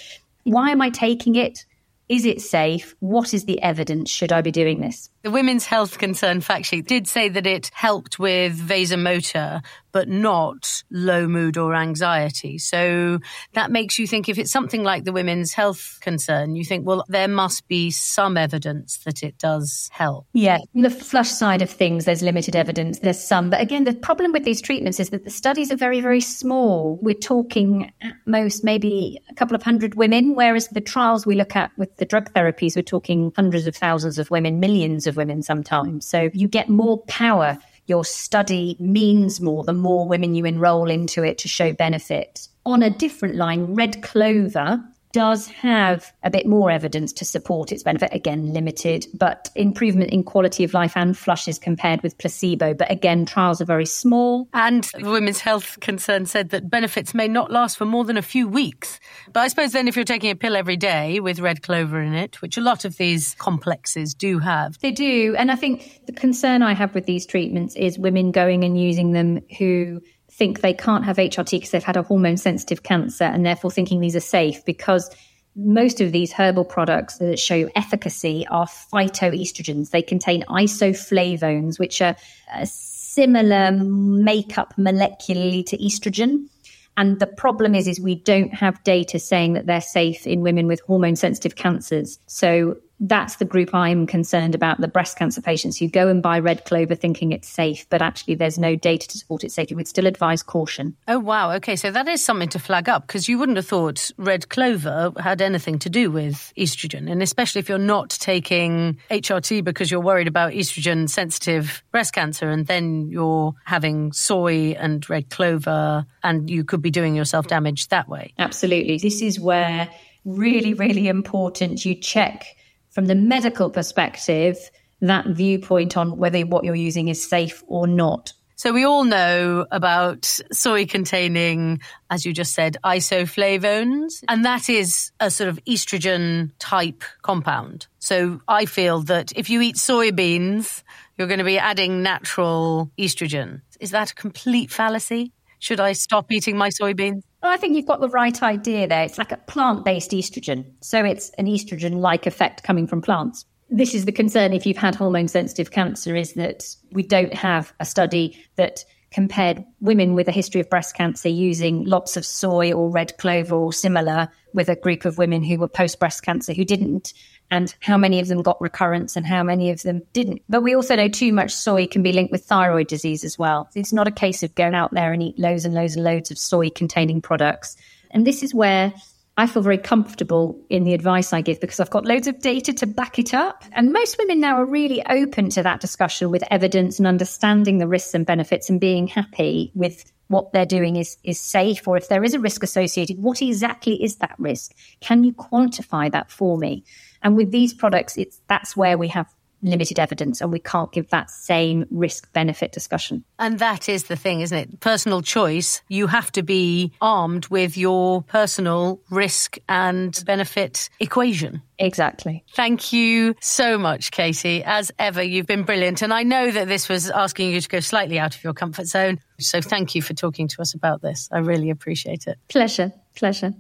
why 0.44 0.72
am 0.72 0.82
I 0.82 0.90
taking 0.90 1.36
it? 1.36 1.66
Is 2.08 2.26
it 2.26 2.42
safe? 2.42 2.96
What 3.00 3.34
is 3.36 3.46
the 3.46 3.62
evidence? 3.62 4.10
Should 4.10 4.32
I 4.32 4.42
be 4.42 4.52
doing 4.52 4.82
this? 4.82 5.10
The 5.22 5.32
Women's 5.32 5.66
Health 5.66 5.98
Concern 5.98 6.40
fact 6.40 6.68
sheet 6.68 6.88
did 6.88 7.06
say 7.06 7.28
that 7.28 7.46
it 7.46 7.70
helped 7.74 8.20
with 8.20 8.58
vasomotor, 8.58 9.62
but 9.92 10.08
not 10.08 10.84
low 10.92 11.28
mood 11.28 11.58
or 11.58 11.76
anxiety. 11.76 12.58
So 12.58 13.20
that 13.54 13.70
makes 13.70 14.00
you 14.00 14.08
think 14.08 14.30
if 14.30 14.38
it's 14.38 14.52
something 14.52 14.82
like 14.82 15.04
the 15.04 15.12
Women's 15.12 15.52
Health 15.52 15.98
Concern, 16.00 16.56
you 16.56 16.64
think, 16.64 16.88
well, 16.88 17.04
there 17.10 17.28
must 17.28 17.68
be 17.68 17.92
some 17.92 18.38
evidence 18.38 19.00
that 19.00 19.22
it 19.22 19.38
does 19.38 19.90
help. 19.92 20.26
Yeah. 20.32 20.60
The 20.74 20.90
flush 20.90 21.30
side 21.30 21.62
of 21.62 21.70
things, 21.70 22.06
there's 22.06 22.22
limited 22.22 22.56
evidence. 22.56 23.00
There's 23.00 23.22
some. 23.22 23.50
But 23.50 23.60
again, 23.60 23.84
the 23.84 23.96
problem 23.96 24.32
with 24.32 24.46
these 24.46 24.62
treatments 24.62 25.02
is 25.02 25.10
that 25.10 25.26
the 25.26 25.32
studies 25.32 25.70
are 25.70 25.76
very, 25.76 26.00
very 26.00 26.22
small. 26.22 26.98
We're 27.02 27.14
talking 27.14 27.92
at 28.02 28.14
most 28.26 28.64
maybe 28.64 29.20
a 29.30 29.34
couple 29.34 29.56
of 29.56 29.64
hundred 29.64 29.96
women, 29.96 30.36
whereas 30.36 30.70
the 30.70 30.82
trials 30.82 31.26
we 31.26 31.36
look 31.36 31.58
at 31.58 31.72
with 31.78 31.98
the 31.98 32.06
drug 32.06 32.32
therapies, 32.34 32.78
we're 32.78 32.84
talking 32.84 33.34
hundreds 33.36 33.68
of 33.68 33.76
thousands 33.76 34.18
of 34.18 34.32
women, 34.32 34.62
millions 34.62 35.08
of 35.10 35.18
women 35.18 35.44
sometimes. 35.44 36.06
So 36.06 36.30
you 36.34 36.48
get 36.48 36.70
more 36.70 37.00
power. 37.04 37.58
Your 37.88 38.06
study 38.06 38.78
means 38.80 39.42
more 39.42 39.66
the 39.66 39.74
more 39.74 40.08
women 40.08 40.36
you 40.36 40.46
enroll 40.46 40.90
into 40.90 41.24
it 41.24 41.38
to 41.40 41.50
show 41.50 41.74
benefit. 41.74 42.48
On 42.66 42.82
a 42.82 42.90
different 42.90 43.36
line, 43.36 43.76
red 43.76 44.02
clover 44.02 44.82
does 45.12 45.48
have 45.48 46.14
a 46.24 46.30
bit 46.30 46.46
more 46.46 46.70
evidence 46.70 47.12
to 47.14 47.26
support 47.26 47.72
its 47.72 47.84
benefit. 47.84 48.10
Again, 48.14 48.54
limited, 48.54 49.08
but 49.14 49.50
improvement 49.56 50.12
in 50.12 50.24
quality 50.24 50.64
of 50.64 50.74
life 50.74 50.96
and 50.96 51.18
flushes 51.18 51.58
compared 51.58 52.02
with 52.04 52.18
placebo. 52.18 52.74
But 52.74 52.92
again, 52.92 53.26
trials 53.26 53.62
are 53.62 53.66
very 53.66 53.86
small. 53.86 54.48
And 54.54 54.84
the 54.94 55.10
Women's 55.10 55.40
Health 55.40 55.80
Concern 55.82 56.26
said 56.26 56.50
that 56.50 56.70
benefits 56.70 57.14
may 57.14 57.28
not 57.28 57.52
last 57.52 57.78
for 57.78 57.86
more 57.86 58.06
than 58.06 58.18
a 58.18 58.22
few 58.22 58.48
weeks. 58.48 59.00
But 59.34 59.42
I 59.42 59.48
suppose 59.48 59.72
then 59.72 59.88
if 59.88 59.96
you're 59.96 60.06
taking 60.06 60.32
a 60.32 60.36
pill 60.36 60.56
every 60.56 60.78
day 60.78 61.20
with 61.20 61.40
red 61.40 61.64
clover 61.64 62.02
in 62.02 62.14
it, 62.14 62.42
which 62.42 62.58
a 62.58 62.62
lot 62.62 62.86
of 62.86 62.98
these 62.98 63.36
complexes 63.36 64.14
do 64.14 64.40
have. 64.40 64.80
They 64.80 64.92
do. 64.92 65.36
And 65.38 65.52
I 65.52 65.56
think 65.56 66.02
the 66.06 66.14
concern 66.14 66.62
I 66.62 66.74
have 66.74 66.94
with 66.94 67.06
these 67.06 67.26
treatments 67.26 67.76
is 67.76 67.98
women 67.98 68.32
going 68.32 68.64
and 68.64 68.80
using 68.80 69.12
them 69.12 69.42
who 69.58 70.02
think 70.40 70.62
they 70.62 70.74
can't 70.74 71.04
have 71.06 71.18
HRT 71.18 71.52
because 71.52 71.70
they've 71.72 71.84
had 71.84 71.98
a 71.98 72.02
hormone 72.02 72.38
sensitive 72.38 72.82
cancer 72.82 73.26
and 73.26 73.46
therefore 73.46 73.70
thinking 73.70 74.00
these 74.00 74.16
are 74.16 74.22
safe 74.22 74.64
because 74.66 75.14
most 75.56 76.00
of 76.00 76.14
these 76.14 76.32
herbal 76.32 76.64
products 76.64 77.18
that 77.18 77.38
show 77.38 77.70
efficacy 77.76 78.48
are 78.50 78.66
phytoestrogens. 78.66 79.90
They 79.90 80.02
contain 80.02 80.44
isoflavones, 80.44 81.78
which 81.78 82.02
are 82.02 82.16
a 82.54 82.66
similar 82.66 83.72
makeup 83.72 84.74
molecularly 84.78 85.66
to 85.66 85.78
estrogen. 85.78 86.48
And 86.96 87.20
the 87.20 87.28
problem 87.28 87.76
is, 87.76 87.88
is 87.88 88.00
we 88.00 88.16
don't 88.16 88.54
have 88.54 88.82
data 88.84 89.20
saying 89.20 89.54
that 89.54 89.66
they're 89.66 89.82
safe 89.82 90.26
in 90.26 90.42
women 90.42 90.68
with 90.68 90.80
hormone 90.82 91.18
sensitive 91.18 91.56
cancers. 91.56 92.20
So 92.28 92.78
that's 93.00 93.38
the 93.38 93.46
group 93.46 93.74
I'm 93.74 94.06
concerned 94.06 94.56
about 94.56 94.82
the 94.82 94.88
breast 94.88 95.18
cancer 95.18 95.42
patients 95.42 95.78
who 95.78 95.88
go 95.88 96.08
and 96.08 96.22
buy 96.22 96.40
red 96.40 96.66
clover 96.66 96.96
thinking 96.96 97.32
it's 97.32 97.48
safe, 97.48 97.86
but 97.90 98.02
actually 98.02 98.36
there's 98.36 98.60
no 98.60 98.76
data 98.76 99.08
to 99.08 99.18
support 99.18 99.44
its 99.44 99.54
safety. 99.54 99.76
We'd 99.76 99.88
still 99.88 100.06
advise 100.08 100.44
caution. 100.44 100.96
Oh, 101.08 101.20
wow. 101.20 101.52
Okay. 101.54 101.76
So 101.76 101.92
that 101.92 102.08
is 102.08 102.24
something 102.24 102.50
to 102.50 102.60
flag 102.60 102.90
up 102.90 103.08
because 103.08 103.30
you 103.30 103.40
wouldn't 103.40 103.56
have 103.56 103.68
thought 103.68 104.12
red 104.18 104.50
clover 104.50 105.14
had 105.20 105.42
anything 105.42 105.80
to 105.80 105.90
do 105.90 106.12
with 106.12 106.52
estrogen. 106.58 107.10
And 107.10 107.24
especially 107.24 107.60
if 107.60 107.70
you're 107.70 107.78
not 107.78 108.10
taking 108.10 108.98
HRT 109.10 109.64
because 109.64 109.90
you're 109.90 110.02
worried 110.02 110.28
about 110.28 110.52
estrogen 110.52 111.10
sensitive 111.10 111.84
breast 111.92 112.14
cancer 112.14 112.50
and 112.50 112.68
then 112.68 113.08
you're 113.10 113.54
having 113.64 114.12
soy 114.12 114.76
and 114.78 115.10
red 115.10 115.30
clover 115.30 116.06
and 116.24 116.50
you 116.50 116.66
could 116.66 116.82
be 116.82 116.92
doing 116.92 117.16
yourself 117.16 117.48
damage 117.48 117.88
that 117.88 118.10
way. 118.10 118.34
Absolutely. 118.38 118.98
This 118.98 119.22
is 119.22 119.40
where 119.40 119.90
really, 120.26 120.74
really 120.74 121.08
important 121.08 121.86
you 121.86 121.96
check 121.96 122.58
from 122.90 123.06
the 123.06 123.16
medical 123.16 123.70
perspective, 123.70 124.58
that 125.02 125.26
viewpoint 125.28 125.96
on 125.96 126.18
whether 126.18 126.42
what 126.42 126.64
you're 126.64 126.76
using 126.76 127.08
is 127.08 127.28
safe 127.28 127.64
or 127.68 127.88
not. 127.88 128.34
So 128.60 128.74
we 128.74 128.84
all 128.84 129.06
know 129.06 129.66
about 129.72 130.26
soy 130.52 130.86
containing, 130.86 131.80
as 132.10 132.26
you 132.26 132.34
just 132.34 132.54
said, 132.54 132.76
isoflavones, 132.84 134.22
and 134.28 134.44
that 134.44 134.70
is 134.70 135.14
a 135.22 135.32
sort 135.32 135.48
of 135.48 135.64
estrogen 135.64 136.52
type 136.60 137.06
compound. 137.22 137.88
So 138.00 138.42
I 138.50 138.66
feel 138.66 139.00
that 139.04 139.32
if 139.38 139.50
you 139.50 139.62
eat 139.62 139.76
soybeans, 139.78 140.84
you're 141.18 141.30
going 141.30 141.40
to 141.40 141.46
be 141.46 141.58
adding 141.58 142.04
natural 142.04 142.92
estrogen. 143.00 143.62
Is 143.80 143.92
that 143.92 144.12
a 144.12 144.16
complete 144.16 144.72
fallacy? 144.72 145.32
Should 145.60 145.80
I 145.80 145.94
stop 145.94 146.32
eating 146.32 146.58
my 146.58 146.70
soybeans? 146.70 147.22
Well, 147.44 147.52
I 147.52 147.58
think 147.58 147.76
you've 147.76 147.86
got 147.86 148.02
the 148.02 148.10
right 148.10 148.42
idea 148.42 148.88
there. 148.88 149.04
It's 149.04 149.18
like 149.18 149.32
a 149.32 149.38
plant 149.38 149.86
based 149.86 150.12
estrogen. 150.12 150.66
So 150.82 151.04
it's 151.04 151.30
an 151.32 151.46
estrogen 151.46 152.00
like 152.00 152.26
effect 152.26 152.64
coming 152.64 152.88
from 152.88 153.02
plants. 153.02 153.46
This 153.70 153.94
is 153.94 154.06
the 154.06 154.12
concern 154.12 154.54
if 154.54 154.66
you've 154.66 154.78
had 154.78 154.96
hormone 154.96 155.28
sensitive 155.28 155.72
cancer 155.72 156.16
is 156.16 156.34
that 156.34 156.66
we 156.92 157.04
don't 157.04 157.34
have 157.34 157.72
a 157.80 157.86
study 157.86 158.38
that 158.56 158.84
compared 159.12 159.64
women 159.80 160.14
with 160.16 160.28
a 160.28 160.32
history 160.32 160.62
of 160.62 160.70
breast 160.70 160.96
cancer 160.96 161.30
using 161.30 161.84
lots 161.84 162.16
of 162.16 162.26
soy 162.26 162.72
or 162.72 162.90
red 162.90 163.18
clover 163.18 163.56
or 163.56 163.74
similar 163.74 164.30
with 164.54 164.70
a 164.70 164.76
group 164.76 165.06
of 165.06 165.18
women 165.18 165.44
who 165.44 165.58
were 165.58 165.68
post 165.68 166.00
breast 166.00 166.24
cancer 166.24 166.54
who 166.54 166.66
didn't 166.66 167.14
and 167.52 167.74
how 167.82 167.98
many 167.98 168.20
of 168.20 168.28
them 168.28 168.42
got 168.42 168.62
recurrence 168.62 169.16
and 169.16 169.26
how 169.26 169.44
many 169.44 169.72
of 169.72 169.82
them 169.84 170.02
didn't. 170.14 170.42
But 170.50 170.62
we 170.62 170.76
also 170.76 170.96
know 170.96 171.08
too 171.08 171.34
much 171.34 171.52
soy 171.52 171.88
can 171.88 172.04
be 172.04 172.12
linked 172.12 172.32
with 172.32 172.46
thyroid 172.46 172.88
disease 172.88 173.24
as 173.24 173.40
well. 173.40 173.70
It's 173.76 173.94
not 173.94 174.08
a 174.08 174.12
case 174.12 174.44
of 174.44 174.56
going 174.56 174.76
out 174.76 174.94
there 174.94 175.12
and 175.12 175.24
eat 175.24 175.40
loads 175.40 175.66
and 175.66 175.74
loads 175.74 175.96
and 175.96 176.04
loads 176.04 176.32
of 176.32 176.38
soy 176.38 176.70
containing 176.70 177.22
products. 177.22 177.76
And 178.12 178.26
this 178.26 178.44
is 178.44 178.54
where 178.54 178.94
I 179.38 179.48
feel 179.48 179.62
very 179.62 179.78
comfortable 179.78 180.60
in 180.70 180.84
the 180.84 180.94
advice 180.94 181.32
I 181.32 181.40
give 181.40 181.62
because 181.62 181.80
I've 181.80 181.90
got 181.90 182.06
loads 182.06 182.28
of 182.28 182.40
data 182.40 182.74
to 182.74 182.86
back 182.86 183.18
it 183.20 183.34
up. 183.34 183.64
And 183.72 183.94
most 183.94 184.18
women 184.18 184.42
now 184.42 184.58
are 184.58 184.66
really 184.66 185.02
open 185.06 185.50
to 185.52 185.64
that 185.64 185.80
discussion 185.80 186.30
with 186.30 186.44
evidence 186.52 187.00
and 187.00 187.08
understanding 187.08 187.78
the 187.78 187.88
risks 187.88 188.14
and 188.14 188.26
benefits 188.26 188.70
and 188.70 188.82
being 188.82 189.08
happy 189.08 189.72
with 189.74 190.12
what 190.30 190.54
they're 190.54 190.66
doing 190.66 190.96
is 190.96 191.18
is 191.24 191.40
safe 191.40 191.88
or 191.88 191.98
if 191.98 192.08
there 192.08 192.24
is 192.24 192.34
a 192.34 192.40
risk 192.40 192.64
associated 192.64 193.18
what 193.20 193.42
exactly 193.42 194.02
is 194.02 194.18
that 194.18 194.36
risk? 194.38 194.74
Can 195.02 195.24
you 195.24 195.34
quantify 195.34 196.12
that 196.12 196.32
for 196.32 196.58
me? 196.58 196.84
And 197.22 197.36
with 197.36 197.52
these 197.52 197.74
products 197.74 198.18
it's 198.18 198.40
that's 198.48 198.78
where 198.78 198.98
we 198.98 199.10
have 199.10 199.28
limited 199.62 200.00
evidence 200.00 200.42
and 200.42 200.52
we 200.52 200.60
can't 200.60 200.92
give 200.92 201.10
that 201.10 201.30
same 201.30 201.86
risk 201.92 202.32
benefit 202.34 202.72
discussion. 202.72 203.24
And 203.38 203.60
that 203.60 203.90
is 203.90 204.04
the 204.04 204.16
thing, 204.16 204.42
isn't 204.42 204.58
it? 204.58 204.80
Personal 204.80 205.22
choice. 205.22 205.82
You 205.88 206.08
have 206.08 206.32
to 206.34 206.44
be 206.44 206.92
armed 207.02 207.48
with 207.48 207.78
your 207.78 208.22
personal 208.24 209.02
risk 209.10 209.58
and 209.68 210.22
benefit 210.26 210.90
equation. 211.00 211.62
Exactly. 211.78 212.44
Thank 212.54 212.92
you 212.92 213.36
so 213.40 213.78
much, 213.78 214.12
Katie. 214.12 214.64
As 214.64 214.92
ever, 215.00 215.24
you've 215.24 215.48
been 215.48 215.64
brilliant. 215.64 216.02
And 216.02 216.14
I 216.14 216.24
know 216.24 216.52
that 216.52 216.68
this 216.68 216.90
was 216.90 217.10
asking 217.10 217.52
you 217.52 217.62
to 217.62 217.70
go 217.70 217.80
slightly 217.80 218.20
out 218.20 218.36
of 218.36 218.44
your 218.44 218.54
comfort 218.54 218.86
zone. 218.88 219.20
So 219.40 219.62
thank 219.62 219.96
you 219.96 220.02
for 220.02 220.14
talking 220.14 220.48
to 220.50 220.62
us 220.62 220.74
about 220.74 221.02
this. 221.02 221.30
I 221.32 221.40
really 221.40 221.70
appreciate 221.70 222.28
it. 222.28 222.38
Pleasure. 222.50 222.92
Pleasure. 223.16 223.54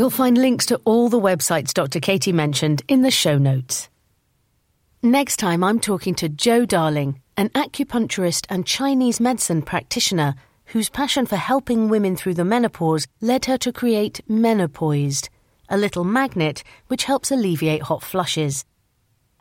You'll 0.00 0.08
find 0.08 0.38
links 0.38 0.64
to 0.64 0.80
all 0.86 1.10
the 1.10 1.20
websites 1.20 1.74
Dr. 1.74 2.00
Katie 2.00 2.32
mentioned 2.32 2.80
in 2.88 3.02
the 3.02 3.10
show 3.10 3.36
notes. 3.36 3.90
Next 5.02 5.36
time, 5.36 5.62
I'm 5.62 5.78
talking 5.78 6.14
to 6.14 6.28
Jo 6.30 6.64
Darling, 6.64 7.20
an 7.36 7.50
acupuncturist 7.50 8.46
and 8.48 8.64
Chinese 8.64 9.20
medicine 9.20 9.60
practitioner 9.60 10.36
whose 10.64 10.88
passion 10.88 11.26
for 11.26 11.36
helping 11.36 11.90
women 11.90 12.16
through 12.16 12.32
the 12.32 12.46
menopause 12.46 13.06
led 13.20 13.44
her 13.44 13.58
to 13.58 13.74
create 13.74 14.22
Menopoised, 14.26 15.28
a 15.68 15.76
little 15.76 16.04
magnet 16.04 16.64
which 16.86 17.04
helps 17.04 17.30
alleviate 17.30 17.82
hot 17.82 18.02
flushes. 18.02 18.64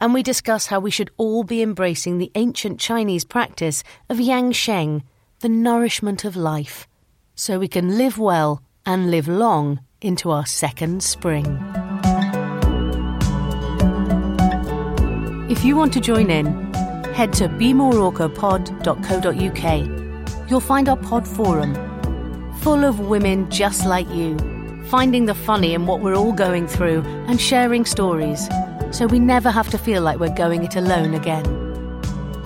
And 0.02 0.14
we 0.14 0.24
discuss 0.24 0.66
how 0.66 0.82
we 0.82 0.92
should 0.92 1.10
all 1.16 1.46
be 1.46 1.62
embracing 1.62 2.18
the 2.18 2.34
ancient 2.36 2.82
Chinese 2.82 3.24
practice 3.24 3.82
of 4.10 4.20
Yang 4.20 4.52
Sheng, 4.52 5.04
the 5.40 5.48
nourishment 5.48 6.26
of 6.26 6.36
life, 6.36 6.86
so 7.34 7.60
we 7.60 7.70
can 7.70 7.98
live 7.98 8.18
well 8.18 8.62
and 8.86 9.10
live 9.10 9.30
long 9.30 9.80
into 10.02 10.32
our 10.32 10.46
second 10.46 11.04
spring. 11.04 11.46
If 15.50 15.66
you 15.66 15.76
want 15.76 15.92
to 15.94 16.00
join 16.00 16.30
in, 16.30 16.74
head 17.14 17.34
to 17.34 17.50
bemoreorcapod.co.uk. 17.50 20.50
You'll 20.50 20.60
find 20.60 20.88
our 20.88 20.98
pod 20.98 21.28
forum, 21.28 21.74
full 22.60 22.86
of 22.86 23.00
women 23.00 23.50
just 23.50 23.86
like 23.86 24.10
you, 24.12 24.38
finding 24.86 25.26
the 25.26 25.36
funny 25.36 25.74
in 25.74 25.86
what 25.86 26.02
we're 26.02 26.16
all 26.16 26.34
going 26.34 26.68
through 26.68 27.02
and 27.28 27.42
sharing 27.42 27.86
stories, 27.86 28.48
so 28.92 29.08
we 29.08 29.20
never 29.20 29.52
have 29.52 29.70
to 29.72 29.78
feel 29.78 30.02
like 30.02 30.20
we're 30.20 30.34
going 30.34 30.64
it 30.64 30.76
alone 30.76 31.14
again. 31.14 31.46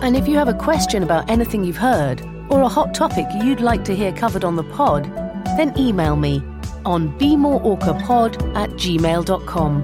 And 0.01 0.17
if 0.17 0.27
you 0.27 0.37
have 0.37 0.47
a 0.47 0.53
question 0.53 1.03
about 1.03 1.29
anything 1.29 1.63
you've 1.63 1.77
heard, 1.77 2.21
or 2.49 2.61
a 2.61 2.67
hot 2.67 2.93
topic 2.93 3.25
you'd 3.41 3.61
like 3.61 3.85
to 3.85 3.95
hear 3.95 4.11
covered 4.11 4.43
on 4.43 4.55
the 4.55 4.63
pod, 4.63 5.05
then 5.57 5.77
email 5.77 6.15
me 6.15 6.41
on 6.85 7.17
bemoreorcapod 7.19 8.55
at 8.55 8.69
gmail.com 8.71 9.83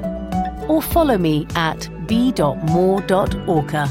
or 0.69 0.81
follow 0.81 1.17
me 1.17 1.47
at 1.55 1.89
be.more.orca. 2.07 3.89